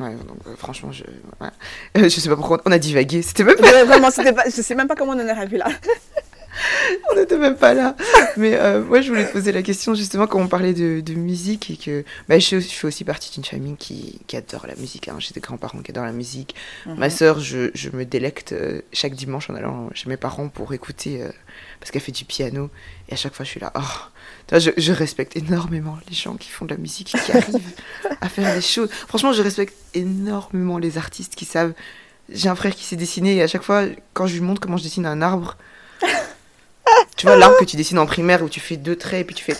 Ouais, 0.00 0.14
donc 0.14 0.38
euh, 0.46 0.56
franchement, 0.56 0.90
je, 0.90 1.04
ouais. 1.40 1.50
Euh, 1.96 2.02
je 2.04 2.08
sais 2.08 2.28
pas 2.28 2.36
pourquoi 2.36 2.60
on 2.64 2.72
a 2.72 2.78
divagué, 2.78 3.22
c'était 3.22 3.44
même 3.44 3.56
pas, 3.56 3.84
vraiment, 3.84 4.10
c'était 4.10 4.32
pas, 4.32 4.44
je 4.44 4.60
sais 4.60 4.74
même 4.74 4.88
pas 4.88 4.96
comment 4.96 5.12
on 5.12 5.20
en 5.20 5.26
est 5.26 5.30
arrivé 5.30 5.58
là. 5.58 5.68
on 7.10 7.16
n'était 7.16 7.38
même 7.38 7.56
pas 7.56 7.74
là. 7.74 7.96
Mais 8.36 8.54
euh, 8.54 8.82
moi, 8.82 9.00
je 9.00 9.08
voulais 9.08 9.26
te 9.26 9.32
poser 9.32 9.52
la 9.52 9.62
question 9.62 9.94
justement 9.94 10.26
quand 10.26 10.40
on 10.40 10.48
parlait 10.48 10.72
de, 10.72 11.00
de 11.00 11.14
musique 11.14 11.70
et 11.70 11.76
que 11.76 12.04
bah, 12.28 12.38
je, 12.38 12.60
je 12.60 12.68
fais 12.68 12.86
aussi 12.86 13.04
partie 13.04 13.32
d'une 13.32 13.44
famille 13.44 13.76
qui, 13.76 14.20
qui 14.26 14.36
adore 14.36 14.66
la 14.66 14.74
musique. 14.76 15.08
Hein. 15.08 15.16
J'ai 15.18 15.32
des 15.32 15.40
grands-parents 15.40 15.80
qui 15.80 15.90
adorent 15.90 16.04
la 16.04 16.12
musique. 16.12 16.54
Ma 16.86 17.10
sœur, 17.10 17.40
je, 17.40 17.70
je 17.74 17.90
me 17.90 18.04
délecte 18.04 18.52
euh, 18.52 18.80
chaque 18.92 19.14
dimanche 19.14 19.50
en 19.50 19.54
allant 19.54 19.90
chez 19.94 20.08
mes 20.08 20.16
parents 20.16 20.48
pour 20.48 20.72
écouter, 20.72 21.22
euh, 21.22 21.30
parce 21.80 21.90
qu'elle 21.90 22.02
fait 22.02 22.12
du 22.12 22.24
piano. 22.24 22.70
Et 23.08 23.14
à 23.14 23.16
chaque 23.16 23.34
fois, 23.34 23.44
je 23.44 23.50
suis 23.50 23.60
là, 23.60 23.72
oh, 23.76 23.80
je, 24.52 24.70
je 24.76 24.92
respecte 24.92 25.36
énormément 25.36 25.98
les 26.08 26.14
gens 26.14 26.36
qui 26.36 26.50
font 26.50 26.64
de 26.64 26.70
la 26.70 26.76
musique 26.76 27.14
et 27.14 27.18
qui 27.18 27.32
arrivent 27.32 27.72
à 28.20 28.28
faire 28.28 28.54
des 28.54 28.60
choses. 28.60 28.90
Franchement, 28.90 29.32
je 29.32 29.42
respecte 29.42 29.74
énormément 29.94 30.78
les 30.78 30.98
artistes 30.98 31.34
qui 31.34 31.44
savent. 31.44 31.72
J'ai 32.30 32.48
un 32.48 32.54
frère 32.54 32.74
qui 32.74 32.84
s'est 32.84 32.96
dessiné 32.96 33.36
et 33.36 33.42
à 33.42 33.46
chaque 33.46 33.62
fois, 33.62 33.84
quand 34.12 34.26
je 34.26 34.34
lui 34.34 34.40
montre 34.40 34.60
comment 34.60 34.76
je 34.76 34.82
dessine 34.82 35.06
un 35.06 35.20
arbre, 35.22 35.56
tu 37.16 37.26
vois, 37.26 37.36
l'arbre 37.36 37.56
que 37.58 37.64
tu 37.64 37.76
dessines 37.76 37.98
en 37.98 38.06
primaire 38.06 38.42
où 38.42 38.48
tu 38.48 38.60
fais 38.60 38.76
deux 38.76 38.96
traits 38.96 39.22
et 39.22 39.24
puis 39.24 39.34
tu 39.34 39.44
fais, 39.44 39.56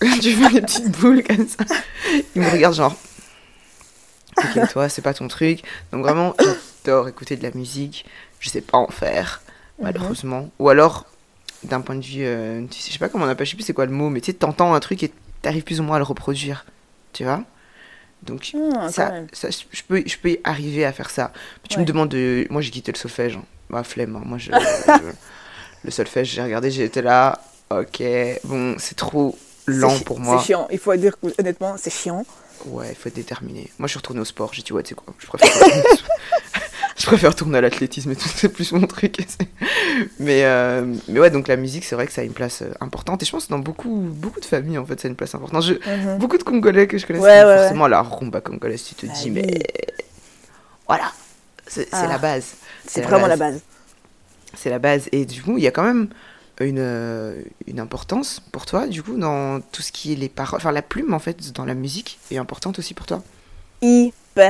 tu 0.20 0.32
fais 0.32 0.50
des 0.50 0.60
petites 0.62 0.90
boules 0.98 1.22
comme 1.22 1.46
ça. 1.46 1.64
Il 2.34 2.42
me 2.42 2.50
regarde 2.50 2.74
genre, 2.74 2.94
ok, 4.36 4.70
toi, 4.70 4.88
c'est 4.88 5.02
pas 5.02 5.14
ton 5.14 5.28
truc. 5.28 5.62
Donc 5.92 6.02
vraiment, 6.02 6.34
j'adore 6.38 7.08
écouter 7.08 7.36
de 7.36 7.42
la 7.42 7.50
musique. 7.52 8.04
Je 8.38 8.48
sais 8.48 8.60
pas 8.60 8.78
en 8.78 8.88
faire, 8.88 9.42
malheureusement. 9.80 10.50
Ou 10.58 10.68
alors, 10.68 11.06
d'un 11.64 11.80
point 11.80 11.96
de 11.96 12.04
vue, 12.04 12.22
euh, 12.24 12.64
tu 12.70 12.78
sais, 12.78 12.88
je 12.88 12.92
sais 12.94 12.98
pas 12.98 13.08
comment 13.08 13.24
on 13.24 13.28
appelle, 13.28 13.46
je 13.46 13.50
sais 13.50 13.56
plus 13.56 13.64
c'est 13.64 13.72
quoi 13.74 13.86
le 13.86 13.92
mot, 13.92 14.08
mais 14.10 14.20
tu 14.20 14.26
sais, 14.26 14.32
t'entends 14.32 14.72
un 14.74 14.80
truc 14.80 15.02
et 15.02 15.12
t'arrives 15.42 15.62
plus 15.64 15.80
ou 15.80 15.82
moins 15.82 15.96
à 15.96 15.98
le 15.98 16.04
reproduire. 16.04 16.64
Tu 17.12 17.24
vois 17.24 17.42
Donc, 18.22 18.50
quand 18.52 18.88
ça, 18.90 19.12
ça, 19.32 19.48
je 19.50 19.82
peux, 19.86 20.02
je 20.06 20.16
peux 20.16 20.30
y 20.30 20.40
arriver 20.44 20.84
à 20.84 20.92
faire 20.92 21.10
ça. 21.10 21.32
Tu 21.68 21.76
Ouais. 21.76 21.82
me 21.82 21.86
demandes 21.86 22.08
de. 22.08 22.46
Moi, 22.50 22.62
j'ai 22.62 22.70
quitté 22.70 22.92
le 22.92 22.96
solfège. 22.98 23.36
Hein. 23.36 23.44
Bah, 23.68 23.82
flemme. 23.84 24.16
hein. 24.16 24.22
Moi, 24.24 24.38
je, 24.38 24.50
je- 24.86 25.12
le 25.84 25.90
solfège, 25.90 26.28
j'ai 26.28 26.42
regardé, 26.42 26.70
j'étais 26.70 27.02
là. 27.02 27.40
Ok, 27.70 28.02
bon, 28.44 28.74
c'est 28.78 28.96
trop 28.96 29.38
lent 29.66 29.98
pour 30.00 30.18
moi. 30.18 30.38
C'est 30.40 30.46
chiant. 30.46 30.66
Il 30.72 30.78
faut 30.78 30.94
dire 30.96 31.14
que, 31.20 31.28
honnêtement, 31.38 31.76
c'est 31.78 31.90
chiant. 31.92 32.24
Ouais, 32.66 32.88
il 32.90 32.94
faut 32.96 33.08
être 33.08 33.14
déterminé. 33.14 33.70
Moi, 33.78 33.86
je 33.86 33.92
suis 33.92 33.98
retournée 33.98 34.20
au 34.20 34.24
sport. 34.24 34.52
J'ai 34.52 34.62
dit, 34.62 34.72
ouais, 34.72 34.82
tu 34.82 34.90
sais 34.90 34.94
quoi, 34.94 35.14
je 35.18 35.26
préfère. 35.26 35.50
je 37.00 37.06
préfère 37.06 37.34
tourner 37.34 37.58
à 37.58 37.60
l'athlétisme 37.62 38.10
et 38.12 38.16
tout, 38.16 38.28
c'est 38.34 38.48
plus 38.50 38.70
mon 38.72 38.86
truc. 38.86 39.16
mais, 40.18 40.44
euh, 40.44 40.94
mais 41.08 41.18
ouais, 41.20 41.30
donc 41.30 41.48
la 41.48 41.56
musique, 41.56 41.84
c'est 41.84 41.94
vrai 41.94 42.06
que 42.06 42.12
ça 42.12 42.20
a 42.20 42.24
une 42.24 42.32
place 42.32 42.62
euh, 42.62 42.70
importante. 42.80 43.22
Et 43.22 43.26
je 43.26 43.30
pense 43.30 43.46
que 43.46 43.50
dans 43.50 43.58
beaucoup, 43.58 43.96
beaucoup 44.12 44.40
de 44.40 44.44
familles, 44.44 44.78
en 44.78 44.84
fait, 44.86 45.00
ça 45.00 45.08
a 45.08 45.10
une 45.10 45.16
place 45.16 45.34
importante. 45.34 45.62
Je- 45.62 45.74
Mhm. 45.74 46.18
Beaucoup 46.18 46.38
de 46.38 46.42
Congolais 46.42 46.86
que 46.86 46.98
je 46.98 47.06
connais, 47.06 47.18
Ouais, 47.18 47.44
ouais, 47.44 47.56
forcément 47.58 47.88
la 47.88 48.02
rumba 48.02 48.40
congolaise. 48.40 48.84
Tu 48.84 48.94
te 48.94 49.06
Ah 49.10 49.14
dis, 49.14 49.30
oui. 49.30 49.42
mais 49.46 49.62
voilà, 50.86 51.12
c'est 51.66 51.88
Ah. 51.92 52.06
la 52.06 52.18
base. 52.18 52.54
C'est 52.86 53.02
vraiment 53.02 53.26
la 53.26 53.36
base. 53.36 53.60
C'est 54.54 54.70
la 54.70 54.78
base. 54.78 55.08
Et 55.12 55.24
du 55.24 55.42
coup, 55.42 55.56
il 55.58 55.62
y 55.64 55.66
a 55.68 55.70
quand 55.70 55.84
même 55.84 56.08
une, 56.60 56.78
euh, 56.78 57.40
une 57.66 57.80
importance 57.80 58.40
pour 58.52 58.66
toi, 58.66 58.86
du 58.86 59.02
coup, 59.02 59.16
dans 59.16 59.60
tout 59.72 59.80
ce 59.80 59.92
qui 59.92 60.12
est 60.12 60.16
les 60.16 60.28
paroles. 60.28 60.58
Enfin, 60.58 60.72
la 60.72 60.82
plume, 60.82 61.14
en 61.14 61.18
fait, 61.18 61.52
dans 61.52 61.64
la 61.64 61.74
musique 61.74 62.18
est 62.30 62.36
importante 62.36 62.78
aussi 62.78 62.92
pour 62.92 63.06
toi. 63.06 63.22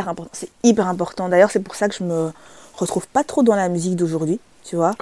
Important. 0.09 0.31
C'est 0.33 0.51
hyper 0.63 0.87
important. 0.89 1.29
D'ailleurs, 1.29 1.51
c'est 1.51 1.61
pour 1.61 1.75
ça 1.75 1.89
que 1.89 1.95
je 1.95 2.05
me 2.05 2.31
retrouve 2.75 3.07
pas 3.09 3.25
trop 3.25 3.43
dans 3.43 3.55
la 3.57 3.69
musique 3.69 3.97
d'aujourd'hui, 3.97 4.41
tu 4.65 4.77
vois. 4.77 4.93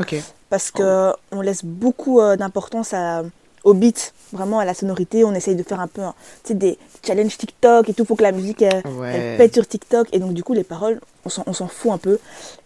Parce 0.51 0.70
que 0.70 1.12
on 1.33 1.40
laisse 1.40 1.64
beaucoup 1.64 2.20
euh, 2.20 2.37
d'importance 2.37 2.92
à- 2.94 3.22
au 3.64 3.74
beat, 3.74 4.14
vraiment 4.33 4.59
à 4.61 4.64
la 4.64 4.72
sonorité. 4.72 5.24
On 5.24 5.35
essaye 5.35 5.55
de 5.57 5.62
faire 5.62 5.81
un 5.81 5.88
peu 5.88 6.01
hein, 6.03 6.14
des 6.51 6.79
challenges 7.07 7.37
TikTok 7.37 7.88
et 7.88 7.94
tout 7.94 8.05
pour 8.05 8.16
que 8.16 8.22
la 8.22 8.33
musique 8.33 8.62
elle, 8.62 8.83
Ouais. 8.87 9.12
elle 9.14 9.37
pète 9.37 9.55
sur 9.55 9.66
TikTok. 9.68 10.09
Et 10.12 10.18
donc, 10.20 10.33
du 10.33 10.42
coup, 10.42 10.55
les 10.55 10.64
paroles, 10.64 11.01
on 11.24 11.53
s'en 11.53 11.68
fout 11.68 11.92
un 11.92 11.98
peu. 11.98 12.18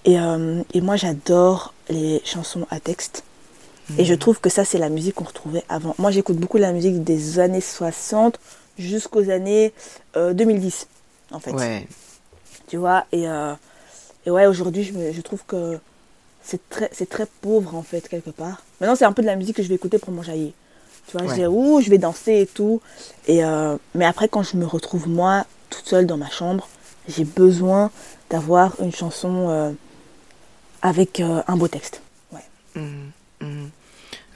Et, 0.04 0.20
euh, 0.20 0.62
et 0.74 0.80
moi, 0.80 0.96
j'adore 0.96 1.74
les 1.88 2.20
chansons 2.24 2.66
à 2.70 2.78
texte. 2.78 3.24
Et 3.98 4.04
je 4.04 4.14
trouve 4.14 4.38
que 4.40 4.48
ça, 4.48 4.64
c'est 4.64 4.78
la 4.78 4.88
musique 4.88 5.16
qu'on 5.16 5.24
retrouvait 5.24 5.64
avant. 5.68 5.94
Moi, 5.98 6.12
j'écoute 6.12 6.37
beaucoup 6.37 6.56
la 6.58 6.72
musique 6.72 7.02
des 7.02 7.40
années 7.40 7.61
60 7.61 8.38
jusqu'aux 8.78 9.28
années 9.28 9.72
euh, 10.16 10.32
2010, 10.35 10.87
en 11.32 11.40
fait. 11.40 11.50
Ouais. 11.52 11.87
Tu 12.72 12.78
vois, 12.78 13.04
et, 13.12 13.28
euh, 13.28 13.52
et 14.24 14.30
ouais, 14.30 14.46
aujourd'hui, 14.46 14.82
je, 14.82 14.94
me- 14.94 15.12
je 15.12 15.20
trouve 15.20 15.44
que 15.46 15.78
c'est 16.42 16.70
très, 16.70 16.88
c'est 16.90 17.06
très 17.06 17.26
pauvre, 17.42 17.74
en 17.74 17.82
fait, 17.82 18.08
quelque 18.08 18.30
part. 18.30 18.62
Maintenant, 18.80 18.96
c'est 18.96 19.04
un 19.04 19.12
peu 19.12 19.20
de 19.20 19.26
la 19.26 19.37
musique 19.37 19.56
que 19.56 19.62
je 19.62 19.68
vais 19.68 19.74
écouter 19.74 19.98
pour 19.98 20.11
m'enjailler. 20.11 20.54
Tu 21.06 21.12
vois, 21.18 21.26
Ouais. 21.26 21.35
je 21.37 21.40
dis, 21.42 21.46
ouh, 21.46 21.82
je 21.82 21.90
vais 21.90 21.98
danser 21.98 22.40
et 22.40 22.46
tout. 22.46 22.80
Et, 23.26 23.44
euh, 23.44 23.76
mais 23.94 24.06
après, 24.06 24.26
quand 24.26 24.42
je 24.42 24.56
me 24.56 24.64
retrouve, 24.64 25.06
moi, 25.06 25.44
toute 25.68 25.85
seule 25.87 26.06
dans 26.06 26.16
ma 26.16 26.30
chambre, 26.30 26.66
j'ai 27.08 27.24
besoin 27.24 27.90
d'avoir 28.30 28.80
une 28.80 28.90
chanson 28.94 29.50
euh, 29.50 29.72
avec 30.80 31.20
un 31.20 31.56
beau 31.58 31.68
texte. 31.68 32.00
Mhm, 32.74 32.82
mhm. 32.82 33.11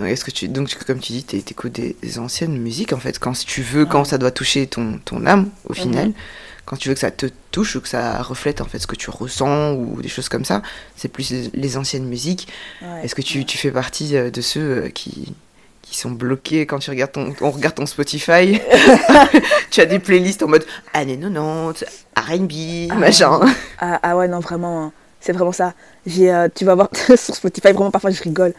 Est-ce 0.04 0.24
que 0.24 0.30
tu 0.30 0.48
donc 0.48 0.68
tu- 0.68 0.76
comme 0.76 0.98
tu 0.98 1.12
dis 1.12 1.24
t'é- 1.24 1.40
t'écoutes 1.42 1.72
des, 1.72 1.96
des 2.02 2.18
anciennes 2.18 2.59
musiques 2.59 2.92
en 2.92 2.98
fait 2.98 3.18
quand 3.18 3.32
tu 3.46 3.62
veux 3.62 3.87
quand 3.87 4.04
ça 4.04 4.18
doit 4.18 4.30
toucher 4.30 4.66
ton 4.66 4.98
ton 5.04 5.24
âme 5.26 5.48
au 5.68 5.72
final 5.72 6.12
quand 6.66 6.76
tu 6.76 6.88
veux 6.88 6.94
que 6.94 7.00
ça 7.00 7.11
te 7.11 7.26
touche 7.52 7.76
ou 7.76 7.80
que 7.80 7.88
ça 7.88 8.20
reflète 8.22 8.61
en 8.61 8.66
fait 8.66 8.78
ce 8.78 8.87
que 8.87 8.96
tu 8.96 9.09
ressens 9.09 9.72
ou 9.74 10.02
des 10.02 10.09
choses 10.09 10.28
comme 10.28 10.44
ça 10.44 10.61
c'est 10.96 11.09
plus 11.09 11.30
les, 11.30 11.50
les 11.54 11.76
anciennes 11.78 12.04
musiques 12.06 12.48
Ouais. 12.82 13.04
est-ce 13.04 13.14
que 13.14 13.22
tu, 13.22 13.44
tu 13.46 13.56
fais 13.56 13.70
partie 13.70 14.16
euh, 14.16 14.30
de 14.30 14.40
ceux 14.42 14.61
euh, 14.85 14.88
qui 14.90 15.32
qui 15.82 15.96
sont 15.96 16.11
bloqués 16.11 16.66
quand 16.66 16.80
tu 16.80 16.90
regardes 16.90 17.12
ton 17.12 17.32
on 17.40 17.50
regarde 17.52 17.76
ton 17.76 17.87
Spotify? 17.87 18.61
Tu 19.70 19.80
as 19.80 19.87
des 19.87 19.98
playlists 19.98 20.42
en 20.42 20.48
mode 20.48 20.64
années 20.92 21.18
90 21.18 21.85
R&B 22.16 22.88
Ah. 22.90 22.94
machin 22.96 23.40
Ah, 23.78 24.00
ah 24.02 24.16
ouais, 24.16 24.26
non, 24.28 24.40
vraiment, 24.40 24.85
hein. 24.87 24.92
c'est 25.20 25.32
vraiment 25.32 25.52
ça. 25.52 25.74
J'ai, 26.06 26.32
euh, 26.32 26.48
tu 26.54 26.64
vas 26.64 26.74
voir 26.74 26.88
sur 27.16 27.35
Spotify, 27.35 27.72
vraiment, 27.72 27.90
parfois 27.90 28.11
je 28.11 28.22
rigole. 28.22 28.54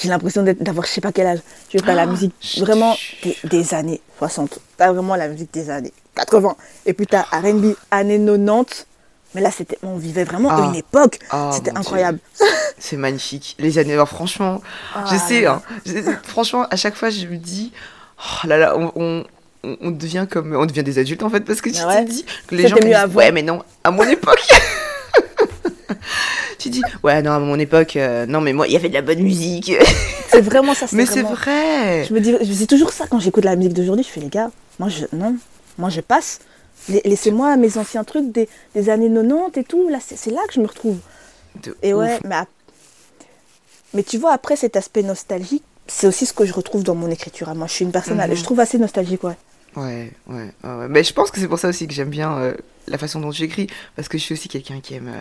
J'ai 0.00 0.08
l'impression 0.08 0.42
d'avoir 0.42 0.86
je 0.86 0.92
sais 0.92 1.00
pas 1.00 1.12
quel 1.12 1.26
âge. 1.26 1.40
Je 1.72 1.78
vais 1.78 1.84
pas 1.84 1.94
la 1.94 2.02
Ah, 2.02 2.06
musique 2.06 2.32
vraiment 2.58 2.96
des, 3.22 3.36
des 3.44 3.74
années 3.74 4.00
60. 4.18 4.58
T'as 4.76 4.92
vraiment 4.92 5.16
la 5.16 5.28
musique 5.28 5.52
des 5.52 5.70
années 5.70 5.92
80. 6.14 6.56
Et 6.86 6.92
puis 6.92 7.06
t'as 7.06 7.22
R&B 7.22 7.74
années 7.90 8.18
90. 8.18 8.86
Mais 9.34 9.40
là, 9.42 9.50
c'était, 9.50 9.76
on 9.82 9.96
vivait 9.96 10.24
vraiment 10.24 10.48
Ah. 10.50 10.62
une 10.70 10.74
époque. 10.76 11.18
Oh, 11.32 11.50
c'était 11.52 11.76
incroyable. 11.76 12.18
c'est 12.78 12.96
magnifique 12.96 13.56
les 13.58 13.78
années 13.78 13.92
alors, 13.92 14.08
franchement 14.08 14.62
Ah 14.94 15.04
Je 15.10 15.16
sais, 15.18 15.44
hein. 15.46 15.60
Je- 15.84 15.92
franchement, 16.22 16.64
à 16.70 16.76
chaque 16.76 16.94
fois, 16.94 17.10
je 17.10 17.26
me 17.26 17.36
dis, 17.36 17.72
oh 18.18 18.46
là 18.46 18.56
là, 18.56 18.76
on, 18.78 19.24
on, 19.64 19.90
devient 19.90 20.26
comme, 20.30 20.54
on 20.56 20.64
devient 20.64 20.82
des 20.84 20.98
adultes 20.98 21.22
en 21.22 21.28
fait, 21.30 21.40
parce 21.40 21.60
que 21.60 21.68
tu 21.68 21.80
Ah 21.82 21.88
ouais. 21.88 22.04
te 22.06 22.10
dis 22.10 22.24
que 22.46 22.54
les 22.54 22.68
gens 22.68 22.76
mieux 22.76 22.94
disent, 22.94 23.14
ouais, 23.16 23.32
mais 23.32 23.42
non, 23.42 23.62
à 23.84 23.90
mon 23.90 24.04
époque. 24.04 24.40
tu 26.58 26.70
dis, 26.70 26.82
ouais, 27.02 27.22
non, 27.22 27.32
à 27.32 27.38
mon 27.38 27.58
époque, 27.58 27.96
euh, 27.96 28.26
non, 28.26 28.40
mais 28.40 28.52
moi, 28.52 28.66
il 28.66 28.72
y 28.72 28.76
avait 28.76 28.88
de 28.88 28.94
la 28.94 29.02
bonne 29.02 29.20
musique. 29.20 29.72
C'est 30.30 30.40
vraiment 30.42 30.74
ça. 30.74 30.86
mais 30.92 31.06
c'est 31.06 31.22
vrai. 31.22 32.04
Je 32.04 32.12
me 32.12 32.20
dis, 32.20 32.36
dis 32.42 32.66
toujours 32.66 32.92
ça 32.92 33.06
quand 33.08 33.18
j'écoute 33.18 33.44
la 33.44 33.56
musique 33.56 33.72
d'aujourd'hui. 33.72 34.04
Je 34.04 34.10
fais, 34.10 34.20
les 34.20 34.28
gars, 34.28 34.50
moi, 34.78 34.88
je, 34.90 35.04
non, 35.16 35.34
moi, 35.78 35.88
je 35.88 36.00
passe. 36.02 36.40
La- 36.90 37.00
Laissez-moi 37.04 37.56
mes 37.56 37.78
anciens 37.78 38.04
trucs 38.04 38.30
des, 38.30 38.46
des 38.74 38.90
années 38.90 39.08
90 39.10 39.58
et 39.58 39.64
tout. 39.64 39.88
Là, 39.88 39.98
c'est 40.06 40.16
c'est 40.18 40.30
là 40.30 40.40
que 40.46 40.52
je 40.54 40.60
me 40.60 40.66
retrouve. 40.66 40.98
De 41.62 41.74
Et 41.82 41.94
ouf. 41.94 42.00
ouais, 42.00 42.18
mais, 42.24 42.36
mais 43.94 44.02
tu 44.02 44.18
vois, 44.18 44.32
après 44.32 44.56
cet 44.56 44.76
aspect 44.76 45.02
nostalgique, 45.02 45.64
c'est 45.86 46.06
aussi 46.06 46.26
ce 46.26 46.32
que 46.34 46.44
je 46.44 46.52
retrouve 46.52 46.82
dans 46.82 46.94
mon 46.94 47.10
écriture. 47.10 47.48
à 47.48 47.54
Moi, 47.54 47.66
je 47.66 47.72
suis 47.72 47.84
une 47.84 47.92
personne, 47.92 48.18
Mhm. 48.18 48.34
je 48.36 48.42
trouve 48.44 48.60
assez 48.60 48.76
nostalgique, 48.78 49.24
ouais. 49.24 49.36
Ouais, 49.76 50.12
ouais, 50.28 50.50
ouais. 50.64 50.88
Mais 50.88 51.04
je 51.04 51.12
pense 51.12 51.30
que 51.30 51.38
c'est 51.40 51.48
pour 51.48 51.58
ça 51.58 51.68
aussi 51.68 51.86
que 51.86 51.94
j'aime 51.94 52.10
bien 52.10 52.36
euh, 52.38 52.54
la 52.88 52.98
façon 52.98 53.20
dont 53.20 53.30
tu 53.30 53.42
écris, 53.42 53.68
parce 53.96 54.08
que 54.08 54.18
je 54.18 54.22
suis 54.24 54.32
aussi 54.32 54.48
quelqu'un 54.48 54.80
qui 54.80 54.94
aime 54.94 55.12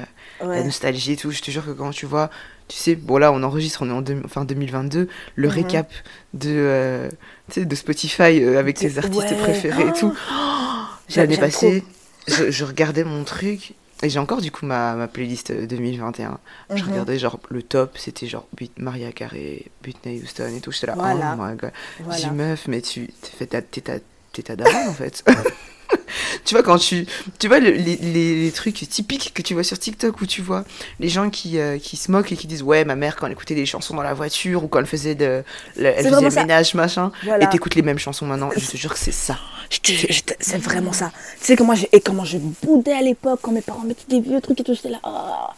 euh, 0.41 0.45
la 0.55 0.63
nostalgie 0.63 1.11
et 1.13 1.17
tout. 1.17 1.31
Je 1.31 1.41
te 1.41 1.51
jure 1.51 1.65
que 1.65 1.71
quand 1.71 1.91
tu 1.91 2.05
vois, 2.05 2.29
tu 2.67 2.77
sais, 2.77 2.95
bon 2.95 3.17
là 3.17 3.31
on 3.31 3.43
enregistre, 3.43 3.81
on 3.83 3.89
est 3.89 3.93
en 3.93 4.01
deux- 4.01 4.21
fin 4.27 4.45
2022, 4.45 5.09
le 5.35 5.47
Mhm. 5.47 5.53
récap 5.53 5.91
de, 6.33 6.49
euh, 6.55 7.09
de 7.55 7.75
Spotify 7.75 8.43
avec 8.57 8.77
tes 8.77 8.97
artistes 8.97 9.31
ouais. 9.31 9.37
préférés 9.37 9.87
et 9.89 9.93
tout. 9.93 10.13
J'aime- 11.09 11.25
L'année 11.29 11.37
passée, 11.37 11.83
je, 12.27 12.49
je 12.51 12.65
regardais 12.65 13.03
mon 13.03 13.23
truc, 13.23 13.73
et 14.03 14.09
j'ai 14.09 14.19
encore 14.19 14.41
du 14.41 14.51
coup 14.51 14.65
ma, 14.65 14.93
ma 14.95 15.07
playlist 15.07 15.51
euh, 15.51 15.65
2021. 15.67 16.39
Je 16.73 16.83
Mhm. 16.83 16.89
regardais 16.89 17.19
genre 17.19 17.39
le 17.49 17.61
top, 17.63 17.97
c'était 17.97 18.27
genre 18.27 18.47
Maria 18.77 19.11
Carey, 19.11 19.63
Whitney 19.85 20.21
Houston 20.23 20.51
et 20.55 20.61
tout. 20.61 20.71
J'étais 20.71 20.87
là, 20.87 20.93
Voilà. 20.95 21.37
oh 21.37 21.41
my 21.43 21.55
god. 21.55 21.71
Je 21.99 22.03
Voilà. 22.03 22.31
meuf, 22.31 22.67
mais 22.67 22.81
tu 22.81 23.09
t'es 23.39 23.45
ta- 23.81 23.99
t'es 24.37 24.43
ta 24.43 24.55
daronne 24.55 24.87
en 24.89 24.93
fait. 24.93 25.23
tu 26.45 26.53
vois 26.53 26.63
quand 26.63 26.77
tu 26.77 27.05
tu 27.39 27.47
vois 27.47 27.59
le- 27.59 27.71
les, 27.71 27.95
les, 27.95 28.35
les 28.43 28.51
trucs 28.51 28.75
typiques 28.89 29.33
que 29.33 29.41
tu 29.41 29.53
vois 29.53 29.63
sur 29.63 29.79
TikTok 29.79 30.19
où 30.21 30.25
tu 30.25 30.41
vois 30.41 30.65
les 30.99 31.07
gens 31.09 31.29
qui 31.29 31.59
euh, 31.59 31.77
qui 31.79 31.95
se 31.95 32.11
moquent 32.11 32.31
et 32.31 32.35
qui 32.35 32.45
disent 32.47 32.61
ouais 32.63 32.83
ma 32.83 32.95
mère 32.95 33.15
quand 33.15 33.25
elle 33.25 33.31
écoutait 33.31 33.55
des 33.55 33.65
chansons 33.65 33.95
dans 33.95 34.03
la 34.03 34.13
voiture 34.13 34.63
ou 34.63 34.67
quand 34.67 34.79
elle 34.79 34.85
faisait 34.85 35.15
de 35.15 35.43
le- 35.77 35.85
elle 35.85 35.95
faisait 35.97 36.09
vraiment 36.09 36.27
le 36.27 36.33
ça. 36.33 36.41
ménage 36.41 36.73
machin 36.73 37.11
Voilà. 37.23 37.45
et 37.45 37.49
t'écoutes 37.49 37.75
les 37.75 37.81
mêmes 37.83 37.99
chansons 37.99 38.25
maintenant. 38.25 38.49
Je 38.55 38.65
te 38.69 38.75
jure 38.77 38.93
que 38.93 38.99
c'est 38.99 39.11
ça. 39.13 39.37
Je 39.69 39.79
je 39.93 40.21
c'est 40.39 40.57
vraiment 40.57 40.93
ça. 40.93 41.11
Tu 41.39 41.45
sais 41.45 41.55
comment 41.55 41.75
j'ai, 41.75 41.87
et 41.91 42.01
comment 42.01 42.25
je 42.25 42.37
boudais 42.63 42.93
à 42.93 43.01
l'époque 43.01 43.39
quand 43.41 43.51
mes 43.51 43.61
parents 43.61 43.83
mettaient 43.83 44.05
des 44.09 44.21
vieux 44.21 44.39
trucs 44.41 44.59
et 44.59 44.63
tout, 44.63 44.73
j'étais 44.73 44.89
là. 44.89 44.99
ah. 45.03 45.53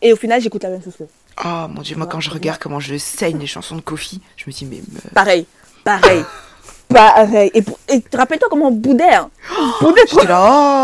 Et 0.00 0.12
au 0.14 0.16
final, 0.16 0.40
j'écoute 0.40 0.62
la 0.62 0.70
même 0.70 0.82
chose 0.82 0.94
que. 0.98 1.04
Oh 1.44 1.66
mon 1.68 1.82
dieu 1.82 1.96
moi 1.96 2.06
quand 2.06 2.20
je 2.20 2.30
regarde 2.30 2.58
comment 2.58 2.80
je 2.80 2.96
saigne 2.96 3.38
les 3.38 3.46
chansons 3.46 3.76
de 3.76 3.80
Kofi, 3.82 4.20
je 4.36 4.44
me 4.46 4.52
dis 4.52 4.64
mais. 4.66 4.80
Pareil, 5.14 5.46
pareil, 5.84 6.22
pareil. 6.94 7.50
Et, 7.54 7.62
pour- 7.62 7.78
et 7.88 8.02
rappelle-toi 8.14 8.48
comment 8.50 8.68
on 8.68 8.72
boudait. 8.72 9.14
Hein. 9.14 9.30
J'étais 10.10 10.26
là 10.26 10.40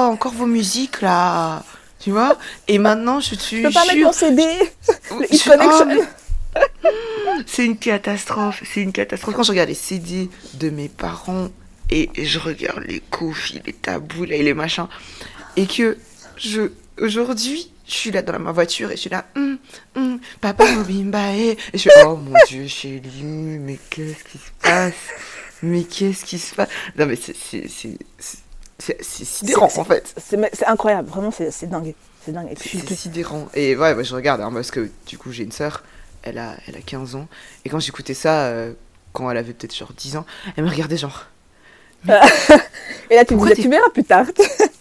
oh 0.08 0.12
encore 0.12 0.32
vos 0.32 0.46
musiques 0.46 1.00
là. 1.02 1.62
Tu 1.98 2.10
vois? 2.12 2.36
Et 2.68 2.78
maintenant 2.78 3.20
je 3.20 3.34
suis 3.34 3.58
Je 3.62 3.66
peux 3.68 3.72
pas 3.72 3.84
mettre 3.84 4.00
mon 4.04 4.12
CD. 4.12 4.42
Le 5.18 5.34
Hit 5.34 5.44
Je- 5.44 5.50
Connection. 5.50 5.86
oh, 5.90 5.94
mais- 6.54 7.40
C'est 7.46 7.64
une 7.64 7.76
catastrophe, 7.78 8.62
c'est 8.72 8.80
une 8.82 8.92
catastrophe. 8.92 9.34
Quand 9.36 9.42
je 9.44 9.52
regarde 9.52 9.68
les 9.68 9.74
CD 9.74 10.28
de 10.54 10.70
mes 10.70 10.88
parents 10.88 11.48
et 11.90 12.10
je 12.16 12.38
regarde 12.38 12.84
les 12.86 13.00
Kofi, 13.00 13.60
les 13.66 13.72
tabous 13.72 14.24
là, 14.24 14.36
et 14.36 14.42
les 14.42 14.54
machins, 14.54 14.86
et 15.56 15.66
que 15.66 15.96
je 16.36 16.70
aujourd'hui 17.00 17.70
je 17.86 17.94
suis 17.96 18.10
là 18.12 18.22
dans 18.22 18.38
ma 18.38 18.52
voiture 18.52 18.90
et 18.92 18.94
je 18.96 19.00
suis 19.00 19.10
là, 19.10 19.24
hum, 19.36 19.58
hum, 19.96 20.20
papa 20.40 20.64
Mobimba 20.72 21.32
et 21.34 21.56
je 21.74 21.78
suis 21.78 21.90
oh 22.06 22.14
mon 22.16 22.34
dieu 22.48 22.66
chérie, 22.68 23.00
mais 23.24 23.78
qu'est-ce 23.90 24.22
qui 24.24 24.38
se 24.38 24.50
passe? 24.62 24.94
Mais 25.62 25.84
qu'est-ce 25.84 26.24
qui 26.24 26.38
se 26.38 26.54
passe? 26.54 26.68
Non 26.98 27.06
mais 27.06 27.16
c'est 27.16 27.68
sidérant 29.02 29.70
en 29.76 29.84
fait. 29.84 30.14
C'est 30.16 30.36
mais 30.36 30.50
incroyable, 30.66 31.08
vraiment, 31.08 31.30
c'est 31.30 31.66
dingue. 31.68 31.94
C'est 32.24 32.32
dingue. 32.32 32.54
C'est 32.56 32.94
sidérant. 32.94 33.48
Et 33.54 33.76
ouais, 33.76 33.94
ouais, 33.94 34.04
je 34.04 34.14
regarde, 34.14 34.40
hein, 34.40 34.50
parce 34.52 34.70
que 34.70 34.90
du 35.06 35.16
coup, 35.16 35.32
j'ai 35.32 35.44
une 35.44 35.52
sœur, 35.52 35.82
elle 36.22 36.38
a, 36.38 36.54
elle 36.66 36.76
a 36.76 36.80
15 36.80 37.14
ans. 37.14 37.28
Et 37.64 37.70
quand 37.70 37.80
j'écoutais 37.80 38.14
ça, 38.14 38.46
euh, 38.46 38.72
quand 39.12 39.30
elle 39.30 39.38
avait 39.38 39.54
peut-être 39.54 39.74
genre 39.74 39.92
10 39.96 40.16
ans, 40.16 40.26
elle 40.56 40.64
me 40.64 40.70
regardait 40.70 40.98
genre. 40.98 41.26
et 43.10 43.14
là, 43.14 43.24
tu 43.24 43.34
me 43.36 43.40
disais, 43.42 43.62
tu 43.62 43.68
verras 43.68 43.90
plus 43.90 44.04
tard. 44.04 44.26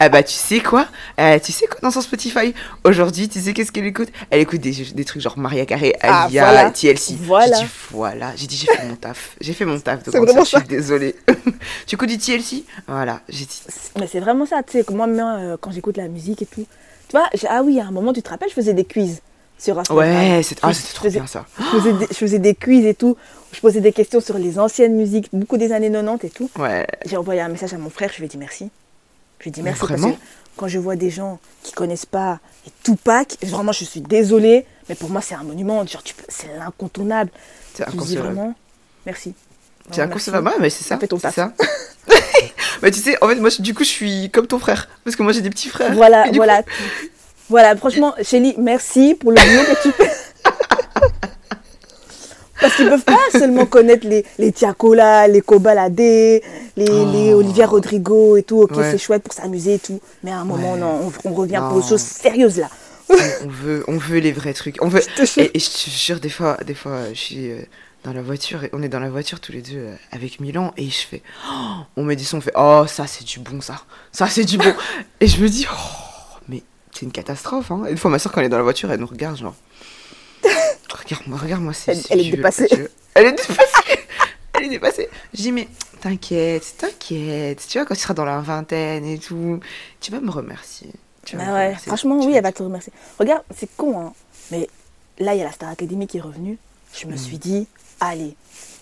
Ah 0.00 0.08
bah, 0.08 0.22
tu 0.22 0.34
sais 0.34 0.60
quoi? 0.60 0.86
Euh, 1.18 1.38
Tu 1.38 1.52
sais 1.52 1.66
quoi? 1.66 1.78
Dans 1.82 1.90
son 1.90 2.00
Spotify 2.00 2.54
Aujourd'hui, 2.84 3.28
tu 3.28 3.40
sais 3.40 3.52
qu'est-ce 3.52 3.72
qu'elle 3.72 3.86
écoute? 3.86 4.08
Elle 4.30 4.40
écoute 4.40 4.60
des, 4.60 4.72
des 4.72 5.04
trucs 5.04 5.20
genre 5.22 5.36
Maria 5.38 5.66
Carey, 5.66 5.92
Ah, 6.02 6.24
Alia, 6.24 6.44
voilà. 6.44 6.70
TLC. 6.70 7.16
Voilà. 7.20 7.56
J'ai 7.58 7.64
dit 7.64 7.70
voilà. 7.90 8.32
J'ai 8.36 8.46
dit, 8.46 8.56
j'ai 8.56 8.66
fait 8.72 8.86
mon 8.86 8.96
taf. 8.96 9.36
J'ai 9.40 9.52
fait 9.52 9.64
mon 9.64 9.80
taf. 9.80 10.02
de 10.04 10.10
Je 10.12 10.44
suis 10.44 10.62
désolée. 10.68 11.14
tu 11.86 11.94
écoutes 11.96 12.08
du 12.08 12.18
TLC 12.18 12.64
Voilà. 12.86 13.20
J'ai 13.28 13.44
dit. 13.44 13.60
Mais 13.98 14.06
c'est 14.06 14.20
vraiment 14.20 14.46
ça, 14.46 14.62
tu 14.62 14.72
sais, 14.72 14.84
que 14.84 14.92
moi, 14.92 15.06
même, 15.06 15.20
euh, 15.26 15.56
quand 15.60 15.70
j'écoute 15.72 15.96
la 15.96 16.08
musique 16.08 16.42
et 16.42 16.46
tout. 16.46 16.66
Tu 17.08 17.12
vois, 17.16 17.28
ah 17.48 17.62
oui, 17.64 17.80
à 17.80 17.86
un 17.86 17.90
moment, 17.90 18.12
tu 18.12 18.22
te 18.22 18.28
rappelles, 18.30 18.50
je 18.50 18.54
faisais 18.54 18.74
des 18.74 18.84
quiz 18.84 19.20
sur 19.58 19.78
Instagram. 19.78 20.06
Ouais, 20.06 20.36
ah, 20.62 20.72
c'était 20.72 20.94
trop 20.94 21.04
faisais- 21.04 21.18
bien 21.18 21.26
ça. 21.26 21.46
Je 21.58 21.64
faisais, 21.78 21.92
des, 21.94 22.06
je 22.08 22.14
faisais 22.14 22.38
des 22.38 22.54
quiz 22.54 22.84
et 22.84 22.94
tout. 22.94 23.16
Je 23.52 23.60
posais 23.60 23.80
des 23.80 23.92
questions 23.92 24.20
sur 24.20 24.36
les 24.38 24.58
anciennes 24.58 24.94
musiques, 24.94 25.28
beaucoup 25.32 25.56
des 25.56 25.72
années 25.72 25.90
90 25.90 26.26
et 26.26 26.30
tout. 26.30 26.50
Ouais. 26.58 26.86
J'ai 27.06 27.16
envoyé 27.16 27.40
un 27.40 27.48
message 27.48 27.72
à 27.72 27.78
mon 27.78 27.88
frère, 27.90 28.10
je 28.12 28.18
lui 28.18 28.26
ai 28.26 28.28
dit 28.28 28.36
merci. 28.36 28.70
Je 29.40 29.44
lui 29.44 29.52
Mais 29.56 29.62
merci 29.62 29.80
parce 29.80 29.92
vraiment 29.92 30.12
que 30.12 30.18
quand 30.56 30.68
je 30.68 30.78
vois 30.78 30.96
des 30.96 31.10
gens 31.10 31.38
qui 31.62 31.72
connaissent 31.72 32.06
pas 32.06 32.40
et 32.66 32.70
Tupac, 32.82 33.36
vraiment 33.42 33.72
je 33.72 33.84
suis 33.84 34.00
désolée, 34.00 34.66
mais 34.88 34.94
pour 34.94 35.10
moi 35.10 35.20
c'est 35.20 35.34
un 35.34 35.44
monument, 35.44 35.86
genre 35.86 36.02
c'est 36.28 36.48
l'incontournable. 36.58 37.30
C'est 37.74 37.84
dis 37.88 37.94
inconcevable. 37.94 38.26
vraiment 38.34 38.54
merci. 39.06 39.34
C'est 39.90 40.02
inconcevable, 40.02 40.50
mais 40.60 40.70
c'est 40.70 40.84
ça. 40.84 40.98
C'est 41.00 41.30
ça. 41.30 41.52
mais 42.82 42.90
tu 42.90 43.00
sais, 43.00 43.16
en 43.22 43.28
fait, 43.28 43.36
moi, 43.36 43.50
du 43.58 43.74
coup, 43.74 43.84
je 43.84 43.88
suis 43.88 44.30
comme 44.30 44.46
ton 44.46 44.58
frère. 44.58 44.88
Parce 45.04 45.16
que 45.16 45.22
moi, 45.22 45.32
j'ai 45.32 45.40
des 45.40 45.50
petits 45.50 45.68
frères. 45.68 45.94
Voilà, 45.94 46.26
voilà. 46.34 46.62
Voilà, 47.48 47.74
franchement, 47.76 48.14
Shelly, 48.22 48.54
merci 48.58 49.14
pour 49.14 49.32
le 49.32 49.36
boulot 49.36 49.74
que 49.74 49.82
tu 49.82 49.92
fais. 49.92 50.10
Parce 52.60 52.74
qu'ils 52.76 52.88
peuvent 52.88 53.04
pas 53.04 53.16
seulement 53.32 53.66
connaître 53.66 54.06
les, 54.06 54.24
les 54.38 54.52
Tiakola, 54.52 55.28
les 55.28 55.40
Kobaladé, 55.40 56.42
les, 56.76 56.86
Oh. 56.90 57.10
les 57.12 57.34
Olivia 57.34 57.66
Rodrigo 57.66 58.36
et 58.36 58.42
tout. 58.42 58.62
Ok, 58.62 58.76
Ouais. 58.76 58.90
c'est 58.90 58.98
chouette 58.98 59.22
pour 59.22 59.32
s'amuser 59.32 59.74
et 59.74 59.78
tout. 59.78 60.00
Mais 60.22 60.30
à 60.32 60.38
un 60.38 60.44
moment, 60.44 60.72
Ouais. 60.74 60.78
non, 60.80 61.12
on, 61.24 61.30
on 61.30 61.34
revient 61.34 61.60
pour 61.68 61.76
Non. 61.76 61.80
des 61.80 61.88
choses 61.88 62.00
sérieuses 62.02 62.58
là. 62.58 62.68
on, 63.10 63.14
on 63.44 63.48
veut, 63.48 63.84
on 63.88 63.96
veut 63.96 64.18
les 64.18 64.32
vrais 64.32 64.52
trucs. 64.54 64.76
On 64.82 64.88
veut. 64.88 65.00
Je. 65.16 65.40
Et, 65.40 65.50
et 65.56 65.58
je 65.60 65.70
te 65.70 65.90
jure, 65.90 66.20
des 66.20 66.28
fois, 66.28 66.58
des 66.66 66.74
fois, 66.74 66.98
je 67.12 67.18
suis 67.18 67.50
euh, 67.50 67.60
dans 68.04 68.12
la 68.12 68.22
voiture 68.22 68.64
et 68.64 68.70
on 68.72 68.82
est 68.82 68.88
dans 68.88 69.00
la 69.00 69.08
voiture 69.10 69.40
tous 69.40 69.52
les 69.52 69.62
deux 69.62 69.76
euh, 69.78 69.94
avec 70.12 70.40
Milan 70.40 70.72
et 70.76 70.84
je 70.86 71.06
fais, 71.06 71.22
oh, 71.50 71.76
on 71.96 72.02
met 72.04 72.16
du 72.16 72.24
son, 72.24 72.38
on 72.38 72.40
fait, 72.40 72.52
oh 72.56 72.84
ça 72.86 73.06
c'est 73.06 73.24
du 73.24 73.38
bon 73.40 73.60
ça, 73.60 73.80
ça 74.12 74.26
c'est 74.28 74.44
du 74.44 74.56
bon. 74.58 74.72
et 75.20 75.26
je 75.26 75.40
me 75.42 75.48
dis, 75.48 75.66
oh, 75.72 76.36
mais 76.48 76.62
c'est 76.92 77.06
une 77.06 77.12
catastrophe. 77.12 77.70
Hein. 77.70 77.84
Et 77.88 77.90
une 77.92 77.98
fois 77.98 78.10
ma 78.10 78.18
soeur 78.18 78.30
quand 78.32 78.40
elle 78.40 78.46
est 78.46 78.50
dans 78.50 78.56
la 78.58 78.62
voiture, 78.62 78.90
elle 78.92 79.00
nous 79.00 79.06
regarde 79.06 79.36
genre, 79.38 79.54
regarde-moi, 80.92 81.38
regarde-moi, 81.38 81.72
c'est. 81.72 81.92
Elle- 81.92 82.04
elle 82.10 82.20
est 82.26 82.30
dépassée. 82.30 82.68
Elle 83.14 83.26
est 83.26 83.32
dépassée. 83.32 83.98
elle 84.54 84.64
est 84.64 84.68
dépassée. 84.68 85.08
Je 85.34 85.42
dis 85.42 85.52
mais 85.52 85.68
t'inquiète, 86.00 86.74
t'inquiète. 86.78 87.64
Tu 87.68 87.78
vois 87.78 87.86
quand 87.86 87.94
tu 87.94 88.00
seras 88.00 88.14
dans 88.14 88.24
la 88.24 88.40
vingtaine 88.40 89.04
et 89.04 89.18
tout, 89.18 89.60
tu 90.00 90.10
vas 90.12 90.20
me 90.20 90.30
remercier. 90.30 90.90
Tu 91.24 91.36
vas 91.36 91.44
Bah 91.44 91.48
me 91.50 91.54
ouais, 91.56 91.64
remercier. 91.66 91.86
franchement, 91.88 92.20
Tu 92.20 92.26
oui, 92.26 92.32
vas 92.32 92.38
elle 92.38 92.44
va 92.44 92.52
te 92.52 92.62
remercier. 92.62 92.92
Regarde, 93.18 93.42
c'est 93.56 93.68
con, 93.76 94.00
hein. 94.00 94.12
Mais 94.50 94.68
là, 95.18 95.34
il 95.34 95.38
y 95.38 95.42
a 95.42 95.44
la 95.44 95.52
Star 95.52 95.68
Academy 95.70 96.06
qui 96.06 96.18
est 96.18 96.22
revenue. 96.22 96.58
Je 96.94 97.06
me 97.06 97.14
Mm. 97.14 97.18
suis 97.18 97.38
dit, 97.38 97.66
allez, 98.00 98.34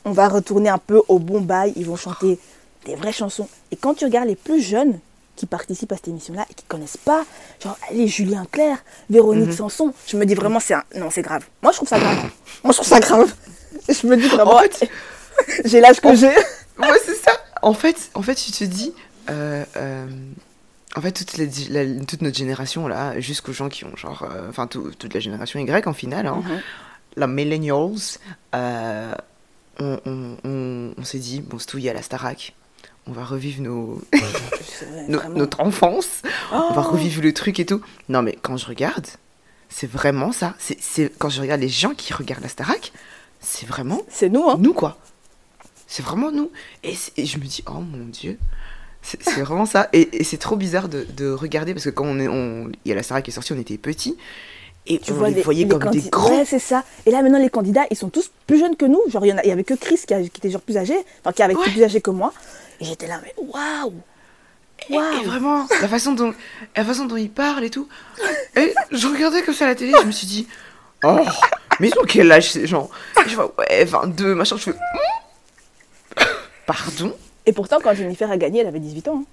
on 0.05 0.13
va 0.13 0.29
retourner 0.29 0.69
un 0.69 0.79
peu 0.79 1.03
au 1.09 1.19
bon 1.19 1.41
bail. 1.41 1.73
Ils 1.77 1.87
vont 1.87 1.97
chanter 1.97 2.39
des 2.85 2.95
vraies 2.95 3.13
chansons. 3.13 3.49
Et 3.73 3.77
quand 3.77 3.95
tu 3.95 4.05
regardes 4.05 4.29
les 4.29 4.37
plus 4.37 4.61
jeunes 4.63 5.01
qui 5.37 5.47
participent 5.47 5.93
à 5.93 5.97
cette 5.97 6.09
émission-là 6.09 6.47
et 6.51 6.55
qui 6.55 6.65
connaissent 6.65 6.97
pas, 6.97 7.25
genre, 7.63 7.79
allez, 7.91 8.09
Julien 8.09 8.45
Clerc, 8.51 8.79
Véronique 9.11 9.49
Mhm. 9.51 9.57
Sanson, 9.57 9.95
je 10.07 10.17
me 10.17 10.25
dis 10.27 10.35
vraiment, 10.35 10.59
c'est 10.61 10.75
un... 10.75 10.83
Non, 10.97 11.11
c'est 11.11 11.23
grave. 11.23 11.45
Moi, 11.63 11.73
je 11.73 11.77
trouve 11.77 11.89
ça 11.89 11.99
grave. 12.01 12.17
Moi, 12.65 12.73
je 12.73 12.77
trouve 12.79 12.89
ça 12.89 13.01
grave. 13.07 13.33
Je 13.89 14.07
me 14.07 14.17
dis 14.17 14.29
vraiment, 14.29 14.57
En 14.57 14.61
fait, 14.63 14.89
j'ai 15.65 15.81
l'âge 15.81 16.01
que 16.01 16.15
j'ai. 16.15 16.29
Ouais, 16.79 16.99
c'est 17.05 17.15
ça. 17.15 17.33
En 17.63 17.75
fait, 17.75 18.11
en 18.15 18.23
fait, 18.23 18.35
tu 18.35 18.51
te 18.53 18.65
dis, 18.65 18.93
euh, 19.31 19.65
euh, 19.77 20.07
en 20.97 21.01
fait, 21.01 21.13
toute, 21.13 21.37
les- 21.37 21.49
la- 21.69 22.05
toute 22.05 22.23
notre 22.23 22.37
génération 22.37 22.89
là, 22.89 23.19
jusqu'aux 23.21 23.53
gens 23.53 23.69
qui 23.69 23.85
ont 23.85 23.95
genre, 23.97 24.23
euh, 24.31 24.49
enfin 24.49 24.67
tout- 24.67 24.93
toute 24.99 25.13
la 25.15 25.21
génération 25.21 25.59
Y 25.61 25.87
en 25.87 25.93
finale, 25.93 26.27
hein, 26.27 26.43
Mhm. 26.45 26.61
la 27.17 27.27
millennials, 27.27 28.19
euh, 28.55 29.13
on, 29.81 29.99
on- 30.07 30.37
on- 30.45 30.95
on 30.97 31.05
s'est 31.05 31.19
dit, 31.19 31.41
bon, 31.41 31.59
c'est 31.59 31.67
tout, 31.67 31.79
il 31.79 31.85
y 31.85 31.91
a 31.91 31.93
la 31.95 32.03
Starac. 32.03 32.55
On 33.09 33.13
va 33.13 33.25
revivre 33.25 33.63
nos, 33.63 34.01
no- 35.09 35.21
notre 35.35 35.61
enfance. 35.61 36.23
On 36.53 36.73
va 36.73 36.85
Oh. 36.87 36.91
revivre 36.93 37.23
le 37.23 37.33
truc 37.33 37.61
et 37.61 37.67
tout. 37.67 37.81
Non, 38.09 38.23
mais 38.23 38.37
quand 38.43 38.57
je 38.57 38.67
regarde, 38.67 39.07
c'est 39.69 39.91
vraiment 39.91 40.33
ça. 40.33 40.55
C'est, 40.59 40.79
c'est- 40.81 41.13
quand 41.19 41.29
je 41.29 41.41
regarde 41.41 41.61
les 41.61 41.69
gens 41.69 41.95
qui 41.95 42.13
regardent 42.13 42.43
la 42.43 42.49
Starac, 42.49 42.93
c'est 43.41 43.67
vraiment 43.67 44.03
C'est 44.09 44.29
nous, 44.29 44.45
hein. 44.49 44.57
nous 44.59 44.73
quoi. 44.75 44.99
C'est 45.87 46.03
vraiment 46.05 46.33
nous. 46.33 46.51
Et, 46.83 46.95
c'est- 46.95 47.17
et 47.17 47.27
je 47.27 47.39
me 47.39 47.45
dis, 47.45 47.63
oh 47.69 47.75
mon 47.81 48.07
dieu, 48.07 48.39
c'est 49.03 49.23
c'est 49.23 49.43
vraiment 49.43 49.67
ça. 49.67 49.89
Et, 49.93 50.21
et 50.21 50.25
c'est 50.25 50.39
trop 50.39 50.57
bizarre 50.57 50.89
de, 50.89 51.07
de 51.17 51.31
regarder 51.31 51.75
parce 51.75 51.85
que 51.85 51.91
quand 51.91 52.07
on 52.07 52.19
est, 52.19 52.27
on, 52.29 52.71
il 52.85 52.89
y 52.89 52.93
a 52.93 52.97
la 52.97 53.05
Starac 53.05 53.25
qui 53.25 53.31
est 53.31 53.35
sortie, 53.35 53.53
on 53.53 53.59
était 53.59 53.79
petits 53.79 54.17
et 54.89 54.99
Tu 55.01 55.13
on 55.13 55.15
vois 55.17 55.31
les 55.31 55.43
voyait 55.43 55.65
les 55.65 55.69
comme 55.71 55.91
des 55.91 56.01
grands. 56.11 56.31
Ouais, 56.31 56.45
c'est 56.45 56.59
ça. 56.61 56.85
Et 57.07 57.11
là, 57.13 57.21
maintenant, 57.23 57.39
les 57.41 57.51
candidats, 57.51 57.87
ils 57.91 57.97
sont 57.97 58.09
tous 58.09 58.31
plus 58.49 58.59
jeunes 58.59 58.77
que 58.77 58.85
nous. 58.85 59.01
Genre, 59.11 59.25
il 59.25 59.29
y, 59.29 59.33
en 59.33 59.39
a- 59.39 59.43
il 59.45 59.49
y 59.49 59.53
avait 59.53 59.65
que 59.65 59.75
Chris 59.75 60.01
qui, 60.07 60.15
a- 60.15 60.21
qui 60.23 60.27
était 60.39 60.51
genre 60.51 60.61
plus 60.61 60.77
âgé, 60.77 60.95
enfin, 61.21 61.33
qui 61.33 61.43
avait 61.43 61.55
Ouais. 61.57 61.69
plus 61.71 61.83
âgé 61.85 62.01
que 62.01 62.11
moi. 62.11 62.33
Et 62.81 62.85
j'étais 62.85 63.07
là, 63.07 63.21
mais 63.23 63.35
waouh 63.39 63.95
Et, 64.89 64.93
Waouh 64.95 65.21
et 65.21 65.25
vraiment, 65.25 65.67
la 65.81 65.89
façon 65.89 66.13
dont, 66.13 66.35
la 66.77 66.85
façon 66.85 67.07
dont 67.07 67.17
ils 67.17 67.31
parlent 67.31 67.65
et 67.65 67.71
tout. 67.71 67.89
Et 68.57 68.75
je 68.93 69.07
regardais 69.07 69.43
comme 69.43 69.55
ça 69.55 69.65
à 69.65 69.69
la 69.69 69.75
télé, 69.75 69.93
je 70.01 70.07
me 70.07 70.13
suis 70.13 70.27
dit, 70.27 70.47
oh, 71.05 71.21
mais 71.81 71.89
ils 71.89 71.99
ont 71.99 72.05
quel 72.07 72.31
âge 72.33 72.51
ces 72.53 72.67
gens? 72.67 72.91
Et 73.25 73.29
Je 73.29 73.35
vois, 73.37 73.55
ouais, 73.59 73.85
22, 73.85 74.35
machin, 74.35 74.57
je 74.57 74.63
fais, 74.65 74.71
Hmm 74.73 76.23
pardon? 76.67 77.15
Et 77.47 77.53
pourtant, 77.53 77.79
quand 77.83 77.95
Jennifer 77.95 78.31
a 78.31 78.37
gagné, 78.37 78.61
elle 78.61 78.67
avait 78.67 78.81
18 78.81 79.09
ans. 79.09 79.23
hein. 79.23 79.25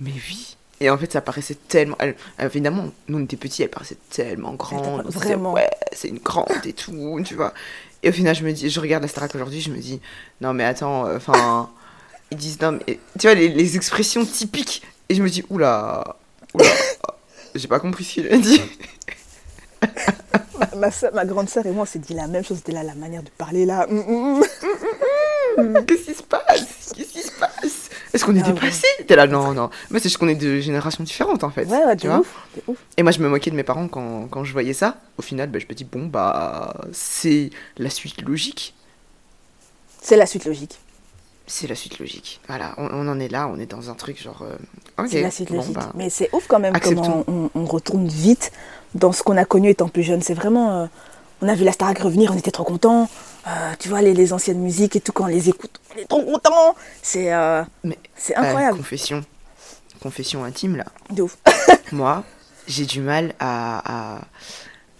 Mais 0.00 0.10
oui. 0.28 0.56
Et 0.80 0.90
en 0.90 0.98
fait, 0.98 1.10
ça 1.12 1.20
paraissait 1.20 1.54
tellement. 1.68 1.96
elle- 2.00 2.16
évidemment, 2.40 2.86
nous 3.08 3.18
on 3.18 3.24
était 3.24 3.36
petits, 3.36 3.62
elle 3.62 3.70
paraissait 3.70 3.96
tellement 4.10 4.52
grande. 4.54 5.06
vraiment. 5.06 5.52
Ouais, 5.54 5.70
c'est 5.92 6.08
une 6.08 6.18
grande 6.18 6.48
et 6.64 6.72
tout, 6.72 7.20
tu 7.24 7.34
vois. 7.34 7.54
Et 8.02 8.08
au 8.08 8.12
final, 8.12 8.34
je 8.34 8.44
me 8.44 8.52
dis, 8.52 8.68
je 8.68 8.80
regarde 8.80 9.02
la 9.02 9.08
Starac 9.08 9.34
aujourd'hui, 9.34 9.60
je 9.60 9.70
me 9.70 9.78
dis, 9.78 10.00
non 10.40 10.52
mais 10.52 10.64
attends, 10.64 11.06
euh, 11.06 11.16
enfin. 11.16 11.70
Ils 12.32 12.36
disent, 12.36 12.60
non 12.60 12.72
mais. 12.72 12.98
Tu 13.18 13.26
vois, 13.26 13.34
les, 13.34 13.48
les 13.48 13.76
expressions 13.76 14.24
typiques. 14.24 14.82
Et 15.08 15.14
je 15.14 15.22
me 15.22 15.28
dis, 15.28 15.44
oula, 15.50 16.16
oula, 16.54 16.64
j'ai 17.54 17.68
pas 17.68 17.78
compris 17.80 18.04
ce 18.04 18.14
qu'il 18.14 18.28
a 18.32 18.36
dit. 18.38 18.60
Ma, 20.76 20.88
ma, 21.12 21.24
grande 21.24 21.48
sœur 21.48 21.66
et 21.66 21.70
moi, 21.70 21.82
on 21.82 21.86
s'est 21.86 21.98
dit 21.98 22.14
la 22.14 22.26
même 22.26 22.44
chose. 22.44 22.58
C'était 22.58 22.72
là, 22.72 22.82
la 22.82 22.94
manière 22.94 23.22
de 23.22 23.30
parler 23.30 23.66
là. 23.66 23.86
Hum, 23.90 24.04
hum, 24.08 24.42
hum. 25.58 25.84
Qu'est-ce 25.86 26.04
qui 26.04 26.14
se 26.14 26.22
passe? 26.22 26.92
Qu'est-ce 26.96 27.12
qui 27.12 27.22
se 27.22 27.32
passe? 27.32 27.90
Est-ce 28.12 28.24
qu'on 28.24 28.34
est 28.36 28.42
Ah 28.44 28.48
ouais. 28.48 28.54
dépassé? 28.54 28.86
T'es 29.06 29.16
là, 29.16 29.26
non, 29.26 29.52
non. 29.52 29.70
Mais 29.90 29.98
c'est 29.98 30.04
juste 30.04 30.18
qu'on 30.18 30.28
est 30.28 30.34
de 30.34 30.60
générations 30.60 31.02
différentes 31.04 31.44
en 31.44 31.50
fait. 31.50 31.64
Ouais, 31.66 31.84
ouais, 31.84 31.96
tu 31.96 32.06
vois? 32.06 32.20
ouf. 32.66 32.78
Et 32.96 33.02
moi, 33.02 33.12
je 33.12 33.18
me 33.20 33.28
moquais 33.28 33.50
de 33.50 33.56
mes 33.56 33.62
parents 33.64 33.88
quand, 33.88 34.28
quand 34.28 34.44
je 34.44 34.52
voyais 34.52 34.72
ça. 34.72 34.96
Au 35.18 35.22
final, 35.22 35.50
bah, 35.50 35.58
je 35.58 35.66
me 35.66 35.74
dis, 35.74 35.84
bon, 35.84 36.06
bah, 36.06 36.74
c'est 36.92 37.50
la 37.78 37.90
suite 37.90 38.22
logique. 38.22 38.74
C'est 40.00 40.16
la 40.16 40.26
suite 40.26 40.44
logique. 40.46 40.78
C'est 41.54 41.66
la 41.66 41.74
suite 41.74 41.98
logique. 41.98 42.40
Voilà, 42.48 42.72
on, 42.78 42.86
on 42.86 43.06
en 43.08 43.20
est 43.20 43.28
là, 43.28 43.46
on 43.46 43.58
est 43.58 43.66
dans 43.66 43.90
un 43.90 43.94
truc 43.94 44.22
genre. 44.22 44.40
euh, 44.42 45.06
C'est 45.06 45.20
la 45.20 45.30
suite 45.30 45.50
bon, 45.50 45.56
logique. 45.58 45.74
bah, 45.74 45.92
Mais 45.94 46.08
c'est 46.08 46.30
ouf 46.32 46.46
quand 46.48 46.58
même 46.58 46.74
acceptons. 46.74 47.02
comment 47.02 47.50
on, 47.54 47.60
on 47.60 47.64
retourne 47.66 48.08
vite 48.08 48.52
dans 48.94 49.12
ce 49.12 49.22
qu'on 49.22 49.36
a 49.36 49.44
connu 49.44 49.68
étant 49.68 49.88
plus 49.88 50.02
jeune. 50.02 50.22
C'est 50.22 50.32
vraiment. 50.32 50.80
euh, 50.82 50.86
on 51.42 51.48
a 51.48 51.54
vu 51.54 51.64
la 51.64 51.72
Starac 51.72 51.98
revenir, 51.98 52.32
on 52.32 52.38
était 52.38 52.50
trop 52.52 52.64
contents. 52.64 53.06
Euh, 53.46 53.50
tu 53.78 53.90
vois, 53.90 54.00
les, 54.00 54.14
les 54.14 54.32
anciennes 54.32 54.60
musiques 54.60 54.96
et 54.96 55.00
tout, 55.00 55.12
quand 55.12 55.24
on 55.24 55.26
les 55.26 55.50
écoute, 55.50 55.78
on 55.94 55.98
est 56.00 56.04
trop 56.06 56.22
contents. 56.24 56.74
C'est 57.02 57.30
Mais, 57.84 57.98
c'est 58.16 58.34
incroyable. 58.34 58.78
confession. 58.78 59.22
Confession 60.02 60.44
intime, 60.44 60.76
là. 60.76 60.86
De 61.10 61.20
ouf. 61.22 61.36
moi, 61.92 62.24
j'ai 62.66 62.86
du 62.86 63.00
mal 63.02 63.34
à. 63.40 64.14
à- 64.16 64.20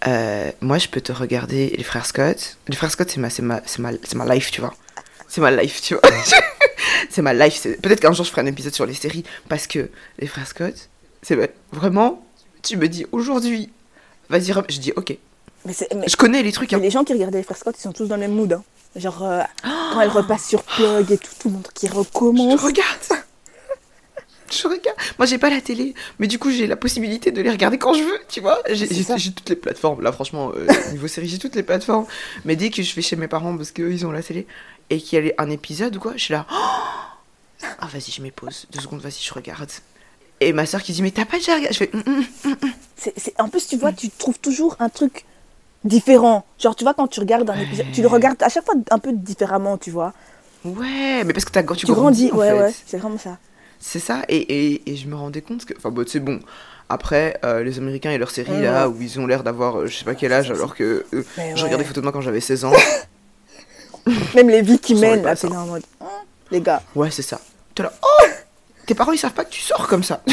euh, 0.09 0.51
moi, 0.61 0.79
je 0.79 0.89
peux 0.89 1.01
te 1.01 1.13
regarder 1.13 1.73
les 1.79 1.85
frères 1.85 2.05
Scott. 2.07 2.59
Les 2.69 2.75
frères 2.77 2.91
Scott, 2.91 3.09
c'est 3.09 3.21
ma, 3.21 3.31
c'est 3.31 3.43
ma, 3.43 3.61
ma, 3.79 3.91
c'est 4.03 4.15
ma 4.17 4.35
life, 4.35 4.51
tu 4.51 4.61
vois. 4.61 4.75
C'est 5.35 5.41
ma 5.41 5.51
life, 5.51 5.81
tu 5.81 5.95
vois. 5.95 6.03
c'est 7.09 7.23
ma 7.23 7.33
life. 7.33 7.55
c'est- 7.59 7.81
Peut-être 7.81 8.01
qu'un 8.01 8.13
jour, 8.13 8.23
je 8.27 8.31
ferai 8.31 8.43
un 8.43 8.47
épisode 8.47 8.75
sur 8.75 8.85
les 8.85 8.93
séries 8.93 9.25
parce 9.49 9.67
que 9.67 9.89
les 10.19 10.27
frères 10.27 10.47
Scott, 10.47 10.75
c'est 11.23 11.35
vrai- 11.37 11.55
vraiment. 11.73 12.23
Tu 12.63 12.77
me 12.77 12.87
dis 12.87 13.07
aujourd'hui, 13.13 13.71
vas-y, 14.29 14.53
je 14.69 14.79
dis 14.79 14.93
ok. 14.95 15.17
Mais, 15.65 15.73
Je 16.07 16.17
connais 16.17 16.43
les 16.43 16.53
trucs. 16.53 16.71
mais 16.73 16.77
hein. 16.77 16.81
les 16.83 16.91
gens 16.91 17.03
qui 17.03 17.15
regardaient 17.15 17.39
les 17.39 17.45
frères 17.45 17.57
Scott, 17.57 17.75
ils 17.79 17.81
sont 17.81 17.95
tous 17.95 18.09
dans 18.09 18.17
le 18.17 18.21
même 18.21 18.35
mood. 18.35 18.53
hein. 18.53 18.63
Genre, 18.95 19.23
euh, 19.23 19.41
quand 19.63 20.03
elle 20.03 20.11
repasse 20.11 20.47
sur 20.49 20.63
Plug 20.77 21.11
et 21.11 21.17
tout, 21.17 21.31
tout 21.41 21.49
le 21.49 21.55
monde 21.55 21.69
qui 21.75 21.87
Je 21.87 21.93
recommence. 21.95 22.61
regarde. 22.61 23.01
Je 24.53 24.69
regarde. 24.69 24.99
Moi, 25.19 25.25
j'ai 25.25 25.39
pas 25.39 25.49
la 25.49 25.63
télé, 25.63 25.95
mais 26.19 26.27
du 26.27 26.39
coup, 26.39 26.51
j'ai 26.51 26.67
la 26.67 26.77
possibilité 26.77 27.31
de 27.33 27.41
les 27.41 27.49
regarder 27.49 27.79
quand 27.79 27.95
je 27.95 28.03
veux, 28.03 28.19
tu 28.29 28.43
vois. 28.43 28.61
J'ai 28.71 28.87
toutes 29.33 29.49
les 29.49 29.57
plateformes. 29.57 30.03
Là, 30.03 30.13
franchement, 30.13 30.53
euh, 30.55 30.67
niveau 30.91 31.09
série, 31.09 31.27
j'ai 31.27 31.39
toutes 31.39 31.55
les 31.55 31.63
plateformes. 31.63 32.05
Mais 32.45 32.55
dès 32.55 32.69
que 32.69 32.83
je 32.83 32.95
vais 32.95 33.01
chez 33.01 33.17
mes 33.17 33.29
parents 33.29 33.57
parce 33.57 33.71
qu'ils 33.71 34.05
ont 34.05 34.11
la 34.13 34.23
télé 34.23 34.47
et 34.93 35.01
qu'il 35.01 35.25
y 35.25 35.31
a 35.31 35.35
un 35.39 35.51
épisode 35.51 35.97
ou 35.97 36.01
quoi, 36.01 36.13
je 36.17 36.23
suis 36.25 36.33
là. 36.35 36.47
Oh 36.53 36.55
ah, 37.81 37.87
vas-y, 37.93 38.11
je 38.11 38.23
pause. 38.31 38.67
Deux 38.73 38.81
secondes, 38.81 39.01
vas-y, 39.01 39.23
je 39.23 39.33
regarde. 39.33 39.71
Et 40.41 40.53
ma 40.53 40.67
soeur 40.67 40.83
qui 40.83 40.93
dit, 40.93 41.03
mais 41.03 41.11
t'as 41.13 41.25
pas 41.25 41.39
déjà 41.39 41.55
regardé? 41.55 41.73
Je 41.73 41.79
fais, 41.79 41.91
Hum, 41.95 42.03
hum. 42.45 42.57
C'est- 42.97 43.15
c'est- 43.17 43.41
En 43.41 43.49
plus, 43.49 43.67
tu 43.67 43.77
vois, 43.77 43.93
tu 43.93 44.11
trouves 44.11 44.39
toujours 44.39 44.77
un 44.81 44.89
truc 44.89 45.25
différent. 45.85 46.45
Genre, 46.59 46.77
tu 46.77 46.85
vois, 46.85 46.95
quand 46.95 47.09
tu 47.09 47.21
regardes 47.21 47.49
un 47.51 47.59
épisode, 47.59 47.87
tu 47.93 48.03
le 48.03 48.09
regardes 48.09 48.43
à 48.43 48.49
chaque 48.49 48.65
fois 48.65 48.75
un 48.91 48.99
peu 48.99 49.13
différemment, 49.13 49.79
tu 49.79 49.91
vois. 49.91 50.13
ouais, 50.65 51.25
mais 51.25 51.33
parce 51.33 51.45
que 51.45 51.51
t'as- 51.53 51.63
quand 51.63 51.75
tu, 51.75 51.87
Tu, 51.87 51.93
grandis, 51.93 52.31
ouais, 52.33 52.49
fait. 52.49 52.59
ouais, 52.61 52.75
c'est 52.87 52.99
vraiment 52.99 53.19
ça. 53.19 53.39
C'est 53.81 53.99
ça, 53.99 54.23
et, 54.29 54.37
et, 54.37 54.91
et 54.93 54.97
je 54.97 55.09
me 55.09 55.17
rendais 55.17 55.41
compte 55.43 55.65
que. 55.65 55.75
Enfin, 55.77 55.91
bon, 55.91 56.05
c'est 56.07 56.21
bon. 56.21 56.39
Après, 56.89 57.39
euh, 57.45 57.65
les 57.65 57.79
Américains 57.79 58.11
et 58.13 58.19
leurs 58.19 58.31
séries, 58.31 58.53
Ouais, 58.53 58.63
là, 58.63 58.89
ouais. 58.89 58.95
où 58.97 59.03
ils 59.03 59.19
ont 59.19 59.27
l'air 59.27 59.43
d'avoir 59.43 59.81
euh, 59.81 59.87
je 59.87 59.97
sais 59.97 60.05
pas 60.05 60.15
quel 60.15 60.33
âge, 60.33 60.51
alors 60.53 60.75
que. 60.77 61.05
euh, 61.15 61.23
je 61.57 61.65
regardais 61.65 61.79
des 61.85 61.89
photos 61.89 62.03
de 62.03 62.07
moi 62.07 62.13
quand 62.13 62.21
j'avais 62.21 62.41
16 62.41 62.65
ans. 62.67 62.73
Même 64.35 64.49
les 64.49 64.63
vies 64.63 64.79
qui 64.79 64.95
mènent, 64.95 65.23
là, 65.23 65.37
c'est 65.37 65.47
en 65.49 65.67
mode. 65.67 65.83
Les 66.51 66.61
gars, 66.61 66.83
Ouais, 66.95 67.11
c'est 67.11 67.23
ça. 67.23 67.41
T'es 67.75 67.83
là, 67.83 67.93
oh 68.03 68.25
Tes 68.87 68.95
parents, 68.95 69.13
ils 69.13 69.19
savent 69.19 69.33
pas 69.33 69.45
que 69.45 69.51
tu 69.51 69.61
sors 69.61 69.87
comme 69.89 70.03
ça. 70.05 70.23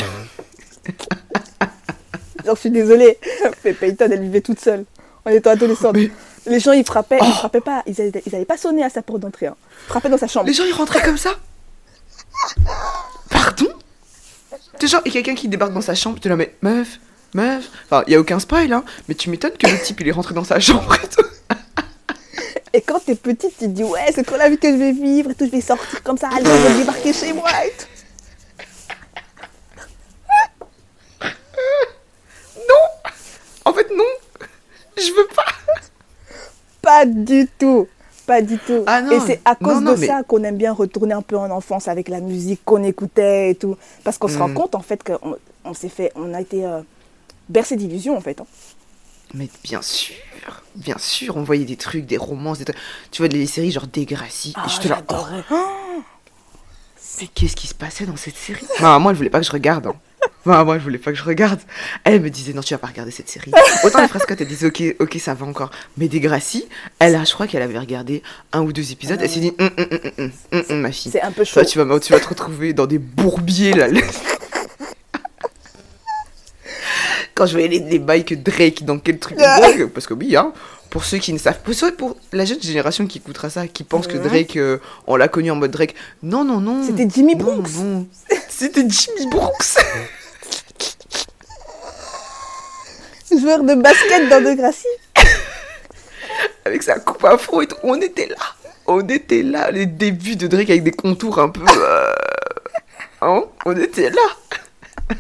genre, 2.46 2.56
je 2.56 2.60
suis 2.60 2.72
désolée. 2.72 3.18
Mais 3.66 3.74
Peyton, 3.74 4.08
elle 4.12 4.22
vivait 4.22 4.42
toute 4.42 4.60
seule 4.60 4.86
en 5.26 5.30
étant 5.32 5.52
adolescente. 5.52 5.96
Mais- 5.96 6.12
Les 6.46 6.60
gens, 6.60 6.72
ils 6.72 6.86
frappaient, 6.86 7.20
ils 7.22 7.28
Oh. 7.30 7.34
frappaient 7.34 7.62
pas. 7.62 7.84
Ils 7.86 8.00
avaient, 8.02 8.24
ils 8.26 8.46
pas 8.46 8.58
sonné 8.58 8.84
à 8.84 8.90
sa 8.90 9.02
porte 9.02 9.20
d'entrée. 9.20 9.48
Hein. 9.48 9.56
Ils 9.86 9.90
frappaient 9.90 10.10
dans 10.10 10.18
sa 10.18 10.28
chambre. 10.28 10.48
Les 10.48 10.54
gens, 10.54 10.64
ils 10.66 10.74
rentraient 10.74 11.02
comme 11.02 11.18
ça? 11.18 11.32
Pardon? 13.30 13.68
T'es 14.80 14.88
genre, 14.88 15.02
il 15.06 15.14
y 15.14 15.18
a 15.18 15.22
quelqu'un 15.22 15.36
qui 15.40 15.48
débarque 15.50 15.74
dans 15.74 15.82
sa 15.82 15.94
chambre, 15.96 16.20
t'es 16.20 16.30
là, 16.30 16.36
mais 16.38 16.56
meuf, 16.62 17.00
meuf. 17.34 17.66
Enfin, 17.86 18.04
il 18.08 18.14
y 18.14 18.16
a 18.16 18.20
aucun 18.20 18.40
spoil, 18.40 18.72
hein, 18.72 18.84
mais 19.08 19.16
tu 19.16 19.30
m'étonnes 19.30 19.58
que 19.60 19.68
le 19.68 19.78
type, 19.82 20.00
il 20.00 20.08
est 20.08 20.12
rentré 20.12 20.34
dans 20.34 20.46
sa 20.46 20.60
chambre 20.60 20.96
et 20.96 21.08
tout. 21.08 21.26
Et 22.74 22.82
quand 22.82 23.00
t'es 23.04 23.16
petite, 23.16 23.52
tu 23.58 23.66
te 23.66 23.70
dis, 23.72 23.84
ouais, 23.84 24.12
c'est 24.14 24.24
trop 24.24 24.38
la 24.38 24.50
vie 24.50 24.58
que 24.58 24.70
je 24.72 24.78
vais 24.78 24.92
vivre 24.92 25.32
et 25.32 25.36
tout, 25.36 25.46
je 25.46 25.52
vais 25.52 25.62
sortir 25.62 26.04
comme 26.04 26.18
ça, 26.18 26.30
aller 26.30 26.46
je 26.46 26.68
vais 26.68 26.78
débarquer 26.80 27.14
chez 27.14 27.34
moi 27.34 27.50
et 27.66 27.72
tout. 27.72 27.86
Non 32.58 33.10
En 33.66 33.74
fait, 33.74 33.88
non 33.96 34.04
Je 34.98 35.12
veux 35.12 35.28
pas 35.36 35.46
Pas 36.82 37.06
du 37.06 37.48
tout. 37.58 37.88
Pas 38.28 38.42
du 38.44 38.60
tout. 38.60 38.84
Ah 38.86 39.02
non, 39.02 39.12
et 39.14 39.20
c'est 39.22 39.42
à 39.44 39.56
cause 39.56 39.76
non, 39.76 39.82
non, 39.82 39.92
de 39.94 39.98
mais- 40.02 40.08
ça 40.08 40.22
qu'on 40.28 40.44
aime 40.44 40.58
bien 40.58 40.72
retourner 40.72 41.14
un 41.16 41.24
peu 41.24 41.36
en 41.38 41.50
enfance 41.50 41.88
avec 41.88 42.10
la 42.10 42.20
musique 42.20 42.62
qu'on 42.64 42.84
écoutait 42.84 43.52
et 43.52 43.56
tout. 43.56 43.76
Parce 44.04 44.20
qu'on 44.20 44.28
se 44.28 44.38
rend 44.38 44.50
Mm. 44.50 44.54
compte 44.54 44.76
en 44.76 44.82
fait 44.82 45.02
qu'on 45.04 45.38
on 45.66 45.74
s'est 45.74 45.90
fait, 45.90 46.12
on 46.16 46.32
a 46.36 46.42
été 46.42 46.64
euh, 46.64 46.82
bercé 47.50 47.76
d'illusions 47.76 48.16
en 48.16 48.22
fait. 48.22 48.40
hein. 48.40 48.46
Mais 49.34 49.48
bien 49.64 49.82
sûr, 49.82 50.16
bien 50.76 50.98
sûr, 50.98 51.38
on 51.38 51.44
voyait 51.44 51.66
des 51.66 51.76
trucs, 51.78 52.06
des 52.06 52.18
romances, 52.18 52.58
des 52.60 52.66
trucs. 52.66 52.78
Tu 53.12 53.22
vois, 53.22 53.28
des 53.30 53.46
séries 53.46 53.72
genre 53.72 53.86
Degrassi. 53.88 54.54
Ah, 54.56 54.68
je 54.68 54.80
te 54.80 54.88
la. 54.88 55.04
oh, 55.10 55.16
mais 57.22 57.28
qu'est-ce 57.28 57.56
qui 57.56 57.68
se 57.68 57.76
passait 57.76 58.06
dans 58.06 58.16
cette 58.16 58.38
série? 58.38 58.66
Non, 58.82 59.00
moi, 59.00 59.12
elle 59.12 59.18
voulait 59.18 59.30
pas 59.30 59.40
que 59.40 59.46
je 59.46 59.52
regarde. 59.52 59.88
hein. 59.88 59.96
Enfin, 60.46 60.64
moi, 60.64 60.80
je 60.80 60.84
voulais 60.84 60.98
pas 60.98 61.12
que 61.12 61.18
je 61.18 61.24
regarde. 61.24 61.60
Elle 62.04 62.22
me 62.22 62.30
disait, 62.30 62.54
non, 62.54 62.62
tu 62.62 62.74
vas 62.74 62.78
pas 62.80 62.88
regarder 62.88 63.12
cette 63.12 63.30
série. 63.30 63.52
Autant 63.84 64.02
les 64.02 64.08
Frescotte, 64.08 64.42
elle 64.42 64.48
disait, 64.48 64.68
ok, 64.68 64.96
ok, 65.00 65.18
ça 65.20 65.34
va 65.34 65.46
encore. 65.46 65.70
Mais 65.98 66.08
Degrassi, 66.08 66.66
elle, 66.98 67.16
a, 67.16 67.24
je 67.24 67.34
crois 67.34 67.46
qu'elle 67.46 67.62
avait 67.62 67.78
regardé 67.78 68.24
un 68.52 68.62
ou 68.62 68.74
deux 68.74 68.92
épisodes. 68.92 69.20
Elle 69.22 69.30
s'est 69.30 69.42
dit, 69.42 69.54
hum, 69.60 69.70
hum, 69.78 70.32
hum, 70.70 70.80
ma 70.82 70.92
fille. 70.92 71.12
C'est 71.12 71.22
un 71.22 71.32
peu 71.32 71.44
chaud. 71.44 71.54
Toi, 71.54 71.66
tu 71.66 71.78
vas, 71.78 72.00
tu 72.00 72.14
vas 72.14 72.20
te 72.20 72.28
retrouver 72.28 72.74
dans 72.74 72.88
des 72.88 72.98
bourbiers, 73.00 73.74
là. 73.74 73.88
Quand 77.40 77.46
je 77.48 77.54
voyais 77.54 77.70
les, 77.70 77.80
les 77.80 78.00
bails 78.00 78.26
que 78.26 78.36
Drake, 78.36 78.84
dans 78.84 79.00
quel 79.00 79.18
truc. 79.18 79.38
Drake, 79.40 79.86
parce 79.88 80.06
que 80.06 80.14
oui, 80.14 80.36
hein, 80.36 80.52
pour 80.90 81.06
ceux 81.06 81.20
qui 81.20 81.32
ne 81.32 81.38
savent 81.40 81.60
pas, 81.62 81.72
pour, 81.92 81.96
pour 81.98 82.18
la 82.34 82.44
jeune 82.44 82.62
génération 82.62 83.08
qui 83.08 83.20
écoutera 83.20 83.50
ça, 83.50 83.66
qui 83.68 83.84
pense 83.86 84.08
que. 84.08 84.18
Drake, 84.18 84.58
euh, 84.58 84.78
on 85.08 85.16
l'a 85.16 85.30
connu 85.30 85.50
en 85.50 85.56
mode 85.56 85.72
Drake. 85.72 85.96
Non, 86.22 86.44
non, 86.44 86.60
non. 86.60 86.84
C'était 86.86 87.08
Jimmy 87.10 87.36
Non, 87.36 87.46
Brooks. 87.56 87.70
non. 87.78 88.06
C'était 88.50 88.86
Jimmy 88.90 89.28
Brooks. 89.32 89.78
Joueur 93.40 93.64
de 93.64 93.76
basket 93.76 94.28
dans 94.30 94.42
Degrassi. 94.44 94.88
avec 96.66 96.84
sa 96.84 97.00
coupe 97.00 97.24
afro 97.24 97.62
et 97.62 97.68
tout. 97.68 97.78
On 97.84 97.96
était 98.02 98.26
là. 98.28 98.36
On 98.88 99.02
était 99.08 99.44
là. 99.44 99.70
Les 99.72 99.86
débuts 99.86 100.36
de 100.36 100.48
Drake 100.48 100.70
avec 100.72 100.84
des 100.84 100.92
contours 100.92 101.40
un 101.40 101.50
peu. 101.50 101.62
euh, 101.62 102.12
Hein 103.22 103.44
On 103.66 103.76
était 103.78 104.10
là. 104.10 105.16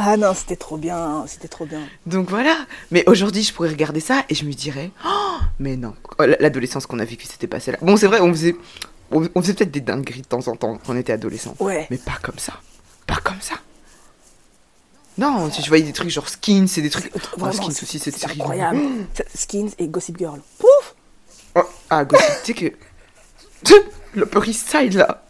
Ah 0.00 0.16
non, 0.16 0.32
c'était 0.34 0.54
trop 0.56 0.76
bien, 0.76 1.24
c'était 1.26 1.48
trop 1.48 1.66
bien. 1.66 1.80
Donc 2.06 2.30
voilà. 2.30 2.56
Mais 2.92 3.02
aujourd'hui, 3.08 3.42
je 3.42 3.52
pourrais 3.52 3.70
regarder 3.70 4.00
ça 4.00 4.24
et 4.28 4.34
je 4.34 4.44
me 4.44 4.52
dirais. 4.52 4.90
Oh, 5.04 5.38
mais 5.58 5.76
non. 5.76 5.94
Oh, 6.18 6.24
L'adolescence 6.38 6.86
qu'on 6.86 6.98
a 7.00 7.04
vécue, 7.04 7.26
c'était 7.26 7.46
pas 7.48 7.58
celle-là. 7.58 7.78
Bon, 7.82 7.96
c'est 7.96 8.06
vrai, 8.06 8.20
on 8.20 8.32
faisait. 8.32 8.54
On 9.10 9.40
faisait 9.42 9.54
peut-être 9.54 9.70
des 9.70 9.80
dingueries 9.80 10.20
de 10.22 10.26
temps 10.26 10.46
en 10.48 10.54
temps 10.56 10.76
quand 10.76 10.92
on 10.92 10.96
était 10.96 11.12
adolescent. 11.14 11.54
Ouais. 11.60 11.86
Mais 11.90 11.96
pas 11.96 12.18
comme 12.22 12.38
ça. 12.38 12.52
Pas 13.06 13.16
comme 13.24 13.40
ça. 13.40 13.54
Non, 15.16 15.50
si 15.50 15.62
je 15.62 15.68
voyais 15.68 15.82
des 15.84 15.92
trucs 15.92 16.10
genre 16.10 16.28
skins, 16.28 16.68
c'est 16.68 16.82
des 16.82 16.90
trucs. 16.90 17.10
Oh, 17.40 17.50
skins 17.50 17.70
c'est- 17.72 17.82
aussi, 17.82 17.98
série. 17.98 18.40
incroyable. 18.40 18.80
Skins 19.34 19.70
et 19.78 19.88
Gossip 19.88 20.16
Girl. 20.18 20.40
Pouf 20.58 20.94
Oh, 21.56 21.62
ah, 21.90 22.04
Gossip, 22.04 22.26
tu 22.44 22.54
sais 22.54 22.70
que. 22.70 23.74
L'Upper 24.14 24.48
East 24.48 24.68
Side, 24.70 24.94
là. 24.94 25.24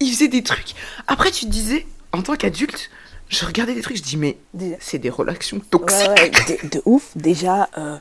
Il 0.00 0.12
faisait 0.12 0.28
des 0.28 0.42
trucs. 0.42 0.74
Après, 1.06 1.30
tu 1.30 1.46
te 1.46 1.50
disais, 1.50 1.86
en 2.12 2.22
tant 2.22 2.34
qu'adulte, 2.36 2.90
je 3.32 3.44
regardais 3.46 3.74
des 3.74 3.80
trucs, 3.80 3.96
je 3.96 4.02
dis, 4.02 4.16
mais 4.16 4.36
c'est 4.80 4.98
des 4.98 5.10
relations 5.10 5.58
toxiques. 5.58 6.08
ouais, 6.08 6.30
de, 6.30 6.68
de 6.68 6.82
ouf. 6.84 7.10
Déjà, 7.16 7.68
euh, 7.78 7.96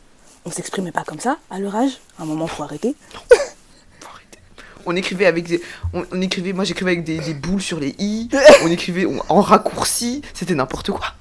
on 0.45 0.51
s'exprimait 0.51 0.91
pas 0.91 1.03
comme 1.03 1.19
ça 1.19 1.37
à 1.49 1.57
leur 1.59 1.75
âge. 1.75 1.99
À 2.19 2.23
un 2.23 2.25
moment, 2.25 2.47
faut 2.47 2.63
arrêter. 2.63 2.95
Faut 3.09 4.07
arrêter. 4.09 4.39
On 4.85 4.95
écrivait 4.95 5.25
avec 5.27 5.45
des. 5.47 5.61
On, 5.93 6.03
on 6.11 6.21
écrivait, 6.21 6.51
moi 6.53 6.63
j'écrivais 6.65 6.91
avec 6.91 7.03
des, 7.05 7.19
des 7.19 7.33
boules 7.33 7.61
sur 7.61 7.79
les 7.79 7.95
i. 7.99 8.29
On 8.63 8.67
écrivait 8.67 9.05
on- 9.05 9.21
en 9.29 9.41
raccourci. 9.41 10.21
C'était 10.33 10.55
n'importe 10.55 10.91
quoi. 10.91 11.13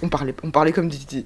On, 0.00 0.08
parlait, 0.08 0.34
on 0.42 0.50
parlait 0.50 0.72
comme 0.72 0.88
des. 0.88 0.98
des- 1.10 1.24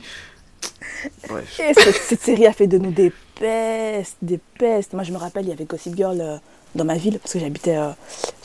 Bref. 1.29 1.61
Et 1.61 1.73
cette, 1.75 1.95
cette 1.95 2.23
série 2.23 2.47
a 2.47 2.53
fait 2.53 2.67
de 2.67 2.79
nous 2.79 2.91
des 2.91 3.13
pestes, 3.39 4.17
des 4.23 4.41
pestes. 4.59 4.93
Moi, 4.95 5.05
je 5.05 5.13
me 5.13 5.19
rappelle, 5.19 5.45
il 5.45 5.51
y 5.51 5.53
avait 5.53 5.65
Gossip 5.67 5.95
Girl 5.95 6.21
euh, 6.21 6.39
dans 6.75 6.85
ma 6.85 6.97
ville, 6.97 7.19
parce 7.19 7.33
que 7.33 7.39
j'habitais 7.39 7.77
euh, 7.77 7.91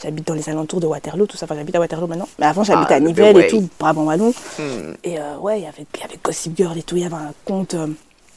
j'habite 0.02 0.26
dans 0.26 0.34
les 0.34 0.48
alentours 0.48 0.80
de 0.80 0.86
Waterloo, 0.86 1.26
tout 1.26 1.36
ça. 1.36 1.44
Enfin, 1.46 1.54
j'habite 1.54 1.74
à 1.76 1.80
Waterloo 1.80 2.06
maintenant. 2.06 2.28
Mais 2.38 2.46
avant, 2.46 2.64
j'habitais 2.64 2.94
Ah, 2.94 2.96
à 2.96 3.00
le 3.00 3.06
Nivelles 3.06 3.36
et 3.38 3.46
tout, 3.48 3.68
brabant 3.78 4.04
wallon. 4.04 4.32
Hmm. 4.58 4.94
Et 5.04 5.18
euh, 5.20 5.36
ouais, 5.38 5.60
il 5.60 5.64
y 5.64 5.66
avait- 5.66 5.86
il 5.94 6.00
y 6.00 6.04
avait 6.04 6.18
Gossip 6.22 6.56
Girl 6.56 6.76
et 6.76 6.82
tout. 6.82 6.96
Il 6.96 7.02
y 7.02 7.06
avait 7.06 7.14
un 7.14 7.32
compte 7.44 7.74
euh, 7.74 7.88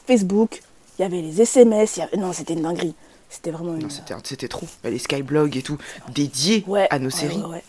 Facebook. 0.07 0.61
Il 0.99 1.01
y 1.03 1.05
avait 1.05 1.21
les 1.21 1.41
SMS. 1.41 1.97
y 1.97 2.01
avait- 2.01 2.17
Non, 2.17 2.33
c'était 2.33 2.53
une 2.53 2.61
dinguerie. 2.63 2.95
C'était 3.29 3.51
vraiment 3.51 3.73
une... 3.75 3.81
Non, 3.83 3.89
c'était 3.89 4.13
c'était 4.23 4.47
trop. 4.47 4.65
Les 4.85 4.97
skyblogs 4.99 5.57
et 5.57 5.61
tout, 5.61 5.77
dédiés 6.13 6.63
ouais, 6.65 6.88
à 6.89 6.97
nos 6.97 7.05
ouais, 7.05 7.11
séries. 7.11 7.38
ouais, 7.38 7.45
ouais. 7.45 7.63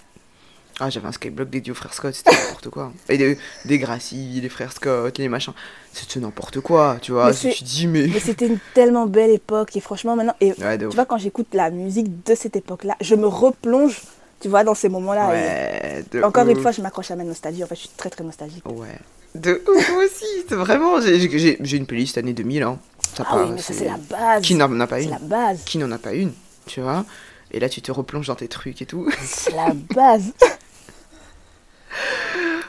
Ah, 0.80 0.90
j'avais 0.90 1.08
un 1.08 1.12
skyblog 1.12 1.50
dédié 1.50 1.72
aux 1.72 1.74
frères 1.74 1.92
Scott, 1.94 2.14
c'était 2.14 2.30
n'importe 2.44 2.68
quoi. 2.70 2.92
Et 3.08 3.18
des, 3.18 3.36
des 3.64 3.78
Gracie, 3.78 4.38
les 4.40 4.48
frères 4.48 4.72
Scott, 4.72 5.18
les 5.18 5.28
machins. 5.28 5.52
C'était 5.92 6.20
n'importe 6.20 6.60
quoi, 6.60 6.98
tu 7.02 7.12
vois. 7.12 7.30
Mais 7.30 7.50
tu 7.52 7.64
dis, 7.64 7.86
mais. 7.86 8.06
Mais 8.06 8.20
c'était 8.20 8.46
une 8.46 8.58
tellement 8.74 9.06
belle 9.06 9.30
époque. 9.30 9.74
Et 9.76 9.80
franchement, 9.80 10.14
maintenant... 10.14 10.34
Et 10.40 10.52
Ouais, 10.60 10.78
tu 10.78 10.86
ouf. 10.86 10.94
vois, 10.94 11.04
quand 11.06 11.18
j'écoute 11.18 11.48
la 11.52 11.70
musique 11.70 12.24
de 12.24 12.34
cette 12.34 12.54
époque-là, 12.56 12.94
je 13.00 13.14
me 13.16 13.26
replonge, 13.26 14.02
tu 14.40 14.48
vois, 14.48 14.62
dans 14.62 14.74
ces 14.74 14.88
moments-là. 14.88 15.34
et- 15.34 15.38
Ouais, 15.40 16.04
de 16.12 16.22
Encore 16.22 16.46
une 16.48 16.60
fois, 16.60 16.70
je 16.70 16.80
m'accroche 16.80 17.10
à 17.10 17.16
ma 17.16 17.24
nostalgie. 17.24 17.64
En 17.64 17.66
fait, 17.66 17.74
je 17.74 17.80
suis 17.80 17.90
très 17.96 18.10
très 18.10 18.22
nostalgique. 18.22 18.64
Ouais. 18.68 18.98
De 19.34 19.62
ouf, 19.68 19.90
moi 19.90 20.04
aussi, 20.04 20.24
vraiment. 20.54 21.00
j'ai- 21.00 21.76
une 21.76 21.86
playlist 21.86 22.16
année 22.18 22.32
2000, 22.34 22.62
hein. 22.62 22.78
Ça 23.14 23.24
Ah 23.28 23.38
oui, 23.42 23.50
mais 23.54 23.60
ça, 23.60 23.72
c'est 23.72 23.84
la 23.86 23.96
base. 23.96 24.42
Qui 24.42 24.54
n'en 24.54 24.78
a 24.80 24.86
pas 24.86 24.98
C'est 24.98 25.04
une 25.04 25.10
la 25.10 25.18
base. 25.18 25.60
Qui 25.64 25.78
n'en 25.78 25.90
a 25.90 25.98
pas 25.98 26.12
une, 26.12 26.32
tu 26.66 26.80
vois 26.80 27.04
Et 27.50 27.58
là, 27.58 27.68
tu 27.68 27.82
te 27.82 27.90
replonges 27.90 28.26
dans 28.28 28.34
tes 28.36 28.48
trucs 28.48 28.80
et 28.82 28.86
tout. 28.86 29.08
C'est 29.22 29.54
la 29.56 29.72
base. 29.94 30.32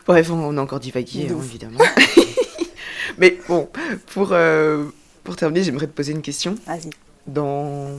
Bref, 0.07 0.30
on, 0.32 0.36
on 0.36 0.57
a 0.57 0.61
encore 0.61 0.80
divagué, 0.80 1.28
hein, 1.30 1.38
évidemment. 1.43 1.80
Mais 3.17 3.38
bon, 3.47 3.70
pour, 4.07 4.30
euh, 4.32 4.86
pour 5.24 5.36
terminer, 5.36 5.63
j'aimerais 5.63 5.88
te 5.88 5.91
poser 5.91 6.11
une 6.13 6.22
question. 6.22 6.55
Vas-y. 6.65 6.89
dans. 7.28 7.89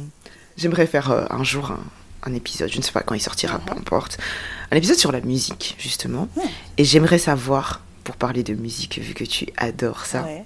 J'aimerais 0.57 0.87
faire 0.87 1.11
euh, 1.11 1.25
un 1.31 1.43
jour 1.45 1.71
un, 1.71 1.81
un 2.31 2.35
épisode, 2.35 2.71
je 2.71 2.79
ne 2.79 2.83
sais 2.83 2.93
pas 2.93 3.03
quand 3.03 3.14
il 3.14 3.21
sortira, 3.21 3.59
peu 3.59 3.73
importe. 3.73 4.18
Un 4.71 4.77
épisode 4.77 4.97
sur 4.97 5.12
la 5.12 5.21
musique, 5.21 5.77
justement. 5.79 6.29
Et 6.77 6.85
j'aimerais 6.85 7.18
savoir, 7.18 7.81
pour 8.05 8.16
parler 8.16 8.43
de 8.43 8.55
musique, 8.55 8.99
vu 8.99 9.14
que 9.14 9.25
tu 9.25 9.47
adores 9.57 10.05
ça, 10.07 10.23
Ouais. 10.23 10.45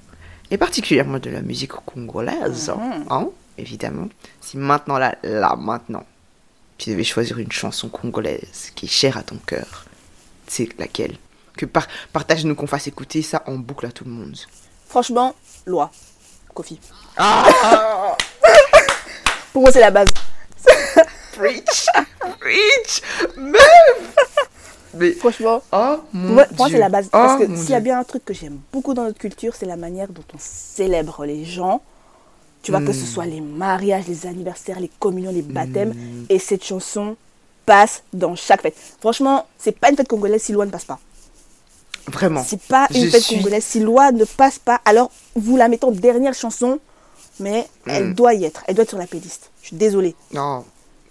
et 0.51 0.57
particulièrement 0.59 1.19
de 1.19 1.31
la 1.31 1.41
musique 1.43 1.73
congolaise, 1.73 2.69
Mhm. 2.71 3.05
hein, 3.11 3.29
évidemment, 3.59 4.09
si 4.41 4.57
maintenant, 4.57 4.99
là, 4.99 5.17
là, 5.25 5.57
maintenant, 5.57 6.05
tu 6.79 6.91
devais 6.91 7.05
choisir 7.05 7.39
une 7.39 7.53
chanson 7.53 7.89
congolaise 7.89 8.71
qui 8.75 8.87
est 8.87 8.89
chère 8.89 9.17
à 9.17 9.23
ton 9.23 9.37
cœur, 9.47 9.85
c'est 10.47 10.69
laquelle 10.79 11.17
Que 11.57 11.67
par 11.67 11.87
partage-nous 12.13 12.55
qu'on 12.55 12.67
fasse 12.67 12.87
écouter 12.87 13.23
ça 13.23 13.43
en 13.47 13.55
boucle 13.57 13.87
à 13.87 13.93
tout 13.93 14.05
le 14.05 14.11
monde. 14.11 14.37
Franchement, 14.89 15.35
loi. 15.67 15.91
Kofi. 16.55 16.79
Ah 17.17 18.17
Pour 19.53 19.63
moi, 19.63 19.73
c'est 19.73 19.81
la 19.81 19.91
base. 19.91 20.09
Preach 21.33 21.87
Preach 22.41 23.03
Meuf 23.37 24.15
Mais 24.95 25.13
Franchement, 25.13 25.63
Oh 25.73 25.97
mon 26.13 26.35
moi, 26.35 26.47
c'est 26.71 26.79
la 26.79 26.89
base. 26.89 27.07
Oh, 27.09 27.11
Parce 27.13 27.45
que 27.45 27.57
s'il 27.57 27.71
y 27.71 27.75
a 27.75 27.81
bien 27.81 27.99
un 27.99 28.05
truc 28.05 28.25
que 28.25 28.33
j'aime 28.35 28.61
beaucoup 28.73 28.95
dans 28.95 29.03
notre 29.05 29.19
culture, 29.19 29.55
c'est 29.59 29.67
la 29.67 29.77
manière 29.77 30.09
dont 30.09 30.23
on 30.33 30.39
célèbre 30.39 31.25
les 31.27 31.45
gens. 31.45 31.83
Tu 32.63 32.71
vois, 32.71 32.81
que 32.81 32.93
ce 32.93 33.03
Mm. 33.03 33.07
soit 33.07 33.27
les 33.27 33.41
mariages, 33.43 34.07
les 34.07 34.27
anniversaires, 34.27 34.81
les 34.81 34.91
communions, 34.99 35.31
les 35.33 35.43
baptêmes. 35.43 35.91
Mm. 35.93 36.27
Et 36.31 36.39
cette 36.39 36.65
chanson 36.65 37.17
passe 37.67 38.03
dans 38.13 38.35
chaque 38.37 38.63
fête. 38.63 38.77
Franchement, 39.01 39.47
c'est 39.59 39.79
pas 39.79 39.91
une 39.91 39.97
fête 39.97 40.09
congolaise 40.09 40.43
si 40.43 40.53
loi 40.53 40.67
ne 40.67 40.71
passe 40.71 40.85
pas. 40.85 40.99
Vraiment. 42.09 42.45
C'est 42.47 42.61
pas 42.63 42.87
une 42.95 43.05
Je 43.07 43.11
fête 43.11 43.23
suis- 43.23 43.37
congolaise. 43.37 43.65
Si 43.65 43.81
loi 43.81 44.13
ne 44.13 44.25
passe 44.25 44.59
pas, 44.59 44.81
alors 44.85 45.11
vous 45.35 45.57
la 45.57 45.69
mettez 45.69 45.87
en 45.87 45.91
dernière 45.91 46.35
chanson, 46.35 46.79
mais 47.41 47.67
elle 47.87 48.09
Mm. 48.11 48.15
doit 48.15 48.35
y 48.35 48.45
être. 48.45 48.63
Elle 48.67 48.75
doit 48.75 48.83
être 48.83 48.91
sur 48.91 48.99
la 48.99 49.07
playlist. 49.07 49.51
Je 49.63 49.69
suis 49.69 49.77
désolée. 49.77 50.15
Non, 50.33 50.65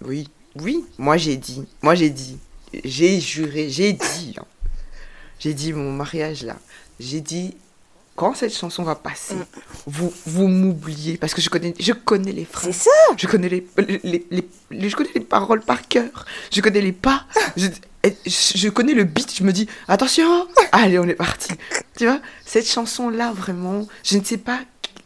oui, 0.04 0.28
oui, 0.60 0.84
moi 0.98 1.16
j'ai 1.16 1.36
dit, 1.36 1.66
moi 1.82 1.94
j'ai 1.96 2.10
dit, 2.10 2.38
j'ai 2.84 3.20
juré, 3.20 3.68
j'ai 3.70 3.92
dit, 3.92 4.36
hein. 4.38 4.44
j'ai 5.40 5.52
dit 5.54 5.72
mon 5.72 5.90
mariage 5.90 6.44
là, 6.44 6.56
j'ai 7.00 7.20
dit, 7.20 7.56
quand 8.16 8.34
cette 8.34 8.54
chanson 8.56 8.82
va 8.84 8.94
passer, 8.94 9.34
Mm. 9.34 9.44
vous, 9.86 10.12
vous 10.26 10.46
m'oubliez, 10.48 11.16
parce 11.16 11.34
que 11.34 11.40
je 11.40 11.50
connais, 11.50 11.74
je 11.78 11.92
connais 11.92 12.32
les 12.32 12.44
C'est 12.44 12.52
phrases, 12.52 12.76
ça. 12.76 12.90
je 13.16 13.26
connais 13.26 13.48
les, 13.48 13.66
les, 13.78 14.00
les- 14.30 14.48
les- 14.70 14.88
je 14.88 14.94
connais 14.96 15.10
les 15.14 15.20
paroles 15.20 15.60
par 15.62 15.86
cœur, 15.88 16.24
je 16.52 16.60
connais 16.60 16.80
les 16.80 16.92
pas, 16.92 17.24
je, 17.56 18.68
connais 18.68 18.94
le 18.94 19.04
beat, 19.04 19.34
je 19.36 19.42
me 19.42 19.52
dis, 19.52 19.66
attention, 19.88 20.46
allez 20.72 20.98
on 20.98 21.04
est 21.08 21.14
parti, 21.14 21.52
tu 21.96 22.04
vois, 22.06 22.20
cette 22.46 22.68
chanson 22.68 23.08
là 23.08 23.32
vraiment, 23.32 23.86
je 24.04 24.16
ne 24.18 24.24
sais 24.24 24.38
pas, 24.38 24.60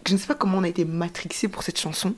je 0.07 0.13
ne 0.13 0.19
sais 0.19 0.27
pas 0.27 0.35
comment 0.35 0.59
on 0.59 0.65
a 0.65 0.69
été 0.69 0.85
matrixé 0.85 1.49
pour 1.49 1.63
cette 1.63 1.79
chanson, 1.81 2.15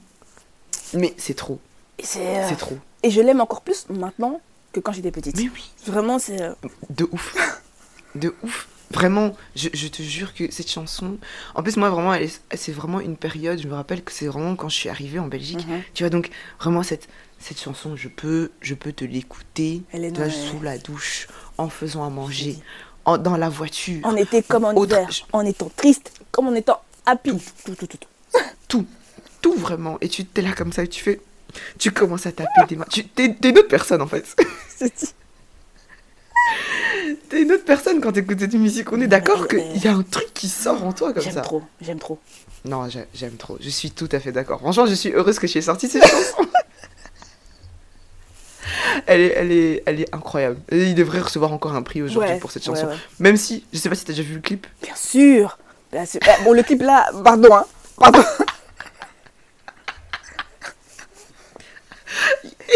mais 0.94 1.14
c'est 1.18 1.34
trop, 1.34 1.60
c'est, 2.02 2.18
euh, 2.38 2.46
c'est 2.48 2.56
trop. 2.58 2.78
et 3.04 3.10
je 3.10 3.20
l'aime 3.20 3.40
encore 3.40 3.60
plus 3.60 3.86
maintenant 3.90 4.40
que 4.72 4.80
quand 4.80 4.92
j'étais 4.92 5.10
petite. 5.12 5.36
Mais 5.36 5.50
oui, 5.54 5.70
Vraiment, 5.86 6.18
c'est. 6.18 6.40
euh, 6.42 6.52
de 6.90 7.08
ouf. 7.12 7.34
De 8.14 8.34
ouf. 8.44 8.66
Vraiment, 8.92 9.36
je, 9.54 9.68
je 9.72 9.86
te 9.86 10.02
jure 10.02 10.34
que 10.34 10.50
cette 10.50 10.70
chanson. 10.70 11.18
En 11.54 11.62
plus, 11.62 11.76
moi, 11.76 11.90
vraiment, 11.90 12.16
c'est 12.54 12.72
vraiment 12.72 13.00
une 13.00 13.16
période. 13.16 13.60
Je 13.60 13.68
me 13.68 13.74
rappelle 13.74 14.02
que 14.02 14.12
c'est 14.12 14.26
vraiment 14.26 14.56
quand 14.56 14.68
je 14.68 14.74
suis 14.76 14.88
arrivée 14.88 15.20
en 15.20 15.28
Belgique. 15.28 15.66
Mhm. 15.68 15.82
Tu 15.94 16.02
vois, 16.02 16.10
donc, 16.10 16.30
vraiment, 16.58 16.82
cette, 16.82 17.08
cette 17.38 17.60
chanson, 17.60 17.94
je 17.94 18.08
peux, 18.08 18.50
je 18.60 18.74
peux 18.74 18.92
te 18.92 19.04
l'écouter. 19.04 19.82
Sous 20.28 20.60
la 20.60 20.78
douche, 20.78 21.28
en 21.56 21.68
faisant 21.68 22.04
à 22.04 22.10
manger, 22.10 22.58
en, 23.04 23.16
dans 23.16 23.36
la 23.36 23.48
voiture. 23.48 24.00
En 24.04 24.16
comme 24.48 24.64
étant 25.44 25.70
triste 25.76 26.12
comme 26.32 26.48
en 26.48 26.54
étant 26.54 26.82
happy. 27.06 27.30
Tout, 27.64 27.74
tout, 27.74 27.86
tout. 27.86 27.96
tout. 27.96 28.40
Tout. 28.68 28.86
Tout 29.40 29.54
vraiment. 29.54 29.98
Et 30.00 30.08
tu 30.08 30.24
t'es 30.24 30.42
là 30.42 30.52
comme 30.52 30.72
ça 30.72 30.82
et 30.82 30.88
tu 30.88 31.02
fais. 31.02 31.20
Tu 31.78 31.90
commences 31.90 32.26
à 32.26 32.32
taper 32.32 32.66
des 32.68 32.76
mains. 32.76 32.86
Tu 32.90 33.04
t'es 33.06 33.26
une 33.26 33.58
autre 33.58 33.68
personne 33.68 34.02
en 34.02 34.06
fait. 34.06 34.36
C'est- 34.68 35.14
T'es 37.28 37.42
une 37.42 37.52
autre 37.52 37.64
personne 37.64 38.00
quand 38.00 38.12
t'écoutes 38.12 38.40
cette 38.40 38.54
musique. 38.54 38.92
On 38.92 39.00
est 39.00 39.06
d'accord 39.06 39.46
qu'il 39.48 39.76
y 39.82 39.88
a 39.88 39.92
un 39.92 40.02
truc 40.02 40.32
qui 40.34 40.48
sort 40.48 40.84
en 40.84 40.92
toi 40.92 41.12
comme 41.12 41.22
J'aime 41.22 41.32
ça. 41.34 41.40
trop, 41.40 41.62
j'aime 41.80 41.98
trop. 41.98 42.18
Non, 42.64 42.88
j'ai- 42.88 43.06
j'aime 43.14 43.36
trop. 43.36 43.56
Je 43.60 43.68
suis 43.70 43.90
tout 43.90 44.08
à 44.12 44.20
fait 44.20 44.32
d'accord. 44.32 44.60
Franchement, 44.60 44.86
je 44.86 44.94
suis 44.94 45.10
heureuse 45.12 45.38
que 45.38 45.46
tu 45.46 45.58
aies 45.58 45.62
sorti 45.62 45.88
cette 45.88 46.06
chanson. 46.06 46.46
Elle 49.06 49.20
est, 49.20 49.32
elle, 49.36 49.52
est, 49.52 49.82
elle 49.86 50.00
est 50.00 50.14
incroyable. 50.14 50.58
Il 50.70 50.94
devrait 50.94 51.20
recevoir 51.20 51.52
encore 51.52 51.74
un 51.74 51.82
prix 51.82 52.02
aujourd'hui 52.02 52.32
Ouais, 52.32 52.38
pour 52.38 52.50
cette 52.52 52.64
chanson. 52.64 52.86
ouais. 52.86 52.94
Même 53.18 53.36
si, 53.36 53.64
je 53.72 53.78
sais 53.78 53.88
pas 53.88 53.94
si 53.94 54.04
t'as 54.04 54.12
déjà 54.12 54.22
vu 54.22 54.34
le 54.34 54.40
clip. 54.40 54.66
Bien 54.82 54.94
sûr. 54.94 55.58
Bien 55.90 56.04
sûr. 56.06 56.20
Eh, 56.22 56.44
bon, 56.44 56.52
le 56.52 56.62
clip 56.62 56.82
là, 56.82 57.06
pardon, 57.24 57.52
hein. 57.54 57.64
Pardon. 57.98 58.22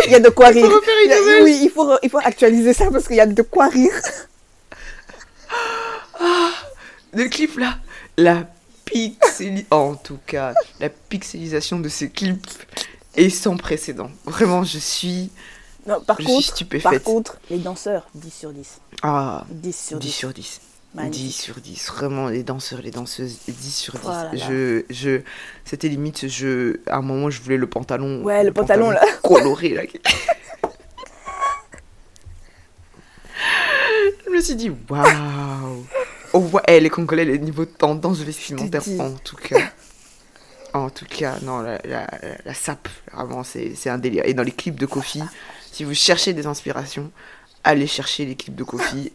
Il 0.07 0.12
y 0.12 0.14
a 0.14 0.20
de 0.20 0.28
quoi 0.28 0.49
rire. 0.49 0.64
refaire 0.66 0.95
une 1.05 1.11
Il 1.11 1.11
y 1.11 1.12
a- 1.12 1.18
nouvelle. 1.20 1.42
oui, 1.45 1.61
il 1.62 1.70
faut, 1.70 1.92
il 2.03 2.11
faut 2.11 2.18
actualiser 2.18 2.72
ça 2.74 2.90
parce 2.90 3.07
qu'il 3.07 3.16
y 3.16 3.20
a 3.20 3.26
de 3.26 3.42
quoi 3.42 3.68
rire. 3.68 3.92
Le 7.12 7.28
clip 7.28 7.59
là, 7.59 7.78
la 8.16 8.45
pixeli... 8.84 9.66
En 9.70 9.95
tout 9.95 10.18
cas, 10.26 10.53
la 10.80 10.88
pixelisation 10.88 11.78
de 11.80 11.88
ce 11.88 12.07
clip 12.07 12.47
est 13.14 13.30
sans 13.30 13.57
précédent. 13.57 14.11
Vraiment, 14.24 14.64
je 14.64 14.78
suis... 14.78 15.30
Non, 15.86 16.01
par 16.01 16.16
Je 16.18 16.22
suis 16.22 16.32
contre, 16.32 16.47
par 16.47 16.55
stupéfaite. 16.57 17.03
contre, 17.05 17.38
les 17.51 17.59
danseurs, 17.59 18.09
10 18.14 18.30
sur 18.32 18.51
10. 18.51 18.68
Ah, 19.03 19.45
10 19.51 19.86
sur 19.88 19.99
10. 19.99 20.07
10 20.07 20.12
sur 20.12 20.32
10. 20.32 20.61
Magnifique. 20.95 21.26
10 21.26 21.32
sur 21.32 21.55
10, 21.57 21.90
vraiment 21.92 22.28
les 22.28 22.45
danseurs, 22.45 22.80
les 22.80 22.92
danseuses, 22.92 23.38
10 23.49 23.74
sur 23.76 23.95
10. 23.95 24.01
Oh 24.05 24.09
là 24.11 24.30
là. 24.32 24.36
Je, 24.36 24.84
je, 24.90 25.20
c'était 25.64 25.88
limite, 25.88 26.28
je, 26.28 26.78
à 26.86 26.99
un 26.99 27.03
moment, 27.03 27.30
je 27.30 27.40
voulais 27.42 27.57
le 27.57 27.66
pantalon. 27.66 28.22
Ouais, 28.22 28.45
le 28.45 28.53
pantalon, 28.53 28.90
là. 28.90 29.03
Coloré, 29.22 29.70
là. 29.70 29.82
je 34.26 34.30
me 34.30 34.40
suis 34.40 34.55
dit, 34.55 34.70
waouh! 34.88 35.84
Oh, 36.32 36.38
ouais, 36.53 36.62
eh, 36.68 36.80
les 36.80 36.90
Congolais, 36.90 37.24
les 37.24 37.38
niveaux 37.38 37.64
de 37.64 37.70
tendance 37.70 38.18
vestimentaire, 38.20 38.82
en 39.01 39.12
tout 39.12 39.36
cas. 39.36 39.70
En 40.72 40.90
tout 40.90 41.07
cas, 41.09 41.36
non, 41.42 41.61
la, 41.61 41.78
la, 41.84 42.07
la- 42.45 42.55
sape, 42.55 42.88
vraiment, 43.12 43.45
c'est 43.45 43.88
un 43.88 43.99
délire. 43.99 44.24
Et 44.26 44.34
dans 44.34 44.42
les 44.42 44.51
clips 44.51 44.78
de 44.78 44.86
Kofi, 44.86 45.22
si 45.70 45.84
vous 45.84 45.95
cherchez 45.95 46.32
des 46.32 46.47
inspirations, 46.47 47.12
allez 47.62 47.86
chercher 47.86 48.26
les 48.26 48.34
clips 48.34 48.57
de 48.57 48.64
Kofi 48.64 49.12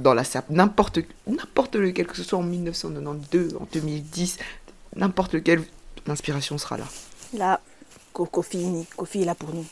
dans 0.00 0.14
la 0.14 0.24
sape. 0.24 0.50
N'importe 0.50 1.00
n'importe 1.26 1.76
lequel, 1.76 2.06
que 2.06 2.16
ce 2.16 2.22
soit 2.22 2.38
en 2.38 2.42
1992, 2.42 3.56
en 3.56 3.66
2010, 3.72 4.38
n'importe 4.96 5.34
lequel, 5.34 5.62
l'inspiration 6.06 6.58
sera 6.58 6.76
là. 6.78 6.84
Là, 7.34 7.60
Ko- 8.12 8.26
Kofi, 8.26 8.86
Kofi 8.96 9.22
est 9.22 9.24
là 9.24 9.34
pour 9.34 9.54
nous. 9.54 9.66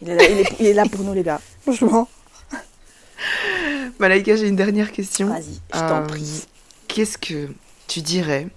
Il 0.00 0.08
est 0.10 0.14
là, 0.16 0.24
il 0.28 0.38
est, 0.40 0.52
il 0.60 0.66
est 0.66 0.72
là 0.74 0.84
pour 0.90 1.00
nous, 1.04 1.12
les 1.14 1.22
gars. 1.22 1.40
Franchement. 1.62 2.08
Malaika, 3.98 4.36
j'ai 4.36 4.48
une 4.48 4.56
dernière 4.56 4.90
question. 4.92 5.28
Vas-y, 5.28 5.60
je 5.74 5.78
t'en 5.78 6.02
Euh, 6.02 6.06
prie. 6.06 6.44
Qu'est-ce 6.88 7.18
que 7.18 7.48
tu 7.88 8.00
dirais 8.02 8.48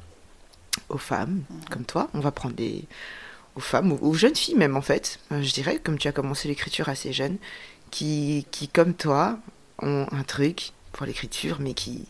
aux 0.90 0.98
femmes 0.98 1.44
comme 1.70 1.86
toi? 1.86 2.10
On 2.14 2.20
va 2.20 2.32
prendre 2.32 2.56
des 2.56 2.84
aux 3.56 3.60
femmes, 3.62 3.94
aux, 3.94 4.00
aux 4.02 4.14
jeunes 4.14 4.36
filles 4.36 4.56
même 4.56 4.76
en 4.76 4.82
fait. 4.82 5.20
Euh, 5.32 5.42
je 5.42 5.54
dirais, 5.54 5.78
comme 5.82 5.98
tu 5.98 6.08
as 6.08 6.12
commencé 6.12 6.48
l'écriture 6.48 6.90
assez 6.90 7.14
jeune, 7.14 7.38
qui, 7.92 8.46
qui 8.52 8.68
comme 8.68 8.94
toi 8.94 9.38
ont 9.82 10.08
un 10.12 10.24
truc 10.24 10.72
pour 10.96 11.06
l'écriture, 11.06 11.58
mais 11.60 11.74
qui 11.74 12.06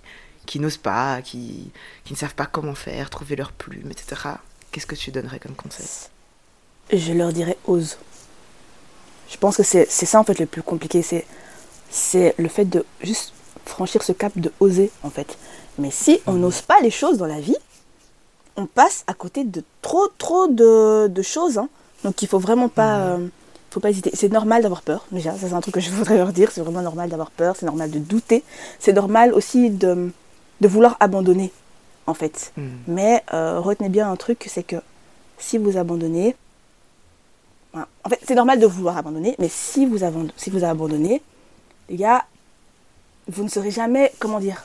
qui 0.45 0.59
n'osent 0.59 0.77
pas, 0.77 1.23
qui, 1.23 1.71
qui 2.03 2.13
ne 2.13 2.17
savent 2.17 2.35
pas 2.35 2.45
comment 2.45 2.75
faire, 2.75 3.09
trouver 3.09 3.35
leur 3.35 3.51
plume, 3.51 3.89
etc. 3.89 4.05
Qu'est-ce 4.71 4.85
que 4.85 4.93
tu 4.93 5.09
donnerais 5.11 5.39
comme 5.39 5.55
conseil? 5.55 5.87
Je 6.93 7.13
leur 7.13 7.33
dirais 7.33 7.57
ose. 7.65 7.97
Je 9.27 9.37
pense 9.37 9.57
que 9.57 9.63
c'est 9.63 9.87
c'est 9.89 10.05
ça 10.05 10.19
en 10.19 10.23
fait 10.23 10.39
le 10.39 10.45
plus 10.45 10.61
compliqué. 10.61 11.01
C'est 11.01 11.25
c'est 11.89 12.35
le 12.37 12.47
fait 12.47 12.65
de 12.65 12.85
juste 13.01 13.33
franchir 13.65 14.03
ce 14.03 14.11
cap 14.11 14.33
de 14.35 14.51
oser 14.59 14.91
en 15.01 15.09
fait. 15.09 15.37
Mais 15.79 15.89
si 15.91 16.21
on 16.27 16.33
n'ose 16.33 16.61
pas 16.61 16.79
les 16.81 16.91
choses 16.91 17.17
dans 17.17 17.25
la 17.25 17.39
vie, 17.39 17.57
on 18.55 18.67
passe 18.67 19.03
à 19.07 19.13
côté 19.15 19.43
de 19.43 19.63
trop 19.81 20.07
trop 20.19 20.47
de, 20.47 21.07
de 21.07 21.21
choses. 21.23 21.57
hein. 21.57 21.69
Donc 22.03 22.21
il 22.21 22.27
faut 22.27 22.39
vraiment 22.39 22.69
pas, 22.69 22.99
euh, 22.99 23.27
faut 23.75 23.81
pas 23.81 23.89
hésiter. 23.89 24.11
C'est 24.13 24.31
normal 24.31 24.63
d'avoir 24.63 24.81
peur. 24.81 25.05
Déjà, 25.11 25.33
ça 25.33 25.49
c'est 25.49 25.53
un 25.53 25.59
truc 25.59 25.75
que 25.75 25.81
je 25.81 25.91
voudrais 25.91 26.17
leur 26.17 26.31
dire. 26.31 26.49
C'est 26.51 26.61
vraiment 26.61 26.81
normal 26.81 27.09
d'avoir 27.09 27.29
peur. 27.29 27.55
C'est 27.57 27.65
normal 27.65 27.91
de 27.91 27.99
douter. 27.99 28.43
C'est 28.79 28.93
normal 28.93 29.33
aussi 29.33 29.69
de, 29.69 30.11
de 30.61 30.67
vouloir 30.67 30.95
abandonner 31.01 31.51
en 32.07 32.13
fait. 32.13 32.53
Hmm. 32.55 32.69
Mais 32.87 33.21
euh, 33.33 33.59
retenez 33.59 33.89
bien 33.89 34.09
un 34.09 34.15
truc, 34.15 34.45
c'est 34.49 34.63
que 34.63 34.77
si 35.37 35.57
vous 35.57 35.77
abandonnez, 35.77 36.35
voilà. 37.73 37.87
en 38.05 38.09
fait 38.09 38.19
c'est 38.25 38.35
normal 38.35 38.59
de 38.59 38.65
vouloir 38.65 38.97
abandonner, 38.97 39.35
mais 39.39 39.49
si 39.49 39.85
vous, 39.85 39.99
si 40.37 40.49
vous 40.49 40.63
abandonnez, 40.63 41.21
les 41.89 41.97
gars, 41.97 42.23
vous 43.27 43.43
ne 43.43 43.49
saurez 43.49 43.71
jamais, 43.71 44.13
comment 44.19 44.39
dire, 44.39 44.63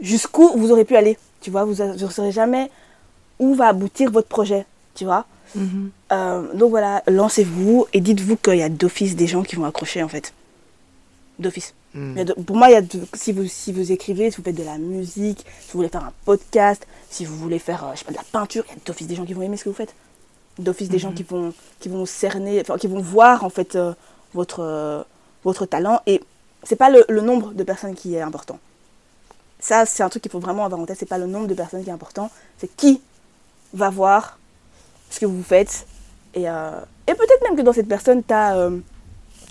jusqu'où 0.00 0.50
vous 0.56 0.72
aurez 0.72 0.84
pu 0.84 0.96
aller. 0.96 1.16
Tu 1.40 1.50
vois, 1.50 1.64
vous 1.64 1.82
ne 1.82 2.08
saurez 2.08 2.32
jamais 2.32 2.70
où 3.38 3.54
va 3.54 3.68
aboutir 3.68 4.10
votre 4.10 4.28
projet. 4.28 4.66
Tu 4.94 5.04
vois 5.04 5.26
Euh, 5.56 6.54
Donc 6.54 6.70
voilà, 6.70 7.02
lancez-vous 7.06 7.86
et 7.92 8.00
dites-vous 8.00 8.36
qu'il 8.36 8.56
y 8.56 8.62
a 8.62 8.68
d'office 8.68 9.16
des 9.16 9.26
gens 9.26 9.42
qui 9.42 9.56
vont 9.56 9.64
accrocher 9.64 10.02
en 10.02 10.08
fait. 10.08 10.32
D'office. 11.38 11.74
Hmm. 11.94 12.22
Pour 12.46 12.56
moi, 12.56 12.68
il 12.68 12.72
y 12.72 12.76
a 12.76 12.82
de- 12.82 13.00
si, 13.14 13.32
vous, 13.32 13.46
si 13.46 13.72
vous 13.72 13.90
écrivez, 13.90 14.30
si 14.30 14.36
vous 14.36 14.44
faites 14.44 14.54
de 14.54 14.62
la 14.62 14.78
musique, 14.78 15.44
si 15.60 15.72
vous 15.72 15.78
voulez 15.78 15.88
faire 15.88 16.04
un 16.04 16.12
podcast, 16.24 16.86
si 17.10 17.24
vous 17.24 17.36
voulez 17.36 17.58
faire 17.58 17.84
euh, 17.84 17.90
je 17.94 18.00
sais 18.00 18.04
pas, 18.04 18.12
de 18.12 18.16
la 18.16 18.22
peinture, 18.30 18.62
il 18.68 18.74
y 18.74 18.76
a 18.76 18.80
d'office 18.86 19.06
des 19.08 19.14
gens 19.16 19.24
qui 19.24 19.32
vont 19.32 19.42
aimer 19.42 19.56
ce 19.56 19.64
que 19.64 19.70
vous 19.70 19.74
faites. 19.74 19.94
D'office 20.58 20.88
des 20.88 20.98
gens 20.98 21.12
qui 21.12 21.22
vont, 21.24 21.52
qui 21.80 21.88
vont 21.88 22.04
cerner, 22.06 22.60
enfin, 22.60 22.76
qui 22.76 22.86
vont 22.86 23.00
voir 23.00 23.44
en 23.44 23.50
fait 23.50 23.74
euh, 23.76 23.92
votre, 24.34 24.60
euh, 24.60 25.02
votre 25.42 25.66
talent. 25.66 26.00
Et 26.06 26.20
c'est 26.62 26.76
pas 26.76 26.90
le, 26.90 27.04
le 27.08 27.22
nombre 27.22 27.52
de 27.54 27.62
personnes 27.64 27.94
qui 27.94 28.14
est 28.14 28.20
important. 28.20 28.58
Ça, 29.58 29.84
c'est 29.86 30.02
un 30.02 30.08
truc 30.08 30.22
qu'il 30.22 30.30
faut 30.30 30.38
vraiment 30.40 30.64
avoir 30.66 30.80
en 30.80 30.86
tête. 30.86 30.98
C'est 30.98 31.06
pas 31.06 31.18
le 31.18 31.26
nombre 31.26 31.46
de 31.48 31.54
personnes 31.54 31.82
qui 31.82 31.88
est 31.90 31.92
important, 31.92 32.30
c'est 32.58 32.74
qui 32.76 33.00
va 33.72 33.88
voir 33.90 34.38
ce 35.10 35.20
que 35.20 35.26
vous 35.26 35.42
faites. 35.42 35.86
Et, 36.34 36.48
euh, 36.48 36.70
et 37.06 37.14
peut-être 37.14 37.42
même 37.42 37.56
que 37.56 37.62
dans 37.62 37.72
cette 37.72 37.88
personne, 37.88 38.22
tu 38.26 38.32
as, 38.32 38.70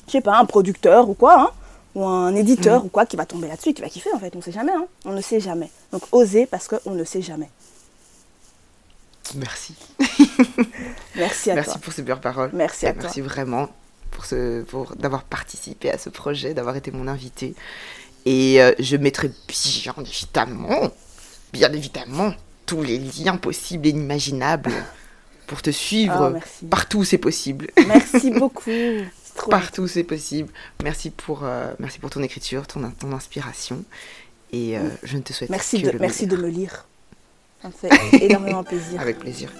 je 0.07 0.12
sais 0.12 0.22
pas, 0.22 0.38
un 0.39 0.45
producteur 0.45 1.10
ou 1.10 1.14
quoi, 1.14 1.39
hein, 1.41 1.51
ou 1.95 2.05
un 2.05 2.34
éditeur 2.36 2.86
ou 2.86 2.89
quoi 2.89 3.05
qui 3.05 3.16
va 3.16 3.26
tomber 3.26 3.47
là-dessus, 3.47 3.74
qui 3.74 3.82
va 3.82 3.89
kiffer 3.89 4.12
en 4.14 4.20
fait. 4.20 4.34
On 4.36 4.41
sait 4.41 4.51
jamais, 4.51 4.72
hein. 4.72 4.86
on 5.05 5.12
ne 5.12 5.22
sait 5.22 5.39
jamais. 5.39 5.70
Donc 5.91 6.03
osez 6.12 6.45
parce 6.45 6.68
qu'on 6.68 6.91
ne 6.91 7.03
sait 7.03 7.22
jamais. 7.22 7.49
Merci. 9.36 9.76
Merci 11.16 11.51
à 11.51 11.55
Merci 11.55 11.72
toi. 11.72 11.82
pour 11.84 11.93
ces 11.93 12.01
belles 12.01 12.20
paroles. 12.20 12.49
Merci 12.53 12.88
à 12.88 12.89
Et 12.89 12.93
toi. 12.93 13.03
Merci 13.03 13.22
vraiment 13.22 13.70
pour, 14.12 14.26
ce, 14.26 14.64
pour 14.64 14.95
d'avoir 14.95 15.24
participé 15.24 15.91
à 15.91 15.97
ce 15.97 16.10
projet, 16.10 16.53
d'avoir 16.53 16.76
été 16.76 16.91
mon 16.91 17.07
invité. 17.07 17.53
Et 18.26 18.62
euh, 18.62 18.74
je 18.80 18.97
mettrai 18.97 19.32
bien 19.47 19.93
évidemment, 20.03 20.91
bien 21.53 21.72
évidemment, 21.72 22.34
tous 22.66 22.82
les 22.82 22.97
liens 22.97 23.38
possibles 23.38 23.88
et 23.88 23.91
inimaginables 23.91 24.74
pour 25.50 25.62
te 25.64 25.72
suivre 25.72 26.26
Ah, 26.26 26.30
merci. 26.30 26.66
partout 26.68 27.00
où 27.00 27.04
c'est 27.04 27.18
possible. 27.18 27.68
Merci 27.88 28.30
beaucoup. 28.39 28.72
Partout 29.50 29.84
où 29.84 29.88
c'est 29.88 30.04
possible. 30.04 30.50
Merci 30.84 31.10
pour, 31.10 31.43
euh, 31.43 31.74
merci 31.80 31.97
pour 32.00 32.10
ton 32.12 32.22
écriture, 32.22 32.68
ton, 32.68 32.91
ton 32.91 33.12
inspiration. 33.14 33.84
Et 34.52 34.78
euh, 34.78 34.82
je 35.04 35.18
ne 35.18 35.22
te 35.22 35.34
souhaite 35.34 35.50
Merci 35.50 35.82
que 35.82 35.88
de, 35.88 35.91
le 35.91 36.00
merci 36.00 36.28
de 36.28 36.38
me 36.38 36.47
lire. 36.47 36.86
Ça 37.62 37.68
me 37.70 37.74
fait 37.74 37.89
énormément 38.26 38.64
plaisir. 38.64 39.02
Avec 39.02 39.20
plaisir. 39.20 39.52